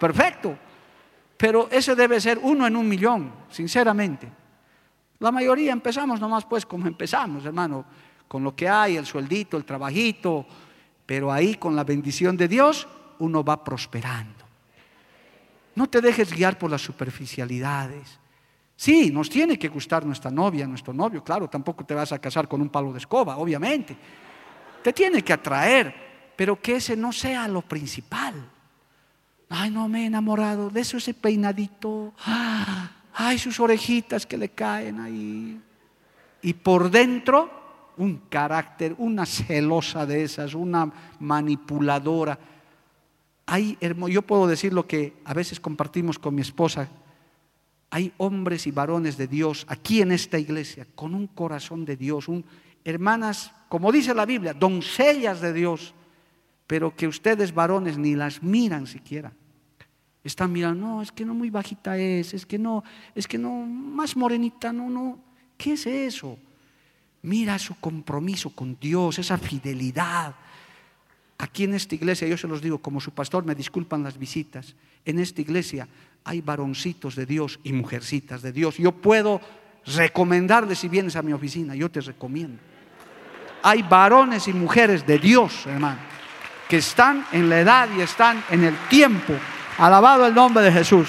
perfecto. 0.00 0.56
Pero 1.36 1.68
ese 1.70 1.94
debe 1.94 2.20
ser 2.20 2.38
uno 2.42 2.66
en 2.66 2.76
un 2.76 2.88
millón, 2.88 3.32
sinceramente. 3.50 4.30
La 5.18 5.30
mayoría 5.30 5.72
empezamos 5.72 6.18
nomás 6.18 6.44
pues 6.46 6.64
como 6.64 6.86
empezamos, 6.86 7.44
hermano, 7.44 7.84
con 8.26 8.42
lo 8.42 8.56
que 8.56 8.68
hay, 8.68 8.96
el 8.96 9.06
sueldito, 9.06 9.56
el 9.56 9.64
trabajito, 9.64 10.46
pero 11.04 11.30
ahí 11.30 11.56
con 11.56 11.76
la 11.76 11.84
bendición 11.84 12.36
de 12.36 12.48
Dios 12.48 12.88
uno 13.18 13.44
va 13.44 13.62
prosperando. 13.62 14.41
No 15.74 15.88
te 15.88 16.00
dejes 16.00 16.32
guiar 16.32 16.58
por 16.58 16.70
las 16.70 16.82
superficialidades. 16.82 18.18
Sí, 18.76 19.10
nos 19.10 19.30
tiene 19.30 19.58
que 19.58 19.68
gustar 19.68 20.04
nuestra 20.04 20.30
novia, 20.30 20.66
nuestro 20.66 20.92
novio, 20.92 21.22
claro, 21.22 21.48
tampoco 21.48 21.84
te 21.84 21.94
vas 21.94 22.10
a 22.12 22.18
casar 22.18 22.48
con 22.48 22.60
un 22.60 22.68
palo 22.68 22.92
de 22.92 22.98
escoba, 22.98 23.36
obviamente. 23.36 23.96
Te 24.82 24.92
tiene 24.92 25.22
que 25.22 25.32
atraer, 25.32 25.94
pero 26.34 26.60
que 26.60 26.76
ese 26.76 26.96
no 26.96 27.12
sea 27.12 27.46
lo 27.46 27.62
principal. 27.62 28.34
Ay, 29.48 29.70
no 29.70 29.86
me 29.86 30.02
he 30.02 30.06
enamorado 30.06 30.70
de 30.70 30.80
eso, 30.80 30.96
ese 30.96 31.14
peinadito. 31.14 32.12
Ay, 33.14 33.38
sus 33.38 33.60
orejitas 33.60 34.26
que 34.26 34.36
le 34.36 34.48
caen 34.48 34.98
ahí. 34.98 35.60
Y 36.40 36.54
por 36.54 36.90
dentro, 36.90 37.92
un 37.98 38.22
carácter, 38.28 38.94
una 38.98 39.26
celosa 39.26 40.06
de 40.06 40.24
esas, 40.24 40.54
una 40.54 40.90
manipuladora. 41.20 42.38
Hay, 43.46 43.76
yo 44.08 44.22
puedo 44.22 44.46
decir 44.46 44.72
lo 44.72 44.86
que 44.86 45.14
a 45.24 45.34
veces 45.34 45.60
compartimos 45.60 46.18
con 46.18 46.34
mi 46.34 46.42
esposa. 46.42 46.88
Hay 47.90 48.12
hombres 48.16 48.66
y 48.66 48.70
varones 48.70 49.16
de 49.16 49.26
Dios 49.26 49.66
aquí 49.68 50.00
en 50.00 50.12
esta 50.12 50.38
iglesia 50.38 50.86
con 50.94 51.14
un 51.14 51.26
corazón 51.26 51.84
de 51.84 51.96
Dios, 51.96 52.26
hermanas, 52.84 53.52
como 53.68 53.92
dice 53.92 54.14
la 54.14 54.26
Biblia, 54.26 54.54
doncellas 54.54 55.40
de 55.40 55.52
Dios, 55.52 55.94
pero 56.66 56.94
que 56.96 57.06
ustedes 57.06 57.52
varones 57.54 57.98
ni 57.98 58.14
las 58.14 58.42
miran 58.42 58.86
siquiera. 58.86 59.32
Están 60.24 60.52
mirando, 60.52 60.86
no, 60.86 61.02
es 61.02 61.10
que 61.10 61.24
no 61.24 61.34
muy 61.34 61.50
bajita 61.50 61.98
es, 61.98 62.32
es 62.32 62.46
que 62.46 62.58
no, 62.58 62.84
es 63.14 63.26
que 63.26 63.38
no, 63.38 63.50
más 63.66 64.16
morenita, 64.16 64.72
no, 64.72 64.88
no. 64.88 65.18
¿Qué 65.56 65.72
es 65.72 65.86
eso? 65.86 66.38
Mira 67.22 67.58
su 67.58 67.74
compromiso 67.74 68.50
con 68.50 68.78
Dios, 68.80 69.18
esa 69.18 69.36
fidelidad. 69.36 70.34
Aquí 71.42 71.64
en 71.64 71.74
esta 71.74 71.96
iglesia, 71.96 72.28
yo 72.28 72.38
se 72.38 72.46
los 72.46 72.62
digo, 72.62 72.78
como 72.78 73.00
su 73.00 73.10
pastor, 73.10 73.44
me 73.44 73.56
disculpan 73.56 74.04
las 74.04 74.16
visitas, 74.16 74.76
en 75.04 75.18
esta 75.18 75.40
iglesia 75.40 75.88
hay 76.22 76.40
varoncitos 76.40 77.16
de 77.16 77.26
Dios 77.26 77.58
y 77.64 77.72
mujercitas 77.72 78.42
de 78.42 78.52
Dios. 78.52 78.76
Yo 78.78 78.92
puedo 78.92 79.40
recomendarles 79.84 80.78
si 80.78 80.88
vienes 80.88 81.16
a 81.16 81.22
mi 81.22 81.32
oficina, 81.32 81.74
yo 81.74 81.90
te 81.90 82.00
recomiendo. 82.00 82.62
Hay 83.64 83.82
varones 83.82 84.46
y 84.46 84.52
mujeres 84.52 85.04
de 85.04 85.18
Dios, 85.18 85.66
hermano 85.66 86.12
que 86.72 86.78
están 86.78 87.26
en 87.32 87.50
la 87.50 87.60
edad 87.60 87.88
y 87.94 88.00
están 88.00 88.42
en 88.48 88.64
el 88.64 88.74
tiempo. 88.88 89.34
Alabado 89.76 90.26
el 90.26 90.34
nombre 90.34 90.64
de 90.64 90.72
Jesús. 90.72 91.06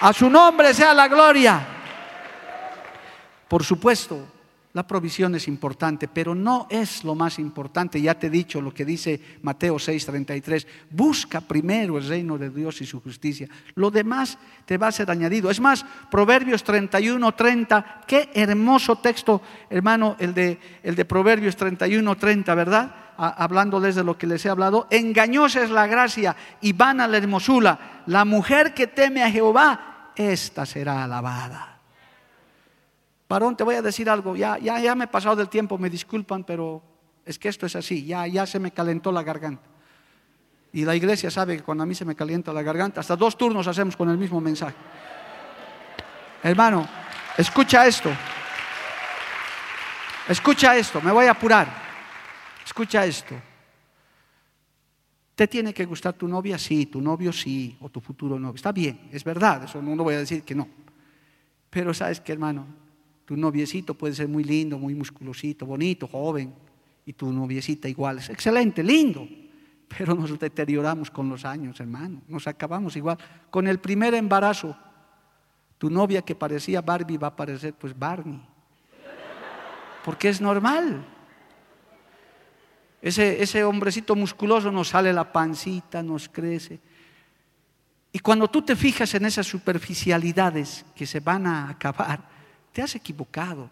A 0.00 0.12
su 0.12 0.28
nombre 0.28 0.74
sea 0.74 0.92
la 0.92 1.06
gloria. 1.06 1.64
Por 3.46 3.62
supuesto, 3.62 4.26
la 4.74 4.84
provisión 4.84 5.36
es 5.36 5.46
importante, 5.46 6.08
pero 6.08 6.34
no 6.34 6.66
es 6.68 7.04
lo 7.04 7.14
más 7.14 7.38
importante. 7.38 8.02
Ya 8.02 8.18
te 8.18 8.26
he 8.26 8.30
dicho 8.30 8.60
lo 8.60 8.74
que 8.74 8.84
dice 8.84 9.20
Mateo 9.42 9.76
6:33. 9.76 10.66
Busca 10.90 11.40
primero 11.40 11.96
el 11.96 12.08
reino 12.08 12.36
de 12.36 12.50
Dios 12.50 12.80
y 12.80 12.86
su 12.86 13.00
justicia. 13.00 13.48
Lo 13.76 13.92
demás 13.92 14.36
te 14.66 14.76
va 14.76 14.88
a 14.88 14.92
ser 14.92 15.12
añadido. 15.12 15.48
Es 15.48 15.60
más, 15.60 15.86
Proverbios 16.10 16.64
31:30. 16.64 18.02
Qué 18.04 18.30
hermoso 18.34 18.96
texto, 18.96 19.40
hermano, 19.70 20.16
el 20.18 20.34
de, 20.34 20.58
el 20.82 20.96
de 20.96 21.04
Proverbios 21.04 21.56
31:30, 21.56 22.56
¿verdad? 22.56 22.94
hablándoles 23.16 23.94
de 23.94 24.02
lo 24.02 24.18
que 24.18 24.26
les 24.26 24.44
he 24.44 24.48
hablado. 24.48 24.88
Engañosa 24.90 25.62
es 25.62 25.70
la 25.70 25.86
gracia 25.86 26.34
y 26.60 26.72
vana 26.72 27.06
la 27.06 27.18
hermosura. 27.18 28.02
La 28.06 28.24
mujer 28.24 28.74
que 28.74 28.88
teme 28.88 29.22
a 29.22 29.30
Jehová, 29.30 30.10
esta 30.16 30.66
será 30.66 31.04
alabada. 31.04 31.73
Varón, 33.34 33.56
te 33.56 33.64
voy 33.64 33.74
a 33.74 33.82
decir 33.82 34.08
algo, 34.08 34.36
ya, 34.36 34.58
ya, 34.58 34.78
ya 34.78 34.94
me 34.94 35.06
he 35.06 35.08
pasado 35.08 35.34
del 35.34 35.48
tiempo, 35.48 35.76
me 35.76 35.90
disculpan, 35.90 36.44
pero 36.44 36.80
es 37.24 37.36
que 37.36 37.48
esto 37.48 37.66
es 37.66 37.74
así, 37.74 38.04
ya, 38.04 38.28
ya 38.28 38.46
se 38.46 38.60
me 38.60 38.70
calentó 38.70 39.10
la 39.10 39.24
garganta. 39.24 39.64
Y 40.72 40.84
la 40.84 40.94
iglesia 40.94 41.32
sabe 41.32 41.56
que 41.56 41.64
cuando 41.64 41.82
a 41.82 41.86
mí 41.86 41.96
se 41.96 42.04
me 42.04 42.14
calienta 42.14 42.52
la 42.52 42.62
garganta, 42.62 43.00
hasta 43.00 43.16
dos 43.16 43.36
turnos 43.36 43.66
hacemos 43.66 43.96
con 43.96 44.08
el 44.08 44.18
mismo 44.18 44.40
mensaje. 44.40 44.76
Hermano, 46.44 46.86
escucha 47.36 47.84
esto. 47.84 48.08
Escucha 50.28 50.76
esto, 50.76 51.00
me 51.00 51.10
voy 51.10 51.26
a 51.26 51.32
apurar. 51.32 51.66
Escucha 52.64 53.04
esto. 53.04 53.34
¿Te 55.34 55.48
tiene 55.48 55.74
que 55.74 55.84
gustar 55.84 56.12
tu 56.12 56.28
novia? 56.28 56.56
Sí, 56.56 56.86
tu 56.86 57.00
novio 57.00 57.32
sí, 57.32 57.76
o 57.80 57.88
tu 57.88 58.00
futuro 58.00 58.38
novio. 58.38 58.54
Está 58.54 58.70
bien, 58.70 59.08
es 59.10 59.24
verdad, 59.24 59.64
eso 59.64 59.82
no, 59.82 59.96
no 59.96 60.04
voy 60.04 60.14
a 60.14 60.18
decir 60.18 60.44
que 60.44 60.54
no. 60.54 60.68
Pero 61.68 61.92
sabes 61.92 62.20
que, 62.20 62.30
hermano, 62.30 62.83
tu 63.24 63.36
noviecito 63.36 63.94
puede 63.94 64.14
ser 64.14 64.28
muy 64.28 64.44
lindo, 64.44 64.78
muy 64.78 64.94
musculosito, 64.94 65.64
bonito, 65.64 66.06
joven, 66.06 66.54
y 67.06 67.12
tu 67.12 67.32
noviecita 67.32 67.88
igual. 67.88 68.18
Es 68.18 68.30
excelente, 68.30 68.82
lindo, 68.82 69.26
pero 69.96 70.14
nos 70.14 70.38
deterioramos 70.38 71.10
con 71.10 71.28
los 71.28 71.44
años, 71.44 71.80
hermano. 71.80 72.22
Nos 72.28 72.46
acabamos 72.46 72.96
igual. 72.96 73.18
Con 73.50 73.66
el 73.66 73.78
primer 73.78 74.14
embarazo, 74.14 74.76
tu 75.78 75.90
novia 75.90 76.22
que 76.22 76.34
parecía 76.34 76.80
Barbie 76.80 77.18
va 77.18 77.28
a 77.28 77.36
parecer 77.36 77.74
pues 77.74 77.98
Barney. 77.98 78.40
Porque 80.04 80.28
es 80.28 80.40
normal. 80.40 81.06
Ese, 83.00 83.42
ese 83.42 83.64
hombrecito 83.64 84.14
musculoso 84.16 84.70
nos 84.70 84.88
sale 84.88 85.12
la 85.12 85.30
pancita, 85.32 86.02
nos 86.02 86.28
crece. 86.28 86.80
Y 88.12 88.18
cuando 88.18 88.48
tú 88.48 88.62
te 88.62 88.76
fijas 88.76 89.14
en 89.14 89.24
esas 89.24 89.46
superficialidades 89.46 90.84
que 90.94 91.06
se 91.06 91.20
van 91.20 91.46
a 91.46 91.68
acabar, 91.68 92.33
te 92.74 92.82
has 92.82 92.96
equivocado, 92.96 93.70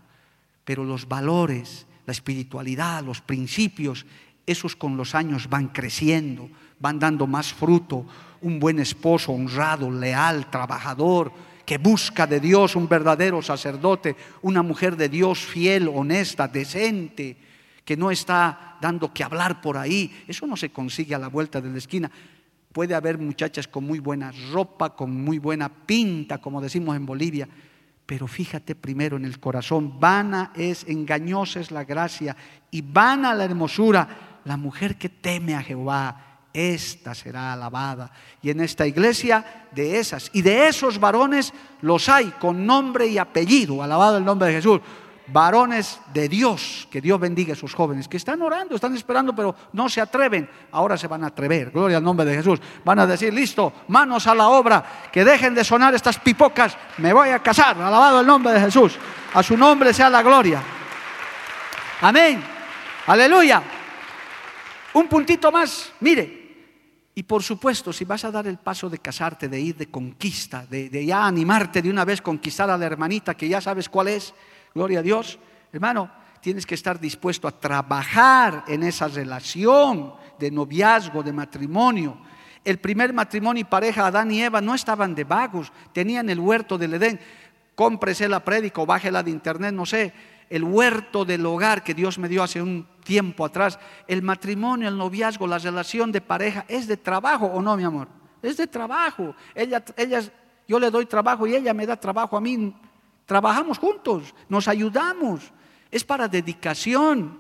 pero 0.64 0.84
los 0.84 1.09
valores, 1.09 1.86
la 2.07 2.12
espiritualidad, 2.12 3.03
los 3.03 3.20
principios, 3.20 4.07
esos 4.46 4.76
con 4.76 4.96
los 4.96 5.14
años 5.16 5.50
van 5.50 5.68
creciendo, 5.68 6.48
van 6.78 7.00
dando 7.00 7.26
más 7.26 7.53
fruto. 7.53 8.07
Un 8.40 8.61
buen 8.61 8.78
esposo 8.78 9.32
honrado, 9.32 9.90
leal, 9.90 10.48
trabajador, 10.50 11.32
que 11.66 11.78
busca 11.78 12.28
de 12.28 12.38
Dios 12.38 12.76
un 12.76 12.88
verdadero 12.88 13.42
sacerdote, 13.42 14.14
una 14.40 14.62
mujer 14.62 14.96
de 14.96 15.09
Dios 15.09 15.40
fiel, 15.40 15.88
honesta, 15.88 16.46
decente, 16.46 17.36
que 17.84 17.96
no 17.96 18.12
está 18.12 18.78
dando 18.80 19.12
que 19.12 19.24
hablar 19.24 19.61
por 19.61 19.76
ahí. 19.76 20.24
Eso 20.28 20.46
no 20.46 20.57
se 20.57 20.70
consigue 20.70 21.14
a 21.16 21.18
la 21.18 21.28
vuelta 21.28 21.61
de 21.61 21.70
la 21.70 21.78
esquina. 21.78 22.11
Puede 22.72 22.94
haber 22.94 23.18
muchachas 23.18 23.66
con 23.66 23.84
muy 23.84 23.98
buena 23.98 24.32
ropa, 24.53 24.94
con 24.94 25.11
muy 25.11 25.38
buena 25.38 25.68
pinta, 25.68 26.38
como 26.38 26.61
decimos 26.61 26.96
en 26.96 27.05
Bolivia, 27.05 27.48
pero 28.07 28.26
fíjate 28.26 28.74
primero 28.74 29.16
en 29.16 29.24
el 29.24 29.38
corazón, 29.40 29.98
vana 29.98 30.53
es, 30.55 30.84
engañosa 30.88 31.61
es 31.61 31.70
la 31.70 31.84
gracia 31.84 32.36
y 32.70 32.82
vana 32.82 33.34
la 33.34 33.44
hermosura. 33.44 34.09
La 34.44 34.57
mujer 34.57 34.96
que 34.96 35.09
teme 35.09 35.55
a 35.55 35.62
Jehová, 35.62 36.40
esta 36.53 37.14
será 37.14 37.53
alabada. 37.53 38.11
Y 38.42 38.50
en 38.50 38.61
esta 38.61 38.86
iglesia, 38.86 39.68
de 39.70 39.98
esas 39.98 40.30
y 40.32 40.42
de 40.42 40.66
esos 40.66 40.98
varones 40.98 41.55
los 41.80 42.09
hay 42.09 42.26
con 42.40 42.66
nombre 42.66 43.07
y 43.07 43.18
apellido, 43.18 43.82
alabado 43.82 44.18
el 44.18 44.24
nombre 44.24 44.48
de 44.48 44.55
Jesús 44.55 44.80
varones 45.33 45.99
de 46.12 46.28
Dios, 46.28 46.87
que 46.91 47.01
Dios 47.01 47.18
bendiga 47.18 47.55
a 47.55 47.57
sus 47.57 47.74
jóvenes, 47.74 48.07
que 48.07 48.18
están 48.18 48.43
orando, 48.43 48.74
están 48.74 48.95
esperando, 48.95 49.35
pero 49.35 49.55
no 49.72 49.89
se 49.89 50.01
atreven, 50.01 50.49
ahora 50.72 50.97
se 50.97 51.07
van 51.09 51.24
a 51.24 51.28
atrever, 51.28 51.70
gloria 51.70 51.97
al 51.97 52.05
nombre 52.05 52.26
de 52.26 52.37
Jesús, 52.37 52.61
van 52.85 52.99
a 52.99 53.07
decir, 53.07 53.33
listo, 53.33 53.72
manos 53.89 54.26
a 54.26 54.35
la 54.35 54.49
obra, 54.49 54.85
que 55.11 55.24
dejen 55.24 55.55
de 55.55 55.64
sonar 55.64 55.95
estas 55.95 56.18
pipocas, 56.18 56.76
me 56.99 57.12
voy 57.12 57.30
a 57.30 57.39
casar, 57.39 57.76
alabado 57.80 58.20
el 58.20 58.26
nombre 58.26 58.53
de 58.53 58.61
Jesús, 58.61 58.99
a 59.33 59.43
su 59.43 59.57
nombre 59.57 59.95
sea 59.95 60.11
la 60.11 60.22
gloria. 60.22 60.62
Amén, 62.03 62.43
aleluya. 63.07 63.62
Un 64.95 65.09
puntito 65.09 65.51
más, 65.51 65.93
mire, 66.01 66.43
y 67.14 67.22
por 67.22 67.43
supuesto, 67.43 67.93
si 67.93 68.05
vas 68.05 68.24
a 68.24 68.30
dar 68.30 68.47
el 68.47 68.59
paso 68.59 68.89
de 68.89 68.99
casarte, 68.99 69.49
de 69.49 69.61
ir 69.61 69.76
de 69.76 69.91
conquista, 69.91 70.66
de, 70.66 70.89
de 70.89 71.05
ya 71.05 71.26
animarte 71.26 71.83
de 71.83 71.91
una 71.91 72.05
vez 72.05 72.22
conquistar 72.22 72.70
a 72.70 72.78
la 72.78 72.87
hermanita 72.87 73.35
que 73.35 73.49
ya 73.49 73.61
sabes 73.61 73.89
cuál 73.89 74.09
es, 74.09 74.35
Gloria 74.75 75.01
a 75.01 75.03
Dios. 75.03 75.39
Hermano, 75.73 76.11
tienes 76.41 76.66
que 76.66 76.75
estar 76.75 76.99
dispuesto 76.99 77.47
a 77.47 77.59
trabajar 77.59 78.64
en 78.66 78.83
esa 78.83 79.09
relación 79.09 80.14
de 80.39 80.51
noviazgo, 80.51 81.23
de 81.23 81.33
matrimonio. 81.33 82.18
El 82.64 82.79
primer 82.79 83.12
matrimonio 83.12 83.61
y 83.61 83.64
pareja, 83.64 84.07
Adán 84.07 84.31
y 84.31 84.43
Eva, 84.43 84.61
no 84.61 84.75
estaban 84.75 85.14
de 85.14 85.25
vagos, 85.25 85.73
tenían 85.93 86.31
el 86.31 86.41
huerto 86.41 86.79
del 86.79 86.95
Edén. 86.95 87.20
Cómprese 87.75 88.29
la 88.29 88.45
prédica 88.45 88.81
o 88.81 88.87
bájela 88.87 89.23
de 89.23 89.31
internet, 89.31 89.73
no 89.75 89.87
sé. 89.87 90.12
El 90.51 90.64
huerto 90.64 91.25
del 91.25 91.45
hogar 91.47 91.83
que 91.83 91.95
Dios 91.95 92.18
me 92.18 92.29
dio 92.29 92.43
hace 92.43 92.61
un 92.61 92.87
tiempo 93.05 93.45
atrás. 93.45 93.79
El 94.07 94.23
matrimonio, 94.23 94.89
el 94.89 94.99
noviazgo, 94.99 95.47
la 95.47 95.59
relación 95.59 96.12
de 96.12 96.20
pareja 96.20 96.64
es 96.68 96.87
de 96.87 96.97
trabajo 96.97 97.47
o 97.47 97.62
no, 97.62 97.77
mi 97.77 97.85
amor. 97.85 98.09
Es 98.43 98.57
de 98.57 98.66
trabajo. 98.66 99.35
Ella, 99.55 99.83
ella, 99.97 100.20
yo 100.68 100.79
le 100.79 100.91
doy 100.91 101.07
trabajo 101.07 101.47
y 101.47 101.55
ella 101.55 101.73
me 101.73 101.87
da 101.87 101.97
trabajo 101.97 102.37
a 102.37 102.41
mí 102.41 102.75
Trabajamos 103.27 103.79
juntos, 103.79 104.35
nos 104.49 104.68
ayudamos. 104.68 105.53
Es 105.91 106.05
para 106.05 106.29
dedicación. 106.29 107.39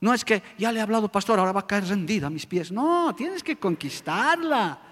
No 0.00 0.12
es 0.12 0.24
que 0.24 0.42
ya 0.58 0.72
le 0.72 0.80
he 0.80 0.82
hablado, 0.82 1.10
pastor, 1.10 1.38
ahora 1.38 1.52
va 1.52 1.60
a 1.60 1.66
caer 1.66 1.86
rendida 1.86 2.26
a 2.26 2.30
mis 2.30 2.46
pies. 2.46 2.72
No, 2.72 3.14
tienes 3.14 3.42
que 3.42 3.56
conquistarla. 3.56 4.91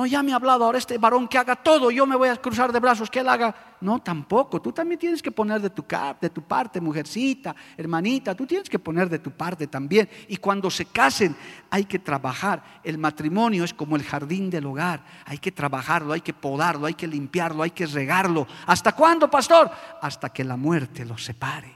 No, 0.00 0.06
ya 0.06 0.22
me 0.22 0.32
ha 0.32 0.36
hablado 0.36 0.64
ahora 0.64 0.78
este 0.78 0.96
varón 0.96 1.28
que 1.28 1.36
haga 1.36 1.54
todo, 1.56 1.90
yo 1.90 2.06
me 2.06 2.16
voy 2.16 2.30
a 2.30 2.36
cruzar 2.36 2.72
de 2.72 2.80
brazos, 2.80 3.10
que 3.10 3.18
él 3.18 3.28
haga. 3.28 3.54
No, 3.82 3.98
tampoco. 3.98 4.58
Tú 4.58 4.72
también 4.72 4.98
tienes 4.98 5.20
que 5.20 5.30
poner 5.30 5.60
de 5.60 5.68
tu, 5.68 5.84
de 6.18 6.30
tu 6.30 6.40
parte, 6.40 6.80
mujercita, 6.80 7.54
hermanita, 7.76 8.34
tú 8.34 8.46
tienes 8.46 8.70
que 8.70 8.78
poner 8.78 9.10
de 9.10 9.18
tu 9.18 9.30
parte 9.30 9.66
también. 9.66 10.08
Y 10.28 10.38
cuando 10.38 10.70
se 10.70 10.86
casen, 10.86 11.36
hay 11.68 11.84
que 11.84 11.98
trabajar. 11.98 12.80
El 12.82 12.96
matrimonio 12.96 13.62
es 13.62 13.74
como 13.74 13.94
el 13.94 14.02
jardín 14.02 14.48
del 14.48 14.64
hogar. 14.64 15.04
Hay 15.26 15.36
que 15.36 15.52
trabajarlo, 15.52 16.14
hay 16.14 16.22
que 16.22 16.32
podarlo, 16.32 16.86
hay 16.86 16.94
que 16.94 17.06
limpiarlo, 17.06 17.62
hay 17.62 17.72
que 17.72 17.84
regarlo. 17.84 18.46
¿Hasta 18.64 18.92
cuándo, 18.92 19.30
pastor? 19.30 19.70
Hasta 20.00 20.30
que 20.30 20.44
la 20.44 20.56
muerte 20.56 21.04
los 21.04 21.22
separe. 21.22 21.74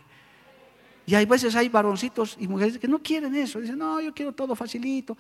Y 1.05 1.15
hay 1.15 1.27
veces 1.27 1.55
hay 1.57 1.69
varoncitos 1.69 2.39
y 2.41 2.49
mujeres 2.49 2.79
que 2.79 2.89
no 2.89 3.01
quieren 3.01 3.35
eso. 3.35 3.61
Dicen, 3.61 3.77
no, 3.77 4.01
yo 4.01 4.15
quiero 4.15 4.33
todo 4.33 4.57
facilito. 4.57 5.15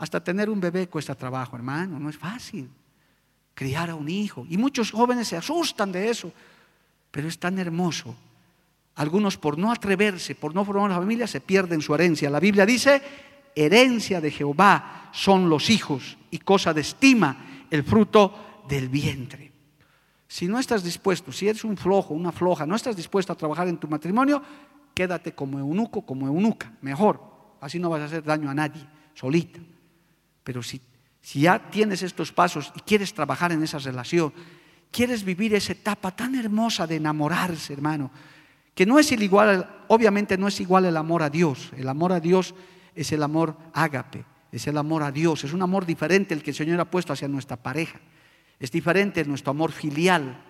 Hasta 0.00 0.24
tener 0.24 0.48
un 0.48 0.58
bebé 0.58 0.88
cuesta 0.88 1.14
trabajo, 1.14 1.56
hermano, 1.56 1.98
no 1.98 2.08
es 2.08 2.16
fácil. 2.16 2.70
Criar 3.54 3.90
a 3.90 3.94
un 3.94 4.08
hijo. 4.08 4.46
Y 4.48 4.56
muchos 4.56 4.92
jóvenes 4.92 5.28
se 5.28 5.36
asustan 5.36 5.92
de 5.92 6.08
eso, 6.08 6.32
pero 7.10 7.28
es 7.28 7.38
tan 7.38 7.58
hermoso. 7.58 8.16
Algunos 8.94 9.36
por 9.36 9.58
no 9.58 9.70
atreverse, 9.70 10.34
por 10.34 10.54
no 10.54 10.64
formar 10.64 10.86
una 10.86 10.98
familia, 10.98 11.26
se 11.26 11.42
pierden 11.42 11.82
su 11.82 11.94
herencia. 11.94 12.30
La 12.30 12.40
Biblia 12.40 12.64
dice, 12.64 13.02
herencia 13.54 14.22
de 14.22 14.30
Jehová 14.30 15.10
son 15.12 15.50
los 15.50 15.68
hijos 15.68 16.16
y 16.30 16.38
cosa 16.38 16.72
de 16.72 16.80
estima 16.80 17.66
el 17.70 17.84
fruto 17.84 18.62
del 18.66 18.88
vientre. 18.88 19.52
Si 20.26 20.48
no 20.48 20.58
estás 20.58 20.82
dispuesto, 20.82 21.30
si 21.30 21.46
eres 21.46 21.62
un 21.62 21.76
flojo, 21.76 22.14
una 22.14 22.32
floja, 22.32 22.64
no 22.64 22.74
estás 22.74 22.96
dispuesto 22.96 23.34
a 23.34 23.36
trabajar 23.36 23.68
en 23.68 23.76
tu 23.76 23.86
matrimonio, 23.86 24.42
quédate 24.94 25.34
como 25.34 25.58
eunuco, 25.58 26.06
como 26.06 26.26
eunuca, 26.26 26.72
mejor. 26.80 27.20
Así 27.60 27.78
no 27.78 27.90
vas 27.90 28.00
a 28.00 28.06
hacer 28.06 28.24
daño 28.24 28.48
a 28.48 28.54
nadie, 28.54 28.80
solita. 29.12 29.60
Pero 30.44 30.62
si, 30.62 30.80
ya 31.34 31.70
tienes 31.70 32.02
estos 32.02 32.32
pasos 32.32 32.72
y 32.74 32.80
quieres 32.80 33.14
trabajar 33.14 33.52
en 33.52 33.62
esa 33.62 33.78
relación, 33.78 34.32
quieres 34.90 35.24
vivir 35.24 35.54
esa 35.54 35.72
etapa 35.72 36.10
tan 36.10 36.34
hermosa 36.34 36.86
de 36.86 36.96
enamorarse, 36.96 37.72
hermano, 37.72 38.10
que 38.74 38.86
no 38.86 38.98
es 38.98 39.12
igual, 39.12 39.84
obviamente 39.88 40.38
no 40.38 40.48
es 40.48 40.60
igual 40.60 40.86
el 40.86 40.96
amor 40.96 41.22
a 41.22 41.30
Dios. 41.30 41.70
El 41.76 41.88
amor 41.88 42.12
a 42.12 42.20
Dios 42.20 42.54
es 42.94 43.12
el 43.12 43.22
amor 43.22 43.56
ágape, 43.72 44.24
es 44.52 44.66
el 44.66 44.78
amor 44.78 45.02
a 45.02 45.12
Dios, 45.12 45.44
es 45.44 45.52
un 45.52 45.62
amor 45.62 45.84
diferente 45.84 46.34
el 46.34 46.42
que 46.42 46.50
el 46.50 46.56
Señor 46.56 46.80
ha 46.80 46.90
puesto 46.90 47.12
hacia 47.12 47.28
nuestra 47.28 47.56
pareja. 47.56 48.00
Es 48.58 48.70
diferente 48.70 49.24
nuestro 49.24 49.50
amor 49.50 49.72
filial. 49.72 50.44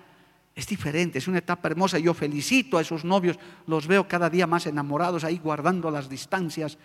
Es 0.54 0.66
diferente, 0.66 1.18
es 1.18 1.28
una 1.28 1.38
etapa 1.38 1.68
hermosa. 1.68 1.98
Yo 1.98 2.12
felicito 2.12 2.76
a 2.76 2.82
esos 2.82 3.04
novios, 3.04 3.38
los 3.66 3.86
veo 3.86 4.06
cada 4.08 4.28
día 4.28 4.46
más 4.46 4.66
enamorados 4.66 5.24
ahí 5.24 5.38
guardando 5.38 5.90
las 5.90 6.08
distancias, 6.08 6.76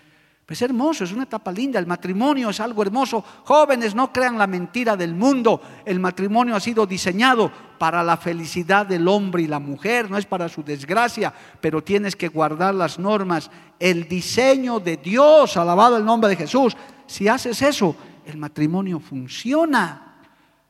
Pues 0.46 0.62
hermoso, 0.62 1.04
es 1.04 1.12
una 1.12 1.24
etapa 1.24 1.52
linda, 1.52 1.80
el 1.80 1.88
matrimonio 1.88 2.52
es 2.52 2.60
algo 2.60 2.84
hermoso. 2.84 3.24
Jóvenes, 3.46 3.96
no 3.96 4.14
crean 4.14 4.38
la 4.38 4.46
mentira 4.46 4.96
del 4.96 5.16
mundo. 5.16 5.60
El 5.84 6.00
matrimonio 6.00 6.56
ha 6.56 6.60
sido 6.60 6.86
diseñado 6.86 7.52
para 7.80 8.04
la 8.04 8.16
felicidad 8.16 8.86
del 8.86 9.08
hombre 9.08 9.42
y 9.42 9.48
la 9.48 9.58
mujer, 9.58 10.10
no 10.10 10.20
es 10.20 10.26
para 10.28 10.48
su 10.48 10.64
desgracia, 10.64 11.34
pero 11.60 11.84
tienes 11.84 12.16
que 12.16 12.28
guardar 12.28 12.76
las 12.76 13.00
normas, 13.00 13.50
el 13.80 14.08
diseño 14.08 14.80
de 14.80 14.98
Dios, 14.98 15.58
alabado 15.58 15.98
el 15.98 16.06
nombre 16.06 16.30
de 16.30 16.36
Jesús. 16.36 16.78
Si 17.08 17.28
haces 17.28 17.64
eso, 17.64 17.96
el 18.24 18.38
matrimonio 18.38 19.00
funciona. 19.00 20.20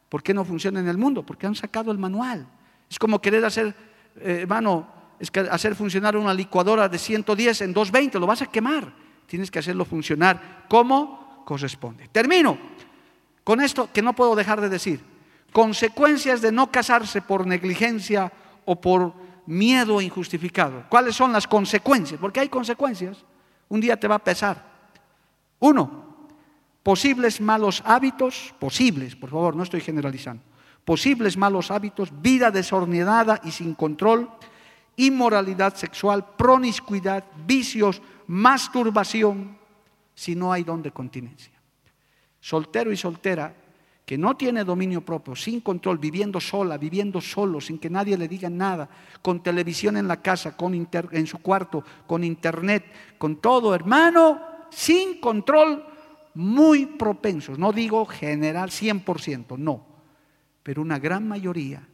¿Por 0.07 0.23
qué 0.23 0.33
no 0.33 0.45
funciona 0.45 0.79
en 0.79 0.87
el 0.87 0.97
mundo? 0.97 1.21
Porque 1.23 1.47
han 1.47 1.55
sacado 1.55 1.91
el 1.91 1.97
manual. 1.97 2.47
Es 2.89 2.97
como 2.97 3.19
querer 3.19 3.43
hacer, 3.43 3.75
eh, 4.21 4.39
hermano, 4.43 4.87
es 5.19 5.29
hacer 5.51 5.75
funcionar 5.75 6.15
una 6.15 6.33
licuadora 6.33 6.87
de 6.87 6.97
110 6.97 7.59
en 7.61 7.73
220, 7.73 8.19
lo 8.19 8.27
vas 8.27 8.41
a 8.41 8.45
quemar 8.45 9.04
tienes 9.27 9.51
que 9.51 9.59
hacerlo 9.59 9.85
funcionar 9.85 10.65
como 10.69 11.43
corresponde. 11.45 12.07
Termino 12.11 12.57
con 13.43 13.61
esto 13.61 13.89
que 13.93 14.01
no 14.01 14.13
puedo 14.13 14.35
dejar 14.35 14.59
de 14.59 14.69
decir. 14.69 14.99
Consecuencias 15.53 16.41
de 16.41 16.51
no 16.51 16.71
casarse 16.71 17.21
por 17.21 17.47
negligencia 17.47 18.31
o 18.65 18.81
por 18.81 19.13
miedo 19.45 20.01
injustificado. 20.01 20.83
¿Cuáles 20.89 21.15
son 21.15 21.31
las 21.31 21.47
consecuencias? 21.47 22.19
Porque 22.19 22.39
hay 22.39 22.49
consecuencias. 22.49 23.23
Un 23.69 23.79
día 23.79 23.97
te 23.97 24.07
va 24.07 24.15
a 24.15 24.23
pesar. 24.23 24.65
Uno, 25.59 26.05
posibles 26.83 27.39
malos 27.39 27.81
hábitos, 27.85 28.53
posibles, 28.59 29.15
por 29.15 29.29
favor, 29.29 29.55
no 29.55 29.63
estoy 29.63 29.81
generalizando. 29.81 30.43
Posibles 30.83 31.37
malos 31.37 31.71
hábitos, 31.71 32.09
vida 32.21 32.51
desordenada 32.51 33.41
y 33.43 33.51
sin 33.51 33.73
control, 33.73 34.29
inmoralidad 34.97 35.75
sexual, 35.75 36.25
promiscuidad, 36.37 37.23
vicios, 37.45 38.01
masturbación, 38.27 39.57
si 40.13 40.35
no 40.35 40.51
hay 40.51 40.63
don 40.63 40.81
de 40.81 40.91
continencia. 40.91 41.53
Soltero 42.39 42.91
y 42.91 42.97
soltera 42.97 43.55
que 44.05 44.17
no 44.17 44.37
tiene 44.37 44.63
dominio 44.63 45.01
propio, 45.01 45.35
sin 45.35 45.61
control, 45.61 45.97
viviendo 45.97 46.39
sola, 46.39 46.77
viviendo 46.77 47.19
solo, 47.19 47.59
sin 47.59 47.79
que 47.79 47.89
nadie 47.89 48.17
le 48.17 48.27
diga 48.27 48.49
nada, 48.49 48.87
con 49.21 49.41
televisión 49.41 49.97
en 49.97 50.07
la 50.07 50.21
casa, 50.21 50.55
con 50.55 50.75
en 50.75 51.27
su 51.27 51.39
cuarto, 51.39 51.83
con 52.05 52.23
internet, 52.23 52.85
con 53.17 53.37
todo, 53.37 53.73
hermano, 53.73 54.39
sin 54.69 55.19
control, 55.19 55.83
muy 56.35 56.85
propensos. 56.85 57.57
No 57.57 57.71
digo 57.71 58.05
general 58.05 58.69
100%, 58.69 59.57
no, 59.57 59.87
pero 60.61 60.83
una 60.83 60.99
gran 60.99 61.27
mayoría 61.27 61.87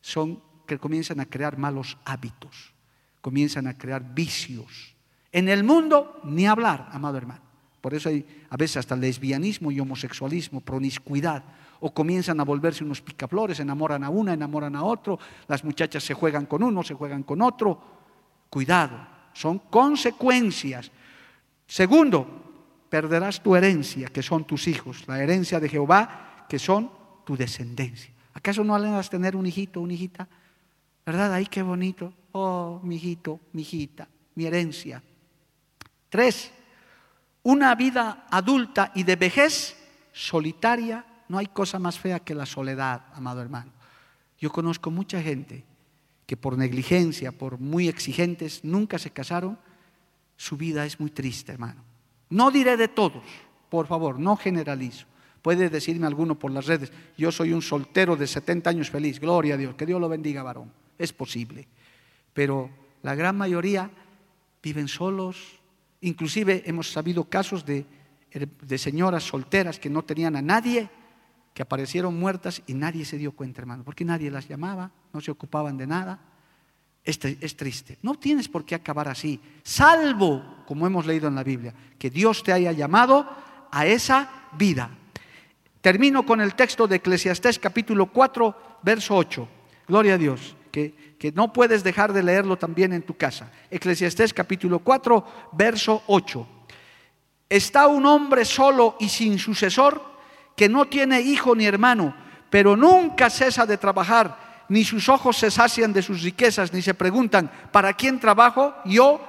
son 0.00 0.40
que 0.66 0.78
comienzan 0.78 1.18
a 1.18 1.26
crear 1.26 1.58
malos 1.58 1.98
hábitos, 2.04 2.72
comienzan 3.20 3.66
a 3.66 3.76
crear 3.76 4.14
vicios. 4.14 4.93
En 5.34 5.48
el 5.48 5.64
mundo, 5.64 6.20
ni 6.22 6.46
hablar, 6.46 6.88
amado 6.92 7.18
hermano. 7.18 7.40
Por 7.80 7.92
eso 7.92 8.08
hay 8.08 8.24
a 8.50 8.56
veces 8.56 8.76
hasta 8.76 8.94
lesbianismo 8.94 9.72
y 9.72 9.80
homosexualismo, 9.80 10.60
promiscuidad. 10.60 11.42
O 11.80 11.92
comienzan 11.92 12.38
a 12.38 12.44
volverse 12.44 12.84
unos 12.84 13.02
picaflores, 13.02 13.58
enamoran 13.58 14.04
a 14.04 14.10
una, 14.10 14.32
enamoran 14.32 14.76
a 14.76 14.84
otro, 14.84 15.18
las 15.48 15.64
muchachas 15.64 16.04
se 16.04 16.14
juegan 16.14 16.46
con 16.46 16.62
uno, 16.62 16.84
se 16.84 16.94
juegan 16.94 17.24
con 17.24 17.42
otro. 17.42 17.82
Cuidado, 18.48 18.96
son 19.32 19.58
consecuencias. 19.58 20.92
Segundo, 21.66 22.26
perderás 22.88 23.42
tu 23.42 23.56
herencia, 23.56 24.06
que 24.06 24.22
son 24.22 24.44
tus 24.44 24.68
hijos, 24.68 25.02
la 25.08 25.20
herencia 25.20 25.58
de 25.58 25.68
Jehová, 25.68 26.46
que 26.48 26.60
son 26.60 26.92
tu 27.24 27.36
descendencia. 27.36 28.14
¿Acaso 28.34 28.62
no 28.62 28.76
a 28.76 29.02
tener 29.02 29.34
un 29.34 29.46
hijito, 29.46 29.80
una 29.80 29.94
hijita? 29.94 30.28
¿Verdad? 31.04 31.34
Ay, 31.34 31.46
qué 31.46 31.62
bonito. 31.62 32.12
Oh, 32.30 32.80
mi 32.84 32.94
hijito, 32.94 33.40
mi 33.52 33.62
hijita, 33.62 34.06
mi 34.36 34.46
herencia. 34.46 35.02
Tres, 36.14 36.52
una 37.42 37.74
vida 37.74 38.28
adulta 38.30 38.92
y 38.94 39.02
de 39.02 39.16
vejez 39.16 39.76
solitaria. 40.12 41.04
No 41.28 41.38
hay 41.38 41.48
cosa 41.48 41.80
más 41.80 41.98
fea 41.98 42.20
que 42.20 42.36
la 42.36 42.46
soledad, 42.46 43.06
amado 43.14 43.42
hermano. 43.42 43.72
Yo 44.38 44.52
conozco 44.52 44.92
mucha 44.92 45.20
gente 45.20 45.64
que 46.24 46.36
por 46.36 46.56
negligencia, 46.56 47.32
por 47.32 47.58
muy 47.58 47.88
exigentes, 47.88 48.62
nunca 48.62 48.96
se 48.96 49.10
casaron. 49.10 49.58
Su 50.36 50.56
vida 50.56 50.86
es 50.86 51.00
muy 51.00 51.10
triste, 51.10 51.50
hermano. 51.50 51.82
No 52.30 52.52
diré 52.52 52.76
de 52.76 52.86
todos, 52.86 53.24
por 53.68 53.88
favor, 53.88 54.20
no 54.20 54.36
generalizo. 54.36 55.06
Puede 55.42 55.68
decirme 55.68 56.06
alguno 56.06 56.38
por 56.38 56.52
las 56.52 56.66
redes, 56.66 56.92
yo 57.18 57.32
soy 57.32 57.52
un 57.52 57.60
soltero 57.60 58.14
de 58.14 58.28
70 58.28 58.70
años 58.70 58.88
feliz, 58.88 59.18
gloria 59.18 59.54
a 59.54 59.56
Dios, 59.56 59.74
que 59.74 59.84
Dios 59.84 60.00
lo 60.00 60.08
bendiga, 60.08 60.44
varón 60.44 60.70
es 60.96 61.12
posible. 61.12 61.66
Pero 62.32 62.70
la 63.02 63.16
gran 63.16 63.36
mayoría 63.36 63.90
viven 64.62 64.86
solos. 64.86 65.63
Inclusive 66.04 66.62
hemos 66.66 66.92
sabido 66.92 67.24
casos 67.24 67.64
de, 67.64 67.86
señoras 68.76 69.24
solteras 69.24 69.78
que 69.78 69.88
no 69.88 70.04
tenían 70.04 70.36
a 70.36 70.42
nadie, 70.42 70.90
que 71.54 71.62
aparecieron 71.62 72.18
muertas 72.18 72.62
y 72.66 72.74
nadie 72.74 73.06
se 73.06 73.16
dio 73.16 73.32
cuenta, 73.32 73.62
hermano, 73.62 73.84
porque 73.84 74.04
nadie 74.04 74.30
las 74.30 74.46
llamaba, 74.46 74.90
no 75.14 75.20
se 75.22 75.30
ocupaban 75.30 75.78
de 75.78 75.86
nada. 75.86 76.20
Es, 77.02 77.18
es 77.24 77.56
triste. 77.56 77.98
No 78.02 78.16
tienes 78.16 78.48
por 78.48 78.66
qué 78.66 78.74
acabar 78.74 79.08
así, 79.08 79.40
salvo, 79.62 80.64
como 80.66 80.86
hemos 80.86 81.06
leído 81.06 81.28
en 81.28 81.36
la 81.36 81.44
Biblia, 81.44 81.74
que 81.98 82.10
Dios 82.10 82.42
te 82.42 82.52
haya 82.52 82.72
llamado 82.72 83.26
a 83.70 83.86
esa 83.86 84.50
vida. 84.58 84.90
Termino 85.80 86.26
con 86.26 86.42
el 86.42 86.54
texto 86.54 86.86
de 86.86 86.96
Eclesiastés 86.96 87.58
capítulo 87.58 88.12
4, 88.12 88.78
verso 88.82 89.16
8. 89.16 89.48
Gloria 89.86 90.14
a 90.14 90.18
Dios 90.18 90.54
que, 90.74 91.32
no 91.34 91.52
puedes 91.52 91.84
dejar 91.84 92.12
de 92.12 92.22
leerlo 92.22 92.56
también 92.56 92.92
en 92.92 93.02
tu 93.02 93.16
casa. 93.16 93.50
Eclesiastés 93.70 94.34
capítulo 94.34 94.80
4, 94.80 95.24
verso 95.52 96.02
8. 96.08 96.46
Está 97.48 97.86
un 97.86 98.04
hombre 98.06 98.44
solo 98.44 98.96
y 98.98 99.08
sin 99.08 99.38
sucesor 99.38 100.02
que 100.56 100.68
no 100.68 100.86
tiene 100.86 101.20
hijo 101.20 101.54
ni 101.54 101.66
hermano, 101.66 102.14
pero 102.50 102.76
nunca 102.76 103.30
cesa 103.30 103.66
de 103.66 103.78
trabajar, 103.78 104.64
ni 104.68 104.84
sus 104.84 105.08
ojos 105.08 105.36
se 105.36 105.50
sacian 105.50 105.92
de 105.92 106.02
sus 106.02 106.22
riquezas, 106.22 106.72
ni 106.72 106.82
se 106.82 106.94
preguntan, 106.94 107.50
¿para 107.70 107.92
quién 107.92 108.18
trabajo 108.18 108.74
yo 108.84 109.20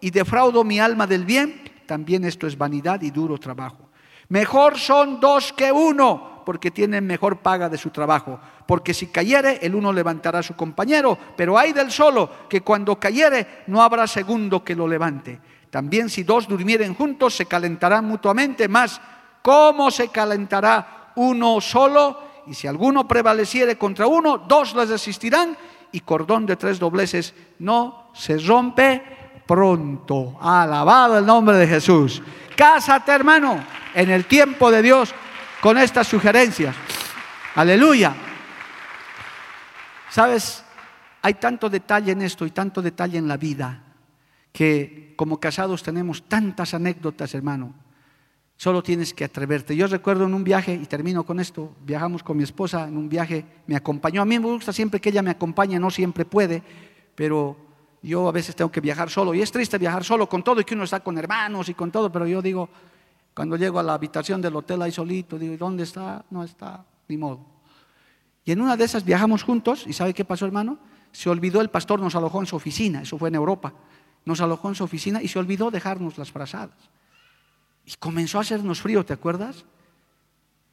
y 0.00 0.10
defraudo 0.10 0.64
mi 0.64 0.78
alma 0.78 1.06
del 1.06 1.24
bien? 1.24 1.62
También 1.86 2.24
esto 2.24 2.46
es 2.46 2.56
vanidad 2.56 3.02
y 3.02 3.10
duro 3.10 3.38
trabajo. 3.38 3.90
Mejor 4.28 4.78
son 4.78 5.20
dos 5.20 5.52
que 5.52 5.72
uno, 5.72 6.31
porque 6.44 6.70
tienen 6.70 7.06
mejor 7.06 7.38
paga 7.38 7.68
de 7.68 7.78
su 7.78 7.90
trabajo 7.90 8.38
porque 8.66 8.94
si 8.94 9.08
cayere, 9.08 9.58
el 9.62 9.74
uno 9.74 9.92
levantará 9.92 10.38
a 10.38 10.42
su 10.42 10.54
compañero, 10.54 11.18
pero 11.36 11.58
hay 11.58 11.72
del 11.72 11.90
solo, 11.90 12.30
que 12.48 12.62
cuando 12.62 12.98
cayere 12.98 13.64
no 13.66 13.82
habrá 13.82 14.06
segundo 14.06 14.64
que 14.64 14.74
lo 14.74 14.86
levante. 14.88 15.38
También 15.70 16.08
si 16.08 16.22
dos 16.22 16.48
durmieren 16.48 16.94
juntos, 16.94 17.34
se 17.34 17.46
calentarán 17.46 18.06
mutuamente, 18.06 18.68
más 18.68 19.00
¿cómo 19.42 19.90
se 19.90 20.08
calentará 20.08 21.12
uno 21.16 21.60
solo? 21.60 22.32
Y 22.46 22.54
si 22.54 22.66
alguno 22.66 23.06
prevaleciere 23.06 23.76
contra 23.76 24.06
uno, 24.06 24.38
dos 24.38 24.74
les 24.74 24.88
resistirán, 24.88 25.56
y 25.92 26.00
cordón 26.00 26.46
de 26.46 26.56
tres 26.56 26.78
dobleces 26.78 27.34
no 27.58 28.10
se 28.14 28.38
rompe 28.38 29.02
pronto. 29.46 30.38
Alabado 30.40 31.18
el 31.18 31.26
nombre 31.26 31.56
de 31.56 31.66
Jesús. 31.66 32.22
Cásate, 32.56 33.12
hermano, 33.12 33.62
en 33.94 34.10
el 34.10 34.24
tiempo 34.24 34.70
de 34.70 34.80
Dios 34.80 35.14
con 35.62 35.78
estas 35.78 36.08
sugerencias. 36.08 36.74
Aleluya. 37.54 38.12
Sabes, 40.10 40.64
hay 41.22 41.34
tanto 41.34 41.70
detalle 41.70 42.10
en 42.10 42.22
esto 42.22 42.44
y 42.44 42.50
tanto 42.50 42.82
detalle 42.82 43.16
en 43.16 43.28
la 43.28 43.36
vida 43.36 43.80
que 44.50 45.14
como 45.16 45.38
casados 45.38 45.84
tenemos 45.84 46.24
tantas 46.24 46.74
anécdotas, 46.74 47.32
hermano. 47.34 47.74
Solo 48.56 48.82
tienes 48.82 49.14
que 49.14 49.24
atreverte. 49.24 49.76
Yo 49.76 49.86
recuerdo 49.86 50.24
en 50.24 50.34
un 50.34 50.42
viaje, 50.42 50.74
y 50.74 50.86
termino 50.86 51.24
con 51.24 51.38
esto, 51.38 51.76
viajamos 51.84 52.24
con 52.24 52.36
mi 52.36 52.42
esposa 52.42 52.88
en 52.88 52.96
un 52.96 53.08
viaje, 53.08 53.44
me 53.68 53.76
acompañó. 53.76 54.20
A 54.20 54.24
mí 54.24 54.40
me 54.40 54.46
gusta 54.46 54.72
siempre 54.72 55.00
que 55.00 55.10
ella 55.10 55.22
me 55.22 55.30
acompañe, 55.30 55.78
no 55.78 55.92
siempre 55.92 56.24
puede, 56.24 56.60
pero 57.14 57.56
yo 58.02 58.28
a 58.28 58.32
veces 58.32 58.56
tengo 58.56 58.72
que 58.72 58.80
viajar 58.80 59.10
solo. 59.10 59.32
Y 59.32 59.40
es 59.40 59.52
triste 59.52 59.78
viajar 59.78 60.02
solo 60.02 60.28
con 60.28 60.42
todo 60.42 60.60
y 60.60 60.64
que 60.64 60.74
uno 60.74 60.84
está 60.84 60.98
con 60.98 61.16
hermanos 61.18 61.68
y 61.68 61.74
con 61.74 61.92
todo, 61.92 62.10
pero 62.10 62.26
yo 62.26 62.42
digo, 62.42 62.68
cuando 63.34 63.56
llego 63.56 63.78
a 63.78 63.82
la 63.82 63.94
habitación 63.94 64.40
del 64.40 64.56
hotel 64.56 64.82
ahí 64.82 64.92
solito, 64.92 65.38
digo, 65.38 65.56
¿dónde 65.56 65.84
está? 65.84 66.24
No 66.30 66.44
está, 66.44 66.84
ni 67.08 67.16
modo. 67.16 67.46
Y 68.44 68.52
en 68.52 68.60
una 68.60 68.76
de 68.76 68.84
esas 68.84 69.04
viajamos 69.04 69.42
juntos, 69.42 69.84
¿y 69.86 69.92
sabe 69.92 70.12
qué 70.12 70.24
pasó, 70.24 70.46
hermano? 70.46 70.78
Se 71.12 71.30
olvidó 71.30 71.60
el 71.60 71.70
pastor, 71.70 72.00
nos 72.00 72.14
alojó 72.14 72.40
en 72.40 72.46
su 72.46 72.56
oficina, 72.56 73.02
eso 73.02 73.18
fue 73.18 73.28
en 73.28 73.36
Europa. 73.36 73.72
Nos 74.24 74.40
alojó 74.40 74.68
en 74.68 74.74
su 74.74 74.84
oficina 74.84 75.22
y 75.22 75.28
se 75.28 75.38
olvidó 75.38 75.70
dejarnos 75.70 76.18
las 76.18 76.30
frazadas. 76.30 76.76
Y 77.84 77.94
comenzó 77.98 78.38
a 78.38 78.42
hacernos 78.42 78.80
frío, 78.80 79.04
¿te 79.04 79.12
acuerdas? 79.12 79.64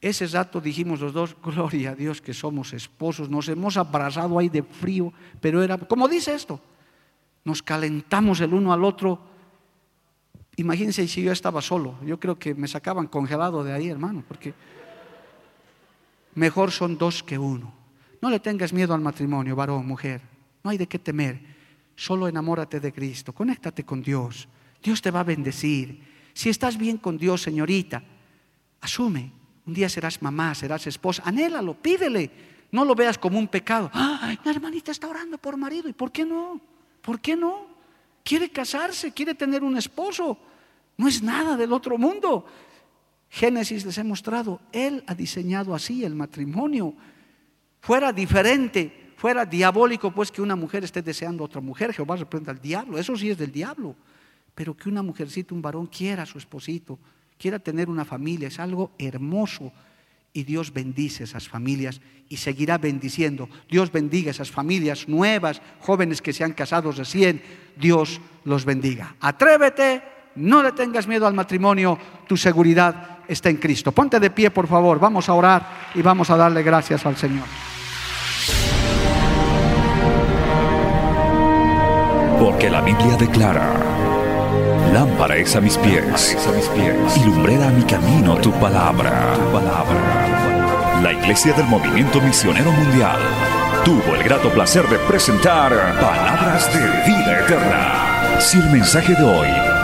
Ese 0.02 0.28
rato 0.28 0.62
dijimos 0.62 1.02
los 1.02 1.14
dos, 1.14 1.36
gloria 1.44 1.92
a 1.92 1.96
Dios 1.96 2.22
que 2.22 2.34
somos 2.34 2.74
esposos, 2.74 3.30
nos 3.30 3.50
hemos 3.50 3.76
abrazado 3.76 4.40
ahí 4.40 4.48
de 4.48 4.64
frío, 4.64 5.12
pero 5.42 5.62
era, 5.62 5.78
como 5.78 6.08
dice 6.08 6.34
esto, 6.34 6.62
nos 7.44 7.62
calentamos 7.62 8.40
el 8.42 8.54
uno 8.54 8.72
al 8.72 8.84
otro. 8.84 9.20
Imagínense 10.60 11.08
si 11.08 11.22
yo 11.22 11.32
estaba 11.32 11.62
solo, 11.62 11.96
yo 12.06 12.20
creo 12.20 12.38
que 12.38 12.54
me 12.54 12.68
sacaban 12.68 13.08
congelado 13.08 13.64
de 13.64 13.72
ahí, 13.72 13.88
hermano, 13.88 14.26
porque 14.28 14.54
mejor 16.36 16.72
son 16.72 16.98
dos 16.98 17.24
que 17.24 17.38
uno. 17.38 17.74
No 18.22 18.30
le 18.30 18.42
tengas 18.42 18.74
miedo 18.74 18.94
al 18.94 19.00
matrimonio, 19.00 19.56
varón, 19.56 19.88
mujer. 19.88 20.20
No 20.62 20.70
hay 20.70 20.78
de 20.78 20.86
qué 20.86 21.00
temer. 21.00 21.40
Solo 21.96 22.28
enamórate 22.28 22.82
de 22.82 22.92
Cristo. 22.92 23.32
Conéctate 23.32 23.86
con 23.86 24.02
Dios. 24.02 24.50
Dios 24.84 25.02
te 25.02 25.12
va 25.12 25.22
a 25.22 25.24
bendecir. 25.24 26.04
Si 26.34 26.50
estás 26.50 26.78
bien 26.78 26.98
con 26.98 27.18
Dios, 27.18 27.42
señorita, 27.42 28.04
asume. 28.82 29.32
Un 29.66 29.74
día 29.74 29.88
serás 29.88 30.22
mamá, 30.22 30.54
serás 30.56 30.86
esposa. 30.88 31.24
Anhélalo, 31.26 31.74
pídele. 31.76 32.32
No 32.74 32.84
lo 32.84 32.96
veas 32.96 33.18
como 33.18 33.40
un 33.40 33.48
pecado. 33.48 33.90
Ay, 33.94 34.38
la 34.44 34.52
hermanita 34.52 34.92
está 34.92 35.08
orando 35.08 35.38
por 35.38 35.56
marido. 35.56 35.88
¿Y 35.88 35.94
por 35.94 36.12
qué 36.12 36.26
no? 36.26 36.60
¿Por 37.02 37.22
qué 37.22 37.38
no? 37.38 37.66
Quiere 38.26 38.50
casarse, 38.50 39.14
quiere 39.14 39.34
tener 39.36 39.64
un 39.64 39.78
esposo. 39.78 40.38
No 41.00 41.08
es 41.08 41.24
nada 41.24 41.56
del 41.56 41.72
otro 41.72 41.98
mundo. 41.98 42.46
Génesis 43.30 43.86
les 43.86 43.98
he 43.98 44.04
mostrado, 44.04 44.60
Él 44.74 45.02
ha 45.08 45.16
diseñado 45.16 45.74
así 45.74 46.04
el 46.04 46.14
matrimonio. 46.14 46.94
Fuera 47.80 48.12
diferente, 48.12 49.14
fuera 49.16 49.46
diabólico, 49.46 50.12
pues 50.12 50.30
que 50.30 50.42
una 50.42 50.58
mujer 50.58 50.84
esté 50.84 51.02
deseando 51.02 51.42
a 51.42 51.46
otra 51.46 51.62
mujer. 51.62 51.94
Jehová 51.94 52.18
reprenda 52.18 52.52
al 52.52 52.60
diablo, 52.60 52.98
eso 52.98 53.16
sí 53.16 53.30
es 53.30 53.38
del 53.38 53.50
diablo. 53.50 53.96
Pero 54.54 54.76
que 54.76 54.90
una 54.90 55.02
mujercita, 55.02 55.56
un 55.56 55.62
varón 55.62 55.88
quiera 55.88 56.24
a 56.24 56.26
su 56.26 56.38
esposito, 56.38 57.00
quiera 57.38 57.60
tener 57.60 57.88
una 57.88 58.04
familia, 58.04 58.50
es 58.50 58.60
algo 58.60 58.92
hermoso. 59.00 59.72
Y 60.34 60.44
Dios 60.44 60.74
bendice 60.74 61.24
esas 61.24 61.48
familias 61.48 62.02
y 62.28 62.36
seguirá 62.36 62.78
bendiciendo. 62.78 63.48
Dios 63.70 63.90
bendiga 63.90 64.32
esas 64.32 64.52
familias 64.52 65.08
nuevas, 65.08 65.62
jóvenes 65.80 66.22
que 66.22 66.34
se 66.34 66.44
han 66.44 66.52
casado 66.52 66.92
recién. 66.92 67.42
Dios 67.78 68.20
los 68.44 68.66
bendiga. 68.66 69.16
Atrévete, 69.22 70.19
no 70.36 70.64
le 70.64 70.72
tengas 70.72 71.08
miedo 71.08 71.28
al 71.28 71.34
matrimonio, 71.34 71.98
tu 72.28 72.38
seguridad 72.38 73.20
está 73.28 73.50
en 73.50 73.58
Cristo. 73.58 73.92
Ponte 73.92 74.20
de 74.20 74.30
pie, 74.30 74.52
por 74.52 74.68
favor, 74.68 75.00
vamos 75.00 75.30
a 75.30 75.34
orar 75.34 75.68
y 75.94 76.02
vamos 76.02 76.30
a 76.30 76.38
darle 76.38 76.64
gracias 76.64 77.06
al 77.06 77.16
Señor. 77.16 77.46
Porque 82.40 82.70
la 82.70 82.82
Biblia 82.82 83.18
declara, 83.18 83.74
lámpara 84.94 85.36
es 85.38 85.56
a 85.56 85.62
mis 85.62 85.78
pies, 85.78 86.38
a 86.48 87.20
y 87.20 87.26
lumbrera 87.26 87.68
a 87.68 87.72
mi 87.72 87.84
camino 87.84 88.38
tu 88.38 88.52
palabra, 88.54 89.34
tu 89.36 89.52
palabra. 89.52 90.40
La 91.04 91.14
Iglesia 91.14 91.54
del 91.54 91.66
Movimiento 91.68 92.22
Misionero 92.22 92.72
Mundial 92.72 93.20
tuvo 93.84 94.16
el 94.16 94.24
grato 94.24 94.50
placer 94.50 94.88
de 94.88 94.98
presentar 95.00 95.72
Palabras 96.00 96.74
de 96.74 96.80
Vida 97.10 97.40
Eterna. 97.42 98.40
Si 98.40 98.58
el 98.58 98.70
mensaje 98.70 99.14
de 99.16 99.24
hoy 99.24 99.79